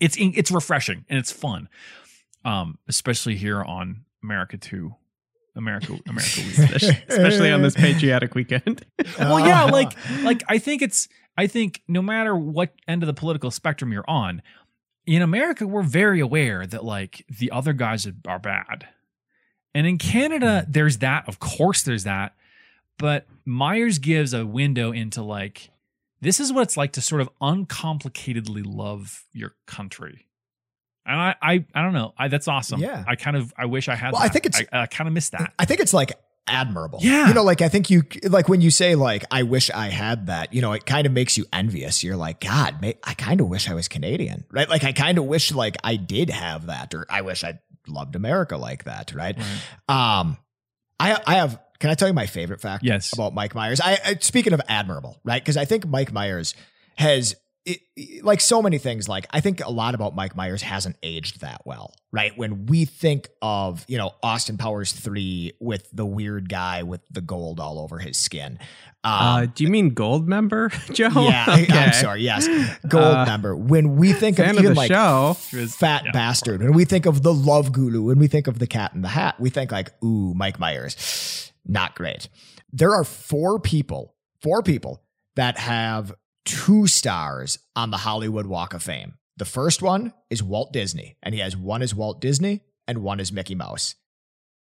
it's 0.00 0.16
it's 0.18 0.50
refreshing 0.50 1.04
and 1.08 1.18
it's 1.18 1.32
fun. 1.32 1.68
Um, 2.44 2.78
especially 2.88 3.36
here 3.36 3.62
on 3.62 4.04
America 4.22 4.58
2. 4.58 4.94
America 5.56 5.98
America 6.08 6.40
especially 7.08 7.50
on 7.50 7.62
this 7.62 7.74
patriotic 7.74 8.34
weekend. 8.34 8.84
well, 9.18 9.40
yeah, 9.40 9.64
like 9.72 9.92
like 10.22 10.42
I 10.48 10.58
think 10.58 10.82
it's 10.82 11.08
I 11.36 11.46
think 11.46 11.82
no 11.88 12.02
matter 12.02 12.36
what 12.36 12.74
end 12.86 13.02
of 13.02 13.06
the 13.06 13.14
political 13.14 13.50
spectrum 13.50 13.92
you're 13.92 14.08
on, 14.08 14.42
in 15.06 15.22
America 15.22 15.66
we're 15.66 15.82
very 15.82 16.20
aware 16.20 16.66
that 16.66 16.84
like 16.84 17.24
the 17.28 17.50
other 17.50 17.72
guys 17.72 18.06
are, 18.26 18.38
bad. 18.38 18.88
And 19.74 19.86
in 19.86 19.98
Canada 19.98 20.62
hmm. 20.66 20.72
there's 20.72 20.98
that, 20.98 21.28
of 21.28 21.38
course 21.38 21.82
there's 21.82 22.04
that, 22.04 22.34
but 22.98 23.26
Myers 23.44 23.98
gives 23.98 24.32
a 24.32 24.46
window 24.46 24.92
into 24.92 25.22
like 25.22 25.70
this 26.20 26.40
is 26.40 26.52
what 26.52 26.62
it's 26.62 26.76
like 26.76 26.92
to 26.92 27.02
sort 27.02 27.20
of 27.20 27.28
uncomplicatedly 27.42 28.62
love 28.64 29.24
your 29.32 29.54
country. 29.66 30.26
And 31.04 31.20
I, 31.20 31.34
I, 31.42 31.64
I 31.74 31.82
don't 31.82 31.92
know. 31.92 32.14
I, 32.16 32.28
that's 32.28 32.48
awesome. 32.48 32.80
Yeah. 32.80 33.04
I 33.06 33.14
kind 33.14 33.36
of, 33.36 33.52
I 33.58 33.66
wish 33.66 33.90
I 33.90 33.94
had. 33.94 34.14
Well, 34.14 34.22
I 34.22 34.28
think 34.28 34.46
it's- 34.46 34.64
I, 34.72 34.82
I 34.82 34.86
kind 34.86 35.06
of 35.06 35.12
miss 35.12 35.28
that. 35.30 35.52
I 35.58 35.66
think 35.66 35.80
it's 35.80 35.92
like 35.92 36.12
admirable. 36.46 36.98
Yeah. 37.02 37.28
You 37.28 37.34
know, 37.34 37.42
like 37.42 37.62
I 37.62 37.68
think 37.68 37.90
you 37.90 38.02
like 38.24 38.48
when 38.48 38.60
you 38.60 38.70
say 38.70 38.94
like 38.94 39.24
I 39.30 39.42
wish 39.44 39.70
I 39.70 39.88
had 39.88 40.26
that, 40.26 40.52
you 40.52 40.60
know, 40.60 40.72
it 40.72 40.84
kind 40.86 41.06
of 41.06 41.12
makes 41.12 41.36
you 41.38 41.46
envious. 41.52 42.04
You're 42.04 42.16
like, 42.16 42.40
God, 42.40 42.80
may, 42.80 42.94
I 43.02 43.14
kind 43.14 43.40
of 43.40 43.48
wish 43.48 43.68
I 43.68 43.74
was 43.74 43.88
Canadian. 43.88 44.44
Right? 44.50 44.68
Like 44.68 44.84
I 44.84 44.92
kind 44.92 45.18
of 45.18 45.24
wish 45.24 45.52
like 45.52 45.76
I 45.82 45.96
did 45.96 46.30
have 46.30 46.66
that 46.66 46.94
or 46.94 47.06
I 47.08 47.22
wish 47.22 47.44
I 47.44 47.58
loved 47.88 48.14
America 48.16 48.56
like 48.56 48.84
that, 48.84 49.14
right? 49.14 49.36
Um 49.88 50.36
I 51.00 51.18
I 51.26 51.34
have 51.36 51.60
can 51.78 51.90
I 51.90 51.94
tell 51.94 52.08
you 52.08 52.14
my 52.14 52.26
favorite 52.26 52.60
fact 52.60 52.84
Yes. 52.84 53.12
about 53.12 53.34
Mike 53.34 53.54
Myers? 53.54 53.80
I, 53.80 53.98
I 54.04 54.14
speaking 54.20 54.52
of 54.52 54.60
admirable, 54.68 55.20
right? 55.24 55.42
Because 55.42 55.56
I 55.56 55.64
think 55.64 55.86
Mike 55.86 56.12
Myers 56.12 56.54
has 56.96 57.34
it, 57.66 57.80
it- 57.96 58.24
like 58.24 58.40
so 58.40 58.60
many 58.62 58.78
things 58.78 59.08
like 59.08 59.26
i 59.30 59.40
think 59.40 59.64
a 59.64 59.70
lot 59.70 59.94
about 59.94 60.14
mike 60.14 60.34
myers 60.36 60.62
hasn't 60.62 60.96
aged 61.02 61.40
that 61.40 61.62
well 61.64 61.94
right 62.12 62.36
when 62.36 62.66
we 62.66 62.84
think 62.84 63.28
of 63.42 63.84
you 63.88 63.96
know 63.98 64.12
austin 64.22 64.56
powers 64.58 64.92
3 64.92 65.52
with 65.60 65.88
the 65.92 66.04
weird 66.06 66.48
guy 66.48 66.82
with 66.82 67.00
the 67.10 67.20
gold 67.20 67.60
all 67.60 67.78
over 67.78 67.98
his 67.98 68.16
skin 68.18 68.58
Uh, 69.04 69.40
um, 69.44 69.52
do 69.54 69.64
you 69.64 69.70
mean 69.70 69.94
Goldmember, 69.94 70.70
Joe? 70.94 71.08
yeah 71.28 71.44
I- 71.48 71.62
Okay. 71.62 71.78
i'm 71.78 71.92
sorry 71.92 72.22
yes 72.22 72.46
gold 72.88 73.04
Uh, 73.04 73.24
member 73.26 73.54
when 73.56 73.96
we 73.96 74.12
think 74.12 74.36
Fan 74.38 74.50
of 74.50 74.56
of 74.58 74.62
even 74.64 74.74
the 74.74 74.80
like 74.80 74.90
show. 74.90 75.34
fat 75.68 76.04
yeah. 76.06 76.12
bastard 76.12 76.62
when 76.62 76.72
we 76.72 76.84
think 76.84 77.06
of 77.06 77.22
the 77.22 77.32
love 77.34 77.72
guru 77.72 78.02
when 78.02 78.18
we 78.18 78.26
think 78.26 78.46
of 78.46 78.58
the 78.58 78.66
cat 78.66 78.92
in 78.94 79.02
the 79.02 79.08
hat 79.08 79.38
we 79.40 79.50
think 79.50 79.70
like 79.72 79.92
ooh 80.02 80.32
mike 80.34 80.58
myers 80.58 81.52
not 81.66 81.94
great 81.94 82.28
there 82.72 82.92
are 82.92 83.04
four 83.04 83.58
people 83.60 84.14
four 84.42 84.62
people 84.62 85.02
that 85.36 85.56
have 85.58 86.12
two 86.44 86.86
stars 86.86 87.58
on 87.74 87.90
the 87.90 87.98
hollywood 87.98 88.46
walk 88.46 88.74
of 88.74 88.82
fame 88.82 89.14
the 89.36 89.44
first 89.44 89.82
one 89.82 90.12
is 90.30 90.42
walt 90.42 90.72
disney 90.72 91.16
and 91.22 91.34
he 91.34 91.40
has 91.40 91.56
one 91.56 91.82
is 91.82 91.94
walt 91.94 92.20
disney 92.20 92.60
and 92.86 93.02
one 93.02 93.20
is 93.20 93.32
mickey 93.32 93.54
mouse 93.54 93.94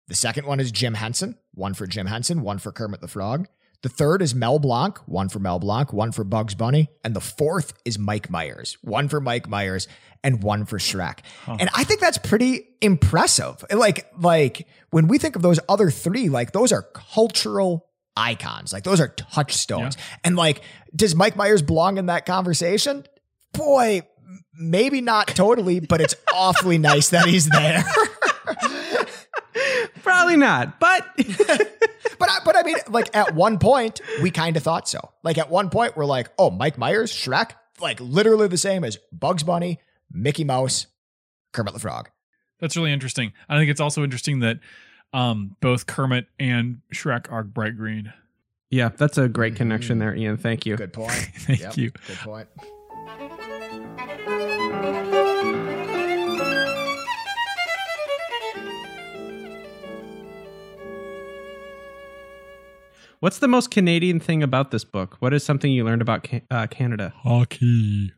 the 0.08 0.16
second 0.16 0.46
one 0.46 0.60
is 0.60 0.72
jim 0.72 0.94
henson 0.94 1.38
one 1.54 1.74
for 1.74 1.88
jim 1.88 2.08
henson 2.08 2.42
one 2.42 2.60
for 2.60 2.72
kermit 2.72 3.02
the 3.02 3.08
frog 3.08 3.48
the 3.84 3.90
third 3.90 4.22
is 4.22 4.34
Mel 4.34 4.60
Blanc, 4.60 4.98
one 5.10 5.28
for 5.28 5.40
Mel 5.40 5.60
Blanc, 5.60 5.92
one 5.92 6.14
for 6.14 6.24
Bugs 6.24 6.56
Bunny. 6.56 6.88
And 7.04 7.14
the 7.14 7.20
fourth 7.20 7.74
is 7.84 8.00
Mike 8.00 8.30
Myers, 8.30 8.78
one 8.82 9.10
for 9.10 9.20
Mike 9.20 9.50
Myers 9.50 9.90
and 10.24 10.42
one 10.42 10.64
for 10.64 10.80
Shrek. 10.80 11.20
And 11.60 11.70
I 11.76 11.84
think 11.84 12.00
that's 12.00 12.18
pretty 12.18 12.66
impressive. 12.82 13.64
Like, 13.70 14.10
like 14.18 14.68
when 14.92 15.10
we 15.10 15.18
think 15.18 15.36
of 15.36 15.42
those 15.42 15.60
other 15.68 15.92
three, 15.92 16.30
like 16.30 16.54
those 16.54 16.72
are 16.72 16.84
cultural 16.94 17.86
icons. 18.16 18.74
Like 18.74 18.84
those 18.84 19.00
are 19.00 19.10
touchstones. 19.10 19.98
And 20.24 20.36
like, 20.36 20.62
does 20.96 21.16
Mike 21.16 21.36
Myers 21.36 21.62
belong 21.62 21.98
in 21.98 22.08
that 22.08 22.26
conversation? 22.26 23.06
Boy, 23.54 24.04
maybe 24.54 25.02
not 25.02 25.28
totally, 25.28 25.80
but 25.80 26.02
it's 26.02 26.16
awfully 26.34 26.78
nice 26.78 27.10
that 27.10 27.26
he's 27.26 27.48
there. 27.48 27.84
Probably 30.04 30.38
not, 30.38 30.80
but 30.80 31.08
But 32.24 32.32
I, 32.32 32.40
but 32.46 32.56
I 32.56 32.64
mean, 32.64 32.78
like 32.88 33.14
at 33.14 33.36
one 33.36 33.60
point, 33.60 34.00
we 34.22 34.32
kind 34.32 34.56
of 34.56 34.64
thought 34.64 34.88
so. 34.88 35.12
Like 35.24 35.38
at 35.38 35.50
one 35.50 35.70
point, 35.70 35.98
we're 35.98 36.06
like, 36.06 36.30
oh, 36.38 36.50
Mike 36.50 36.78
Myers, 36.78 37.12
Shrek, 37.12 37.52
like 37.82 38.00
literally 38.00 38.48
the 38.48 38.58
same 38.58 38.86
as 38.86 38.98
Bugs 39.12 39.44
Bunny, 39.44 39.80
Mickey 40.10 40.46
Mouse, 40.46 40.88
Kermit 41.52 41.74
the 41.74 41.82
Frog. 41.82 42.10
That's 42.62 42.78
really 42.78 42.94
interesting. 42.94 43.34
I 43.50 43.58
think 43.58 43.70
it's 43.70 43.82
also 43.82 44.06
interesting 44.06 44.40
that 44.40 44.60
um, 45.14 45.56
both 45.62 45.86
Kermit 45.86 46.28
and 46.40 46.82
Shrek 46.94 47.32
are 47.32 47.44
bright 47.44 47.78
green. 47.78 48.12
yeah, 48.70 48.90
that's 48.90 49.18
a 49.18 49.28
great 49.30 49.56
connection 49.56 50.00
there, 50.00 50.16
Ian. 50.16 50.38
Thank 50.38 50.66
you. 50.66 50.76
Good 50.76 50.94
point. 50.94 51.12
Thank 51.36 51.60
Yep, 51.62 51.78
you. 51.78 51.92
Good 52.08 52.18
point. 52.18 52.48
What's 63.20 63.40
the 63.40 63.48
most 63.48 63.72
Canadian 63.72 64.20
thing 64.20 64.44
about 64.44 64.72
this 64.72 64.84
book? 64.84 65.16
What 65.20 65.34
is 65.34 65.44
something 65.46 65.72
you 65.72 65.86
learned 65.86 66.02
about 66.02 66.28
Ca- 66.30 66.42
uh, 66.52 66.68
Canada? 66.68 67.14
Hockey. 67.18 68.12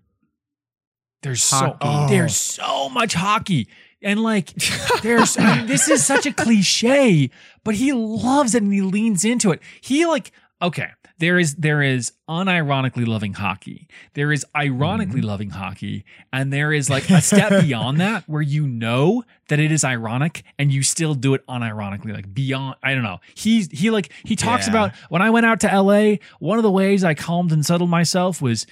There's 1.21 1.47
Hockey. 1.49 1.77
so 1.88 2.08
there's 2.10 2.36
so 2.36 2.89
much 2.89 3.13
hockey. 3.13 3.67
And 4.06 4.22
like 4.22 4.54
there's 5.02 5.38
I 5.38 5.58
mean, 5.58 5.65
this 5.65 5.89
is 5.89 6.06
such 6.06 6.26
a 6.26 6.32
cliche, 6.32 7.32
but 7.63 7.76
he 7.76 7.91
loves 7.91 8.56
it 8.56 8.63
and 8.63 8.72
he 8.72 8.82
leans 8.82 9.26
into 9.26 9.52
it. 9.52 9.60
He 9.82 10.06
like 10.06 10.32
okay, 10.62 10.91
there 11.18 11.39
is 11.39 11.56
there 11.56 11.82
is 11.82 12.12
unironically 12.30 13.08
loving 13.08 13.34
hockey. 13.34 13.88
There 14.13 14.32
is 14.32 14.46
ironically 14.56 15.22
mm-hmm. 15.22 15.28
loving 15.28 15.50
hockey, 15.50 16.06
and 16.34 16.52
there 16.52 16.74
is 16.74 16.89
like 16.89 17.10
a 17.10 17.22
step 17.22 17.62
beyond 17.62 18.00
that 18.00 18.24
where 18.28 18.41
you 18.41 18.68
know 18.68 19.24
that 19.48 19.60
it 19.60 19.72
is 19.72 19.84
ironic 19.84 20.44
and 20.60 20.74
you 20.74 20.84
still 20.84 21.13
do 21.15 21.34
it 21.34 21.46
unironically 21.48 22.13
like 22.13 22.34
beyond 22.34 22.76
I 22.84 22.94
don't 22.94 23.04
know. 23.04 23.20
He's 23.34 23.72
he 23.72 23.91
like 23.91 24.12
he 24.24 24.36
talks 24.36 24.68
Yeah. 24.68 24.72
about 24.72 24.96
when 25.10 25.22
I 25.22 25.30
went 25.30 25.46
out 25.46 25.62
to 25.62 25.68
LA, 25.82 26.18
one 26.39 26.58
of 26.58 26.63
the 26.63 26.72
ways 26.72 27.04
I 27.04 27.13
calmed 27.13 27.52
and 27.52 27.65
settled 27.65 27.89
myself 27.89 28.41
was 28.41 28.68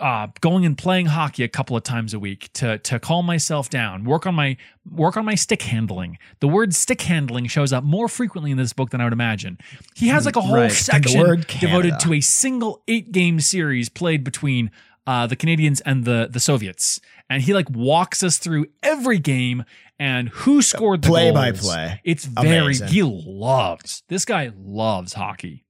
uh, 0.00 0.28
going 0.40 0.64
and 0.66 0.76
playing 0.76 1.06
hockey 1.06 1.44
a 1.44 1.48
couple 1.48 1.76
of 1.76 1.82
times 1.82 2.12
a 2.14 2.18
week 2.18 2.50
to 2.54 2.78
to 2.78 2.98
calm 2.98 3.24
myself 3.26 3.70
down, 3.70 4.04
work 4.04 4.26
on 4.26 4.34
my 4.34 4.56
work 4.90 5.16
on 5.16 5.24
my 5.24 5.34
stick 5.34 5.62
handling. 5.62 6.18
The 6.40 6.48
word 6.48 6.74
stick 6.74 7.02
handling 7.02 7.46
shows 7.46 7.72
up 7.72 7.84
more 7.84 8.08
frequently 8.08 8.50
in 8.50 8.56
this 8.56 8.72
book 8.72 8.90
than 8.90 9.00
I 9.00 9.04
would 9.04 9.12
imagine. 9.12 9.58
He 9.94 10.08
has 10.08 10.26
like 10.26 10.36
a 10.36 10.40
whole 10.40 10.56
Right. 10.56 10.72
section 10.72 11.44
devoted 11.60 12.00
to 12.00 12.14
a 12.14 12.20
single 12.20 12.82
eight 12.88 13.12
game 13.12 13.40
series 13.40 13.88
played 13.88 14.24
between 14.24 14.70
uh, 15.06 15.26
the 15.26 15.36
Canadians 15.36 15.80
and 15.82 16.04
the 16.04 16.28
the 16.30 16.40
Soviets, 16.40 17.00
and 17.30 17.42
he 17.42 17.54
like 17.54 17.70
walks 17.70 18.22
us 18.22 18.38
through 18.38 18.66
every 18.82 19.18
game 19.20 19.64
and 19.98 20.28
who 20.30 20.60
scored 20.62 21.02
the 21.02 21.08
Play 21.08 21.30
by 21.30 21.52
play. 21.52 22.00
It's 22.04 22.24
very 22.26 22.58
Amazing. 22.58 22.88
he 22.88 23.02
loves 23.04 24.02
this 24.08 24.24
guy 24.24 24.50
loves 24.56 25.12
hockey. 25.14 25.64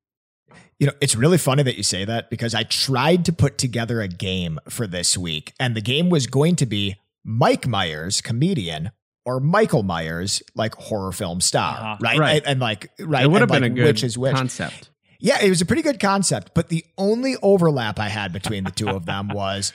You 0.79 0.89
know, 0.89 0.93
it's 1.01 1.17
really 1.17 1.39
funny 1.39 1.63
that 1.63 1.77
you 1.77 1.83
say 1.83 2.05
that 2.05 2.29
because 2.29 2.55
I 2.55 2.63
tried 2.65 3.25
to 3.27 3.33
put 3.33 3.57
together 3.57 4.01
a 4.03 4.09
game 4.09 4.59
for 4.69 4.87
this 4.87 5.17
week, 5.17 5.53
and 5.59 5.75
the 5.75 5.81
game 5.81 6.11
was 6.11 6.27
going 6.27 6.55
to 6.57 6.67
be 6.67 6.97
Mike 7.25 7.67
Myers, 7.67 8.21
comedian, 8.21 8.91
or 9.25 9.41
Michael 9.41 9.83
Myers, 9.83 10.43
like 10.55 10.75
horror 10.75 11.13
film 11.13 11.41
star, 11.41 11.77
Uh-huh. 11.79 11.97
right? 12.01 12.19
Right. 12.19 12.37
And, 12.43 12.47
and 12.47 12.61
like, 12.61 12.91
right, 13.01 13.25
it 13.25 13.29
would 13.31 13.41
have 13.41 13.49
been 13.51 13.63
like, 13.63 13.73
a 13.73 13.75
good 13.75 13.85
which 13.87 14.05
is 14.05 14.19
which. 14.19 14.35
concept. 14.37 14.91
Yeah, 15.19 15.43
it 15.43 15.49
was 15.49 15.63
a 15.63 15.67
pretty 15.67 15.81
good 15.83 15.99
concept, 15.99 16.51
but 16.55 16.69
the 16.69 16.85
only 16.99 17.37
overlap 17.43 17.99
I 17.99 18.09
had 18.11 18.33
between 18.35 18.65
the 18.65 18.71
two 18.71 18.89
of 18.91 19.07
them 19.07 19.29
was 19.33 19.73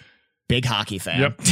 big 0.47 0.65
hockey 0.65 0.99
fan. 0.99 1.33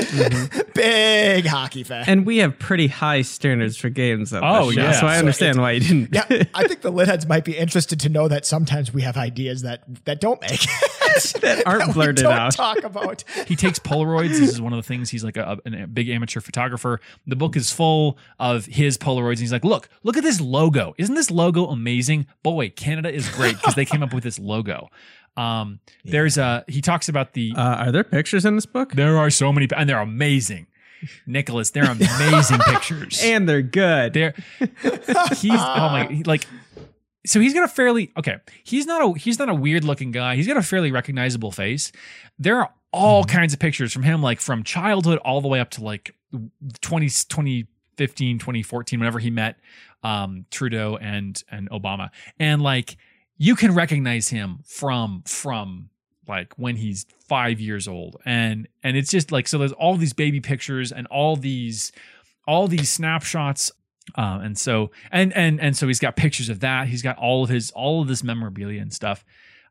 big 0.74 1.46
hockey 1.46 1.82
fan. 1.82 2.04
And 2.06 2.26
we 2.26 2.38
have 2.38 2.58
pretty 2.58 2.86
high 2.88 3.22
standards 3.22 3.76
for 3.76 3.88
games 3.88 4.32
of 4.32 4.42
Oh, 4.44 4.70
show, 4.70 4.80
yeah. 4.80 4.92
so 4.92 5.06
I 5.06 5.14
So 5.14 5.18
understand 5.20 5.60
why 5.60 5.72
you 5.72 5.80
didn't. 5.80 6.14
yeah, 6.14 6.44
I 6.54 6.66
think 6.66 6.80
the 6.82 6.90
litheads 6.92 7.26
might 7.28 7.44
be 7.44 7.56
interested 7.56 8.00
to 8.00 8.08
know 8.08 8.28
that 8.28 8.46
sometimes 8.46 8.92
we 8.92 9.02
have 9.02 9.16
ideas 9.16 9.62
that 9.62 9.82
that 10.04 10.20
don't 10.20 10.40
make 10.42 10.62
it, 10.64 11.40
That 11.42 11.62
aren't 11.66 11.88
we 11.88 11.92
blurted 11.92 12.22
don't 12.24 12.32
out. 12.32 12.52
Talk 12.54 12.82
about. 12.84 13.24
he 13.46 13.56
takes 13.56 13.78
Polaroids. 13.78 14.30
This 14.30 14.50
is 14.50 14.60
one 14.60 14.72
of 14.72 14.76
the 14.78 14.82
things. 14.86 15.10
He's 15.10 15.24
like 15.24 15.36
a, 15.36 15.58
a, 15.66 15.82
a 15.82 15.86
big 15.86 16.08
amateur 16.08 16.40
photographer. 16.40 17.00
The 17.26 17.36
book 17.36 17.56
is 17.56 17.70
full 17.72 18.18
of 18.38 18.66
his 18.66 18.96
Polaroids. 18.98 19.30
And 19.32 19.40
he's 19.40 19.52
like, 19.52 19.64
look, 19.64 19.88
look 20.02 20.16
at 20.16 20.22
this 20.22 20.40
logo. 20.40 20.94
Isn't 20.98 21.14
this 21.14 21.30
logo 21.30 21.66
amazing? 21.66 22.26
Boy, 22.42 22.70
Canada 22.70 23.12
is 23.12 23.28
great 23.30 23.56
because 23.56 23.74
they 23.74 23.84
came 23.84 24.02
up 24.02 24.12
with 24.14 24.24
this 24.24 24.38
logo. 24.38 24.88
Um, 25.40 25.80
there's 26.04 26.36
a, 26.38 26.64
he 26.68 26.80
talks 26.80 27.08
about 27.08 27.32
the, 27.32 27.52
Uh, 27.56 27.76
are 27.86 27.92
there 27.92 28.04
pictures 28.04 28.44
in 28.44 28.54
this 28.56 28.66
book? 28.66 28.92
there 28.92 29.16
are 29.16 29.30
so 29.30 29.52
many, 29.52 29.68
and 29.76 29.88
they're 29.88 30.00
amazing. 30.00 30.66
Nicholas, 31.26 31.70
they're 31.70 31.84
amazing 31.90 32.58
pictures. 32.58 33.20
And 33.24 33.48
they're 33.48 33.62
good. 33.62 34.12
They're 34.12 34.34
he's 35.36 35.52
oh 35.54 35.88
my 35.88 36.22
like 36.26 36.46
so 37.24 37.40
he's 37.40 37.54
got 37.54 37.64
a 37.64 37.68
fairly 37.68 38.12
okay 38.18 38.36
he's 38.64 38.86
not 38.86 39.02
a 39.02 39.18
he's 39.18 39.38
not 39.38 39.48
a 39.48 39.54
weird 39.54 39.84
looking 39.84 40.10
guy 40.10 40.36
he's 40.36 40.46
got 40.46 40.56
a 40.56 40.62
fairly 40.62 40.90
recognizable 40.90 41.50
face 41.52 41.92
there 42.38 42.58
are 42.58 42.70
all 42.92 43.24
kinds 43.24 43.52
of 43.52 43.58
pictures 43.58 43.92
from 43.92 44.02
him 44.02 44.22
like 44.22 44.40
from 44.40 44.62
childhood 44.62 45.18
all 45.18 45.40
the 45.40 45.48
way 45.48 45.60
up 45.60 45.70
to 45.70 45.84
like 45.84 46.14
20 46.80 47.06
2015 47.08 48.38
2014 48.38 48.98
whenever 48.98 49.18
he 49.18 49.30
met 49.30 49.56
um 50.02 50.46
Trudeau 50.50 50.96
and 50.96 51.42
and 51.50 51.68
Obama 51.70 52.08
and 52.38 52.62
like 52.62 52.96
you 53.42 53.56
can 53.56 53.74
recognize 53.74 54.28
him 54.28 54.58
from 54.66 55.22
from 55.26 55.88
like 56.28 56.52
when 56.58 56.76
he's 56.76 57.06
five 57.26 57.58
years 57.58 57.88
old. 57.88 58.18
And 58.26 58.68
and 58.84 58.98
it's 58.98 59.10
just 59.10 59.32
like 59.32 59.48
so 59.48 59.56
there's 59.56 59.72
all 59.72 59.96
these 59.96 60.12
baby 60.12 60.40
pictures 60.40 60.92
and 60.92 61.06
all 61.06 61.36
these 61.36 61.90
all 62.46 62.68
these 62.68 62.90
snapshots 62.90 63.72
um, 64.14 64.42
and 64.42 64.58
so 64.58 64.90
and 65.10 65.34
and 65.34 65.58
and 65.58 65.74
so 65.74 65.86
he's 65.86 65.98
got 65.98 66.16
pictures 66.16 66.50
of 66.50 66.60
that. 66.60 66.88
He's 66.88 67.00
got 67.00 67.16
all 67.16 67.42
of 67.42 67.48
his 67.48 67.70
all 67.70 68.02
of 68.02 68.08
this 68.08 68.22
memorabilia 68.22 68.82
and 68.82 68.92
stuff. 68.92 69.24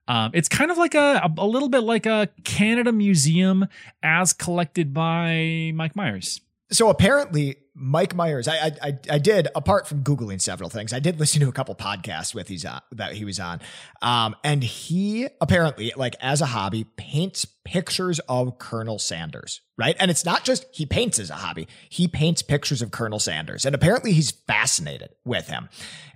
Um, 0.08 0.32
it's 0.34 0.50
kind 0.50 0.72
of 0.72 0.80
like 0.80 0.96
a, 0.96 1.22
a 1.24 1.32
a 1.38 1.46
little 1.46 1.70
bit 1.70 1.82
like 1.82 2.08
a 2.08 2.28
Canada 2.44 2.92
museum 2.92 3.68
as 4.02 4.34
collected 4.34 4.96
by 4.96 5.72
Mike 5.76 5.96
Myers. 5.96 6.42
So 6.72 6.90
apparently, 6.90 7.58
Mike 7.74 8.14
Myers, 8.14 8.48
I, 8.48 8.72
I 8.82 9.00
I 9.10 9.18
did 9.18 9.48
apart 9.56 9.88
from 9.88 10.04
googling 10.04 10.40
several 10.40 10.70
things, 10.70 10.94
I 10.94 11.00
did 11.00 11.20
listen 11.20 11.40
to 11.42 11.50
a 11.50 11.52
couple 11.52 11.74
podcasts 11.76 12.36
with 12.36 12.48
he's 12.48 12.66
on 12.66 12.82
that 12.92 13.14
he 13.14 13.26
was 13.26 13.40
on, 13.40 13.62
um, 14.02 14.36
and 14.44 14.64
he 14.64 15.28
apparently 15.42 15.92
like 15.96 16.16
as 16.22 16.42
a 16.42 16.46
hobby 16.48 16.86
paints 16.96 17.46
pictures 17.66 18.20
of 18.28 18.60
Colonel 18.60 19.00
Sanders, 19.00 19.62
right? 19.78 19.96
And 20.00 20.12
it's 20.12 20.26
not 20.26 20.44
just 20.44 20.66
he 20.72 20.86
paints 20.86 21.18
as 21.18 21.30
a 21.30 21.36
hobby; 21.36 21.68
he 21.90 22.08
paints 22.08 22.42
pictures 22.42 22.82
of 22.82 22.92
Colonel 22.92 23.20
Sanders, 23.20 23.66
and 23.66 23.74
apparently 23.74 24.12
he's 24.12 24.32
fascinated 24.32 25.10
with 25.26 25.48
him. 25.48 25.70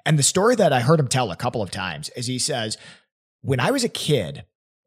And 0.05 0.19
the 0.19 0.23
story 0.23 0.55
that 0.55 0.73
I 0.73 0.81
heard 0.81 0.99
him 0.99 1.07
tell 1.07 1.31
a 1.31 1.35
couple 1.35 1.61
of 1.61 1.71
times 1.71 2.09
is 2.09 2.27
he 2.27 2.37
says, 2.37 2.77
when 3.41 3.59
I 3.59 3.71
was 3.71 3.83
a 3.83 3.89
kid, 3.89 4.45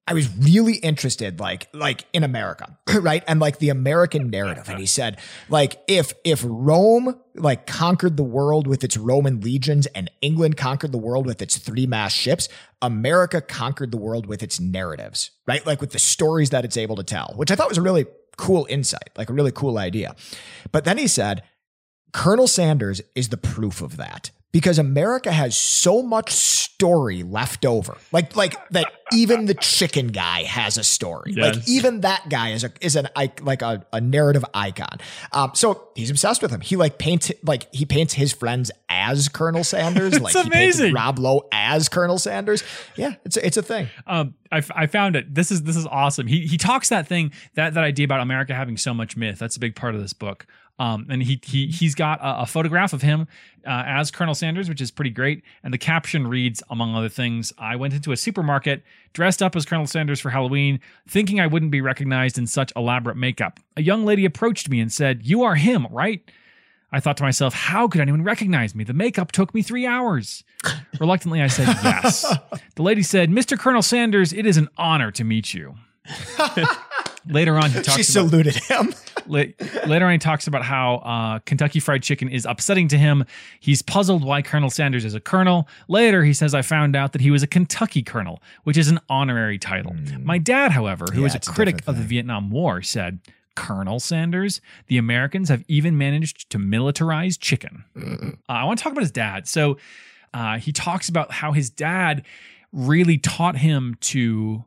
I 0.09 0.15
was 0.15 0.29
really 0.37 0.75
interested, 0.77 1.41
like, 1.41 1.69
like 1.73 2.05
in 2.13 2.23
America, 2.23 2.79
right? 3.01 3.25
And 3.27 3.41
like 3.41 3.59
the 3.59 3.71
American 3.71 4.31
narrative. 4.31 4.69
And 4.69 4.79
he 4.79 4.87
said, 4.87 5.19
like, 5.49 5.81
if, 5.89 6.13
if 6.25 6.45
Rome, 6.47 7.19
like, 7.35 7.67
conquered 7.67 8.17
the 8.17 8.23
world 8.23 8.69
with 8.69 8.85
its 8.85 8.97
Roman 8.97 9.41
legions 9.41 9.87
and 9.87 10.09
England 10.21 10.57
conquered 10.57 10.93
the 10.93 10.99
world 10.99 11.27
with 11.27 11.43
its 11.43 11.59
three 11.59 11.87
mass 11.87 12.13
ships, 12.13 12.49
America 12.81 13.41
conquered 13.41 13.91
the 13.91 13.97
world 13.97 14.27
with 14.27 14.45
its 14.45 14.61
narratives, 14.61 15.33
right? 15.47 15.67
Like 15.67 15.81
with 15.81 15.91
the 15.91 15.99
stories 15.99 16.51
that 16.51 16.65
it's 16.65 16.77
able 16.77 16.97
to 16.97 17.05
tell, 17.05 17.33
which 17.35 17.51
I 17.51 17.57
thought 17.57 17.69
was 17.69 17.79
a 17.79 17.83
really 17.83 18.07
cool 18.37 18.67
insight, 18.69 19.11
like 19.17 19.29
a 19.29 19.33
really 19.33 19.53
cool 19.53 19.77
idea. 19.77 20.15
But 20.71 20.85
then 20.85 20.99
he 20.99 21.09
said, 21.09 21.43
Colonel 22.13 22.47
Sanders 22.47 23.01
is 23.15 23.31
the 23.31 23.37
proof 23.37 23.83
of 23.83 23.97
that 23.97 24.31
because 24.57 24.79
America 24.79 25.31
has 25.31 25.55
so 25.55 26.03
much 26.03 26.31
story 26.31 27.23
left 27.23 27.67
over. 27.67 27.99
Like 28.11 28.35
like 28.37 28.57
that 28.71 28.91
even 29.13 29.45
the 29.45 29.53
chicken 29.53 30.07
guy 30.07 30.45
has 30.45 30.79
a 30.79 30.83
story. 30.83 31.35
Like 31.35 31.69
even 31.69 32.01
that 32.01 32.31
guy 32.31 32.53
is 32.53 32.65
a 32.65 32.73
is 32.81 32.97
an 32.97 33.07
like 33.43 33.61
a, 33.61 33.85
a 33.93 34.01
narrative 34.01 34.47
icon. 34.55 34.97
Um 35.33 35.51
so 35.53 35.91
he's 35.95 36.09
obsessed 36.09 36.41
with 36.41 36.51
him. 36.51 36.63
He 36.63 36.75
like 36.75 36.97
paints 36.97 37.31
like 37.43 37.67
he 37.75 37.85
paints 37.85 38.15
his 38.15 38.33
friends 38.33 38.71
as 38.89 39.29
Colonel 39.29 39.63
Sanders. 39.63 40.19
like 40.21 40.33
he 40.33 40.39
painted 40.39 40.53
amazing. 40.55 40.95
Rob 40.95 41.19
Lowe 41.19 41.47
as 41.53 41.91
Colonel 41.91 42.19
Sanders. 42.19 42.65
Yeah, 42.97 43.17
it's 43.27 43.37
a, 43.37 43.47
it's 43.47 43.57
a 43.59 43.63
thing. 43.63 43.89
Um, 44.07 44.37
I, 44.51 44.59
f- 44.59 44.71
I 44.75 44.87
found 44.87 45.17
it. 45.17 45.35
This 45.35 45.53
is 45.53 45.65
this 45.65 45.77
is 45.77 45.85
awesome. 45.85 46.29
He 46.29 46.47
he 46.47 46.57
talks 46.57 46.89
that 46.89 47.07
thing 47.07 47.31
that 47.57 47.75
that 47.75 47.85
idea 47.85 48.05
about 48.07 48.21
America 48.21 48.55
having 48.55 48.79
so 48.79 48.95
much 48.95 49.19
myth. 49.19 49.39
That's 49.39 49.57
a 49.57 49.61
big 49.61 49.77
part 49.77 49.95
of 49.95 50.01
this 50.01 50.15
book. 50.15 50.47
Um, 50.79 51.07
and 51.09 51.23
he 51.23 51.41
he 51.43 51.69
he's 51.69 51.95
got 51.95 52.21
a, 52.21 52.43
a 52.43 52.47
photograph 52.47 52.93
of 52.93 53.03
him 53.03 53.29
uh, 53.67 53.83
as 53.87 54.11
Colonel 54.11 54.35
Sanders, 54.35 54.69
which 54.69 54.81
is 54.81 54.91
pretty 54.91 55.11
great. 55.11 55.43
And 55.63 55.73
the 55.73 55.79
caption 55.79 56.27
reads, 56.27 56.63
among 56.69 56.95
other 56.95 57.09
things, 57.09 57.53
"I 57.59 57.77
went 57.77 57.95
into 57.95 58.13
a 58.13 58.17
supermarket 58.17 58.83
dressed 59.15 59.43
up 59.43 59.57
as 59.57 59.65
Colonel 59.65 59.87
Sanders 59.87 60.21
for 60.21 60.31
Halloween, 60.31 60.81
thinking 61.09 61.41
I 61.41 61.47
wouldn't 61.47 61.71
be 61.71 61.81
recognized 61.81 62.37
in 62.37 62.47
such 62.47 62.73
elaborate 62.77 63.17
makeup. 63.17 63.59
A 63.77 63.83
young 63.83 64.05
lady 64.05 64.25
approached 64.27 64.69
me 64.69 64.81
and 64.81 64.93
said, 64.93 65.25
"You 65.25 65.43
are 65.45 65.55
him, 65.55 65.87
right?" 65.91 66.23
I 66.93 67.01
thought 67.01 67.17
to 67.17 67.25
myself, 67.25 67.53
how 67.53 67.89
could 67.89 68.01
anyone 68.01 68.23
recognize 68.23 68.75
me? 68.75 68.85
The 68.85 68.95
makeup 68.95 69.33
took 69.33 69.53
me 69.53 69.61
three 69.61 69.87
hours. 69.87 70.45
Reluctantly, 71.01 71.43
I 71.43 71.49
said 71.49 71.67
yes. 71.67 72.25
The 72.77 72.83
lady 72.83 73.03
said, 73.03 73.29
Mr. 73.31 73.59
Colonel 73.59 73.83
Sanders, 73.83 74.33
it 74.33 74.47
is 74.47 74.57
an 74.57 74.69
honor 74.79 75.11
to 75.11 75.25
meet 75.25 75.53
you. 75.53 75.75
Later 77.29 77.57
on, 77.57 77.71
he 77.71 77.79
She 77.79 77.83
talks 77.83 78.15
about, 78.15 78.29
saluted 78.31 78.57
him. 78.57 78.95
la- 79.27 79.45
later 79.87 80.07
on, 80.07 80.13
he 80.13 80.19
talks 80.19 80.47
about 80.47 80.65
how 80.65 80.97
uh, 80.97 81.39
Kentucky 81.41 81.81
Fried 81.81 82.03
Chicken 82.03 82.29
is 82.29 82.47
upsetting 82.47 82.89
to 82.89 82.99
him. 82.99 83.25
He's 83.61 83.83
puzzled 83.83 84.25
why 84.25 84.43
Colonel 84.43 84.71
Sanders 84.71 85.05
is 85.05 85.15
a 85.15 85.21
colonel. 85.21 85.69
Later, 85.89 86.25
he 86.25 86.33
says, 86.33 86.55
I 86.55 86.63
found 86.63 86.97
out 86.97 87.13
that 87.13 87.21
he 87.21 87.31
was 87.31 87.43
a 87.43 87.47
Kentucky 87.47 88.03
colonel, 88.03 88.43
which 88.65 88.77
is 88.77 88.89
an 88.89 89.01
honorary 89.09 89.59
title. 89.59 89.95
My 90.21 90.39
dad, 90.39 90.73
however, 90.73 91.07
who. 91.13 91.21
Yeah, 91.21 91.27
is 91.27 91.35
a 91.35 91.37
it's 91.39 91.49
a 91.49 91.53
critic 91.53 91.83
of 91.87 91.97
the. 91.99 92.03
Vietnam 92.03 92.51
War, 92.51 92.83
said, 92.83 93.19
Colonel 93.57 93.99
Sanders, 93.99 94.61
the 94.87 94.99
Americans 94.99 95.49
have 95.49 95.65
even 95.67 95.99
managed 95.99 96.49
to 96.51 96.59
militarize 96.59 97.37
chicken. 97.39 97.85
Uh, 98.49 98.53
I 98.53 98.65
want 98.65 98.79
to 98.79 98.83
talk 98.83 98.93
about 98.93 99.03
his 99.03 99.11
dad. 99.11 99.49
So 99.49 99.77
uh, 100.33 100.59
he 100.59 100.71
talks 100.71 101.09
about 101.09 101.33
how 101.33 101.53
his 101.53 101.69
dad 101.71 102.25
really 102.73 103.19
taught 103.19 103.57
him 103.57 103.97
to 104.03 104.65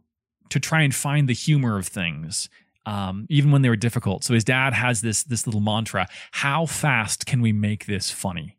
to 0.50 0.60
try 0.60 0.82
and 0.82 0.94
find 0.94 1.28
the 1.28 1.34
humor 1.34 1.78
of 1.78 1.88
things, 1.88 2.50
um, 2.86 3.26
even 3.30 3.52
when 3.52 3.62
they 3.62 3.70
were 3.70 3.76
difficult. 3.76 4.24
So 4.24 4.34
his 4.34 4.44
dad 4.44 4.74
has 4.74 5.02
this 5.02 5.24
this 5.24 5.46
little 5.46 5.62
mantra: 5.62 6.08
"How 6.32 6.66
fast 6.66 7.26
can 7.26 7.42
we 7.42 7.52
make 7.52 7.86
this 7.86 8.12
funny?" 8.12 8.58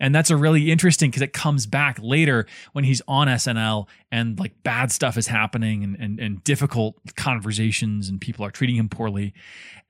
And 0.00 0.14
that's 0.14 0.30
a 0.30 0.36
really 0.36 0.70
interesting 0.70 1.10
because 1.10 1.22
it 1.22 1.34
comes 1.34 1.66
back 1.66 1.98
later 2.00 2.46
when 2.72 2.84
he's 2.84 3.02
on 3.06 3.28
SNL 3.28 3.86
and 4.10 4.38
like 4.38 4.62
bad 4.62 4.90
stuff 4.90 5.18
is 5.18 5.26
happening 5.26 5.84
and, 5.84 5.96
and 5.96 6.18
and 6.18 6.42
difficult 6.42 6.96
conversations 7.16 8.08
and 8.08 8.20
people 8.20 8.44
are 8.44 8.50
treating 8.50 8.76
him 8.76 8.88
poorly 8.88 9.34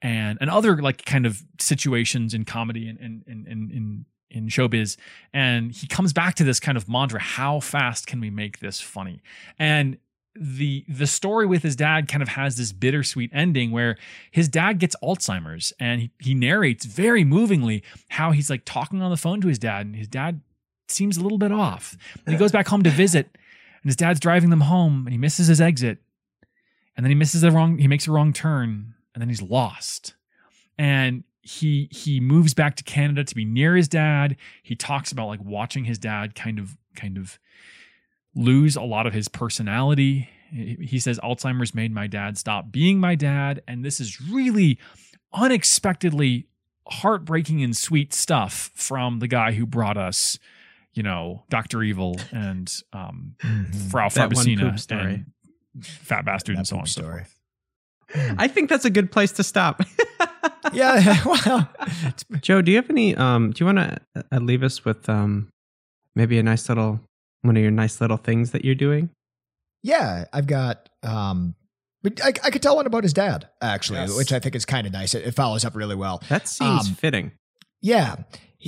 and 0.01 0.37
and 0.41 0.49
other 0.49 0.81
like 0.81 1.05
kind 1.05 1.25
of 1.25 1.41
situations 1.59 2.33
in 2.33 2.43
comedy 2.43 2.89
and 2.89 2.99
and 2.99 3.23
and 3.25 3.47
in 3.47 3.71
in 3.71 4.05
in 4.29 4.47
showbiz 4.47 4.97
and 5.33 5.71
he 5.71 5.87
comes 5.87 6.13
back 6.13 6.35
to 6.35 6.43
this 6.43 6.59
kind 6.59 6.77
of 6.77 6.87
mantra 6.87 7.19
how 7.19 7.59
fast 7.59 8.07
can 8.07 8.19
we 8.19 8.29
make 8.29 8.59
this 8.59 8.79
funny 8.79 9.21
and 9.59 9.97
the 10.35 10.85
the 10.87 11.07
story 11.07 11.45
with 11.45 11.61
his 11.61 11.75
dad 11.75 12.07
kind 12.07 12.21
of 12.21 12.29
has 12.29 12.55
this 12.55 12.71
bittersweet 12.71 13.29
ending 13.33 13.71
where 13.71 13.97
his 14.31 14.47
dad 14.47 14.79
gets 14.79 14.95
Alzheimer's 15.03 15.73
and 15.79 16.01
he, 16.01 16.11
he 16.19 16.33
narrates 16.33 16.85
very 16.85 17.23
movingly 17.25 17.83
how 18.09 18.31
he's 18.31 18.49
like 18.49 18.63
talking 18.63 19.01
on 19.01 19.11
the 19.11 19.17
phone 19.17 19.41
to 19.41 19.47
his 19.47 19.59
dad 19.59 19.85
and 19.85 19.95
his 19.95 20.07
dad 20.07 20.41
seems 20.87 21.17
a 21.17 21.21
little 21.21 21.37
bit 21.37 21.51
off. 21.51 21.97
And 22.25 22.33
he 22.33 22.39
goes 22.39 22.51
back 22.51 22.67
home 22.67 22.83
to 22.83 22.89
visit 22.89 23.25
and 23.83 23.89
his 23.89 23.95
dad's 23.95 24.19
driving 24.19 24.51
them 24.51 24.61
home 24.61 25.05
and 25.05 25.11
he 25.11 25.17
misses 25.17 25.47
his 25.47 25.59
exit 25.59 25.99
and 26.95 27.05
then 27.05 27.11
he 27.11 27.15
misses 27.15 27.41
the 27.41 27.51
wrong 27.51 27.77
he 27.77 27.87
makes 27.87 28.07
a 28.07 28.11
wrong 28.11 28.31
turn 28.31 28.93
and 29.13 29.21
then 29.21 29.27
he's 29.27 29.41
lost. 29.41 30.15
And 30.77 31.25
he 31.41 31.89
he 31.91 32.19
moves 32.21 32.53
back 32.53 32.75
to 32.75 32.83
Canada 32.83 33.23
to 33.23 33.35
be 33.35 33.43
near 33.43 33.75
his 33.75 33.87
dad. 33.87 34.37
He 34.63 34.75
talks 34.75 35.11
about 35.11 35.27
like 35.27 35.43
watching 35.43 35.85
his 35.85 35.97
dad 35.97 36.35
kind 36.35 36.59
of 36.59 36.77
kind 36.95 37.17
of 37.17 37.39
lose 38.35 38.75
a 38.75 38.81
lot 38.81 39.07
of 39.07 39.13
his 39.13 39.27
personality. 39.27 40.29
He 40.51 40.77
he 40.81 40.99
says 40.99 41.19
Alzheimer's 41.23 41.73
made 41.73 41.93
my 41.93 42.07
dad 42.07 42.37
stop 42.37 42.71
being 42.71 42.99
my 42.99 43.15
dad 43.15 43.61
and 43.67 43.85
this 43.85 43.99
is 43.99 44.19
really 44.21 44.77
unexpectedly 45.33 46.47
heartbreaking 46.87 47.63
and 47.63 47.75
sweet 47.75 48.13
stuff 48.13 48.71
from 48.75 49.19
the 49.19 49.27
guy 49.27 49.53
who 49.53 49.65
brought 49.65 49.97
us, 49.97 50.37
you 50.93 51.03
know, 51.03 51.43
Doctor 51.49 51.81
Evil 51.83 52.17
and 52.31 52.73
um, 52.91 53.35
Frau 53.89 54.09
That 54.09 54.33
one 54.33 54.45
Farbissina 54.45 54.91
and 54.91 55.85
Fat 55.85 56.25
Bastard 56.25 56.55
That 56.55 56.59
and 56.59 56.67
so 56.67 56.75
on 56.75 56.81
poop 56.81 56.85
and 56.85 56.89
so 56.89 57.01
story. 57.01 57.23
forth. 57.23 58.35
I 58.37 58.49
think 58.49 58.69
that's 58.69 58.83
a 58.83 58.89
good 58.89 59.09
place 59.09 59.31
to 59.33 59.43
stop. 59.43 59.83
Yeah, 60.73 61.17
well, 61.45 61.69
Joe, 62.39 62.61
do 62.61 62.71
you 62.71 62.77
have 62.77 62.89
any? 62.89 63.15
Um, 63.15 63.51
do 63.51 63.63
you 63.63 63.65
want 63.65 63.79
to 63.79 63.97
uh, 64.31 64.39
leave 64.39 64.63
us 64.63 64.85
with 64.85 65.09
um, 65.09 65.49
maybe 66.15 66.37
a 66.37 66.43
nice 66.43 66.69
little 66.69 67.01
one 67.41 67.55
of 67.57 67.61
your 67.61 67.71
nice 67.71 67.99
little 68.01 68.17
things 68.17 68.51
that 68.51 68.63
you're 68.65 68.75
doing? 68.75 69.09
Yeah, 69.83 70.25
I've 70.33 70.47
got. 70.47 70.89
um 71.03 71.55
but 72.03 72.19
I, 72.23 72.29
I 72.43 72.49
could 72.49 72.63
tell 72.63 72.77
one 72.77 72.87
about 72.87 73.03
his 73.03 73.13
dad 73.13 73.47
actually, 73.61 73.99
Yes. 73.99 74.17
which 74.17 74.31
I 74.33 74.39
think 74.39 74.55
is 74.55 74.65
kind 74.65 74.87
of 74.87 74.93
nice. 74.93 75.13
It, 75.13 75.23
it 75.27 75.35
follows 75.35 75.63
up 75.63 75.75
really 75.75 75.95
well. 75.95 76.23
That 76.29 76.47
seems 76.47 76.87
Um, 76.87 76.95
fitting. 76.95 77.31
Yeah. 77.79 78.15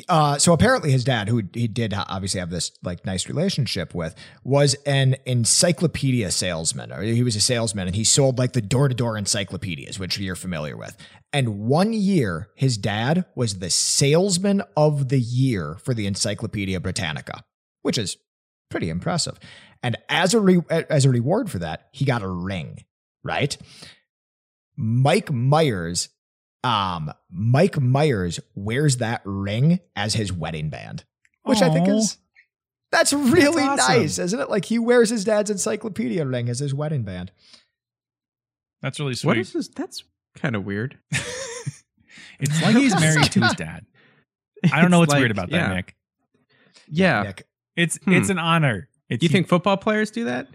Uh, 0.10 0.38
so 0.40 0.54
apparently 0.54 0.92
his 0.92 1.04
dad, 1.04 1.30
who 1.30 1.42
he 1.54 1.68
did 1.68 1.94
obviously 1.96 2.40
have 2.40 2.50
this 2.52 2.72
like 2.84 3.06
nice 3.06 3.28
relationship 3.28 3.94
with, 3.96 4.14
was 4.44 4.76
an 4.86 5.16
encyclopedia 5.26 6.30
salesman. 6.32 6.92
Or 6.92 7.02
he 7.04 7.22
was 7.24 7.36
a 7.36 7.42
salesman 7.42 7.88
and 7.88 7.96
he 7.96 8.04
sold 8.04 8.38
like 8.40 8.54
the 8.54 8.62
door 8.62 8.88
to 8.88 8.94
door 8.96 9.18
encyclopedias, 9.18 9.98
which 10.00 10.18
you're 10.20 10.36
familiar 10.36 10.76
with. 10.78 10.96
And 11.32 11.60
one 11.68 11.94
year, 11.94 12.50
his 12.56 12.78
dad 12.78 13.26
was 13.36 13.60
the 13.60 13.70
salesman 13.72 14.62
of 14.78 15.10
the 15.10 15.20
year 15.20 15.78
for 15.84 15.94
the 15.96 16.06
Encyclopedia 16.08 16.80
Britannica, 16.80 17.44
which 17.82 17.98
is 17.98 18.18
pretty 18.74 18.90
impressive. 18.90 19.40
And 19.82 19.96
as 20.10 20.34
a 20.34 20.40
re- 20.42 20.62
as 20.70 21.06
a 21.06 21.10
reward 21.10 21.50
for 21.50 21.60
that, 21.60 21.88
he 21.92 22.04
got 22.06 22.22
a 22.22 22.28
ring. 22.28 22.84
Right? 23.24 23.56
Mike 24.76 25.32
Myers 25.32 26.10
um 26.64 27.12
Mike 27.32 27.80
Myers 27.80 28.40
wears 28.56 28.98
that 28.98 29.22
ring 29.26 29.80
as 29.96 30.14
his 30.16 30.34
wedding 30.34 30.70
band, 30.70 31.04
which 31.44 31.62
I 31.62 31.70
think 31.70 31.88
is 31.88 32.18
that's 32.92 33.12
really 33.14 33.62
That's 33.64 33.82
awesome. 33.84 34.02
nice, 34.02 34.20
isn't 34.20 34.40
it? 34.40 34.50
Like 34.50 34.66
he 34.66 34.80
wears 34.80 35.10
his 35.10 35.24
dad's 35.24 35.50
encyclopedia 35.50 36.26
ring 36.26 36.48
as 36.50 36.60
his 36.60 36.74
wedding 36.74 37.04
band. 37.04 37.32
That's 38.82 39.00
really 39.00 39.12
What 39.12 39.18
sweet. 39.18 39.38
is 39.40 39.54
this? 39.54 39.68
That's 39.70 40.04
kind 40.36 40.56
of 40.56 40.66
weird. 40.66 40.98
it's 42.40 42.62
like 42.62 42.76
he's 42.76 42.94
married 43.00 43.32
to 43.32 43.42
his 43.42 43.54
dad. 43.54 43.86
I 44.72 44.82
don't 44.82 44.92
know 44.92 45.00
what's 45.00 45.12
like- 45.12 45.20
weird 45.20 45.32
about 45.32 45.50
that, 45.50 45.56
yeah. 45.70 45.74
Nick. 45.76 45.96
Yeah. 46.88 47.24
Nick. 47.24 47.48
It's 47.76 47.98
Hmm. 48.04 48.14
it's 48.14 48.30
an 48.30 48.40
honor. 48.40 48.88
It's 49.10 49.24
You 49.24 49.30
think 49.30 49.48
football 49.48 49.78
players 49.78 50.12
do 50.12 50.26
that? 50.26 50.48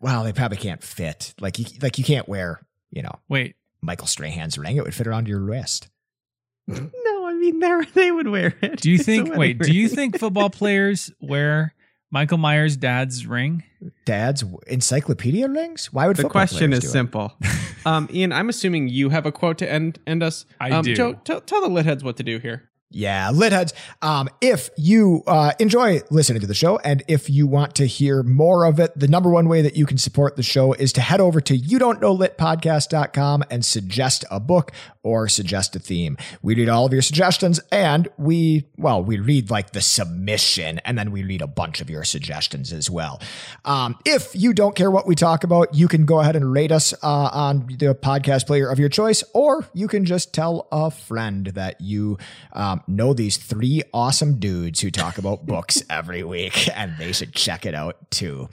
Well, 0.00 0.24
they 0.24 0.32
probably 0.32 0.58
can't 0.58 0.82
fit. 0.82 1.34
Like 1.40 1.58
you, 1.58 1.66
like 1.80 1.98
you 1.98 2.04
can't 2.04 2.28
wear, 2.28 2.60
you 2.90 3.02
know, 3.02 3.20
Wait, 3.28 3.56
Michael 3.80 4.06
Strahan's 4.06 4.58
ring. 4.58 4.76
It 4.76 4.84
would 4.84 4.94
fit 4.94 5.06
around 5.06 5.28
your 5.28 5.40
wrist. 5.40 5.88
No, 6.68 7.26
I 7.26 7.34
mean 7.34 7.58
they 7.58 7.80
they 7.94 8.10
would 8.10 8.28
wear 8.28 8.54
it. 8.62 8.80
do 8.80 8.90
you 8.90 8.98
think? 8.98 9.24
wedding 9.24 9.38
Wait, 9.38 9.58
do 9.58 9.72
you 9.72 9.88
think 9.88 10.18
football 10.18 10.50
players 10.60 11.10
wear 11.20 11.74
Michael 12.10 12.38
Myers' 12.38 12.76
dad's 12.76 13.26
ring? 13.26 13.64
Dad's 14.04 14.44
encyclopedia 14.66 15.48
rings? 15.48 15.92
Why 15.92 16.06
would 16.06 16.16
the 16.16 16.22
football 16.22 16.42
question 16.42 16.70
players 16.70 16.84
is 16.84 16.90
do 16.90 16.92
simple? 16.92 17.32
um, 17.86 18.08
Ian, 18.12 18.32
I'm 18.32 18.48
assuming 18.48 18.88
you 18.88 19.10
have 19.10 19.26
a 19.26 19.32
quote 19.32 19.58
to 19.58 19.70
end 19.70 19.98
end 20.06 20.22
us. 20.22 20.46
I 20.60 20.70
um, 20.70 20.84
do. 20.84 20.94
Joe, 20.94 21.12
tell 21.24 21.40
tell 21.40 21.60
the 21.60 21.68
litheads 21.68 22.02
what 22.02 22.16
to 22.16 22.22
do 22.22 22.38
here. 22.38 22.70
Yeah, 22.94 23.30
lit 23.30 23.52
heads. 23.52 23.74
Um, 24.02 24.28
if 24.40 24.70
you 24.76 25.24
uh, 25.26 25.52
enjoy 25.58 26.00
listening 26.10 26.40
to 26.42 26.46
the 26.46 26.54
show 26.54 26.78
and 26.78 27.02
if 27.08 27.28
you 27.28 27.46
want 27.46 27.74
to 27.76 27.86
hear 27.86 28.22
more 28.22 28.64
of 28.64 28.78
it, 28.78 28.96
the 28.96 29.08
number 29.08 29.30
one 29.30 29.48
way 29.48 29.62
that 29.62 29.76
you 29.76 29.84
can 29.84 29.98
support 29.98 30.36
the 30.36 30.44
show 30.44 30.72
is 30.74 30.92
to 30.92 31.00
head 31.00 31.20
over 31.20 31.40
to 31.40 31.56
you 31.56 31.78
don't 31.80 32.00
know 32.00 32.16
litpodcast.com 32.16 33.44
and 33.50 33.64
suggest 33.64 34.24
a 34.30 34.38
book 34.38 34.70
or 35.04 35.28
suggest 35.28 35.76
a 35.76 35.78
theme. 35.78 36.16
We 36.42 36.56
read 36.56 36.68
all 36.68 36.84
of 36.84 36.92
your 36.92 37.02
suggestions 37.02 37.60
and 37.70 38.08
we, 38.18 38.66
well, 38.76 39.04
we 39.04 39.18
read 39.18 39.50
like 39.50 39.70
the 39.70 39.80
submission 39.80 40.80
and 40.80 40.98
then 40.98 41.12
we 41.12 41.22
read 41.22 41.42
a 41.42 41.46
bunch 41.46 41.80
of 41.80 41.88
your 41.88 42.02
suggestions 42.02 42.72
as 42.72 42.90
well. 42.90 43.20
Um, 43.64 43.96
if 44.04 44.34
you 44.34 44.52
don't 44.52 44.74
care 44.74 44.90
what 44.90 45.06
we 45.06 45.14
talk 45.14 45.44
about, 45.44 45.74
you 45.74 45.86
can 45.86 46.06
go 46.06 46.20
ahead 46.20 46.34
and 46.34 46.52
rate 46.52 46.72
us 46.72 46.92
uh, 47.02 47.30
on 47.32 47.66
the 47.66 47.94
podcast 47.94 48.46
player 48.46 48.68
of 48.68 48.78
your 48.78 48.88
choice, 48.88 49.22
or 49.34 49.66
you 49.74 49.86
can 49.86 50.04
just 50.04 50.32
tell 50.32 50.66
a 50.72 50.90
friend 50.90 51.46
that 51.48 51.80
you 51.80 52.18
um, 52.52 52.82
know 52.86 53.12
these 53.12 53.36
three 53.36 53.82
awesome 53.92 54.38
dudes 54.38 54.80
who 54.80 54.90
talk 54.90 55.18
about 55.18 55.46
books 55.46 55.82
every 55.90 56.22
week, 56.24 56.68
and 56.76 56.96
they 56.98 57.12
should 57.12 57.34
check 57.34 57.66
it 57.66 57.74
out 57.74 58.10
too. 58.10 58.48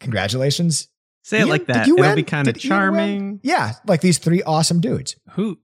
Congratulations. 0.00 0.89
Say 1.22 1.38
it 1.38 1.40
Ian, 1.40 1.48
like 1.50 1.66
did 1.66 1.74
that. 1.76 1.86
you 1.86 1.94
It'll 1.98 2.06
win? 2.08 2.16
be 2.16 2.22
kind 2.22 2.48
of 2.48 2.54
Did 2.54 2.60
charming. 2.60 3.40
Yeah, 3.42 3.74
like 3.86 4.00
these 4.00 4.18
three 4.18 4.42
awesome 4.42 4.80
dudes. 4.80 5.16
Who? 5.32 5.58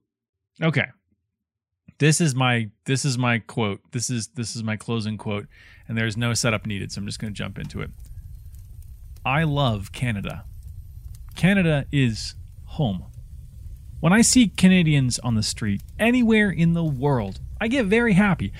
Okay. 0.61 0.85
This 1.99 2.21
is 2.21 2.35
my 2.35 2.69
this 2.85 3.03
is 3.05 3.17
my 3.17 3.39
quote. 3.39 3.79
This 3.91 4.09
is 4.09 4.27
this 4.29 4.55
is 4.55 4.63
my 4.63 4.75
closing 4.77 5.17
quote, 5.17 5.47
and 5.87 5.97
there's 5.97 6.15
no 6.15 6.33
setup 6.35 6.65
needed, 6.67 6.91
so 6.91 6.99
I'm 6.99 7.07
just 7.07 7.19
going 7.19 7.33
to 7.33 7.37
jump 7.37 7.57
into 7.57 7.81
it. 7.81 7.89
I 9.25 9.43
love 9.43 9.91
Canada. 9.91 10.45
Canada 11.35 11.85
is 11.91 12.35
home. 12.65 13.05
When 13.99 14.13
I 14.13 14.21
see 14.21 14.47
Canadians 14.47 15.17
on 15.19 15.33
the 15.35 15.41
street 15.43 15.81
anywhere 15.97 16.51
in 16.51 16.73
the 16.73 16.83
world, 16.83 17.39
I 17.59 17.67
get 17.67 17.87
very 17.87 18.13
happy. 18.13 18.53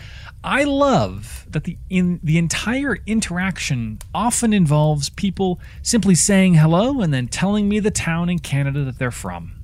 I 0.48 0.64
love 0.64 1.46
that 1.50 1.66
the 1.66 1.78
in 1.90 2.22
the 2.24 2.38
entire 2.38 3.00
interaction 3.06 4.00
often 4.16 4.54
involves 4.54 5.10
people 5.10 5.60
simply 5.82 6.16
saying 6.16 6.54
hello 6.54 7.02
and 7.02 7.14
then 7.14 7.28
telling 7.28 7.68
me 7.68 7.82
the 7.82 7.92
town 7.92 8.30
in 8.30 8.40
Canada 8.40 8.86
that 8.86 8.98
they're 8.98 9.12
from. 9.12 9.60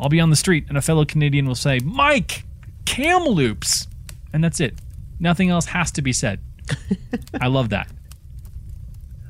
I'll 0.00 0.08
be 0.08 0.18
on 0.18 0.30
the 0.30 0.36
street 0.36 0.64
and 0.70 0.78
a 0.78 0.80
fellow 0.80 1.04
Canadian 1.04 1.46
will 1.46 1.54
say, 1.54 1.78
Mike, 1.80 2.44
Kamloops. 2.86 3.86
And 4.32 4.42
that's 4.42 4.60
it. 4.60 4.78
Nothing 5.18 5.50
else 5.50 5.66
has 5.66 5.90
to 5.92 6.00
be 6.00 6.14
said. 6.14 6.40
I 7.38 7.48
love 7.48 7.68
that. 7.68 7.88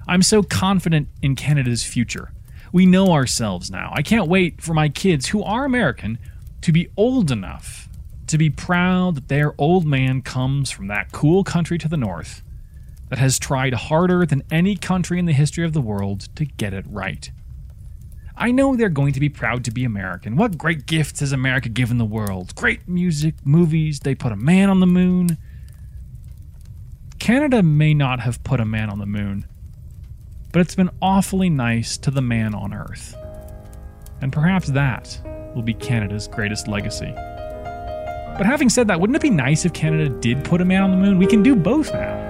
I'm 0.07 0.23
so 0.23 0.45
confident 0.45 1.09
in 1.23 1.35
Canada's 1.35 1.83
future. 1.83 2.31
We 2.73 2.87
know 2.87 3.09
ourselves 3.09 3.69
now. 3.69 3.91
I 3.97 4.03
can't 4.03 4.29
wait 4.29 4.63
for 4.63 4.75
my 4.75 4.91
kids, 4.91 5.27
who 5.27 5.43
are 5.43 5.65
American, 5.65 6.21
to 6.61 6.71
be 6.71 6.89
old 6.97 7.33
enough 7.33 7.89
to 8.31 8.39
be 8.39 8.51
proud 8.51 9.17
that 9.17 9.29
their 9.29 9.55
old 9.59 9.85
man 9.87 10.23
comes 10.23 10.71
from 10.71 10.87
that 10.87 11.13
cool 11.13 11.45
country 11.45 11.79
to 11.79 11.89
the 11.89 11.97
north 11.97 12.43
that 13.09 13.19
has 13.19 13.39
tried 13.39 13.75
harder 13.75 14.25
than 14.25 14.43
any 14.51 14.77
country 14.77 15.19
in 15.19 15.27
the 15.27 15.33
history 15.33 15.65
of 15.65 15.73
the 15.73 15.81
world 15.81 16.29
to 16.37 16.45
get 16.45 16.73
it 16.73 16.85
right. 16.89 17.31
I 18.37 18.53
know 18.53 18.75
they're 18.75 18.89
going 18.89 19.13
to 19.13 19.21
be 19.21 19.29
proud 19.29 19.65
to 19.65 19.71
be 19.71 19.85
American. 19.85 20.37
What 20.37 20.57
great 20.57 20.87
gifts 20.87 21.21
has 21.21 21.33
America 21.33 21.69
given 21.69 21.99
the 21.99 22.05
world? 22.05 22.55
Great 22.55 22.89
music, 22.89 23.35
movies, 23.45 24.01
they 24.01 24.15
put 24.15 24.33
a 24.33 24.37
man 24.37 24.71
on 24.71 24.81
the 24.81 24.87
moon. 24.87 25.37
Canada 27.19 27.63
may 27.63 27.93
not 27.93 28.21
have 28.21 28.43
put 28.45 28.61
a 28.61 28.65
man 28.65 28.89
on 28.89 28.99
the 28.99 29.07
moon, 29.07 29.45
but 30.53 30.61
it's 30.61 30.77
been 30.77 30.91
awfully 31.03 31.51
nice 31.51 31.99
to 31.99 32.11
the 32.11 32.23
man 32.23 32.55
on 32.55 32.73
Earth. 32.73 33.15
And 34.23 34.33
perhaps 34.33 34.69
that 34.69 35.21
will 35.55 35.63
be 35.63 35.75
Canada's 35.75 36.29
greatest 36.29 36.69
legacy. 36.69 37.13
But 38.41 38.47
having 38.47 38.71
said 38.71 38.89
that, 38.89 38.99
wouldn't 38.99 39.17
it 39.17 39.21
be 39.21 39.29
nice 39.29 39.67
if 39.67 39.75
Canada 39.75 40.09
did 40.09 40.45
put 40.45 40.63
a 40.63 40.65
man 40.65 40.83
on 40.83 40.93
the 40.93 40.97
moon? 40.97 41.19
We 41.19 41.27
can 41.27 41.43
do 41.43 41.55
both 41.55 41.93
now. 41.93 42.30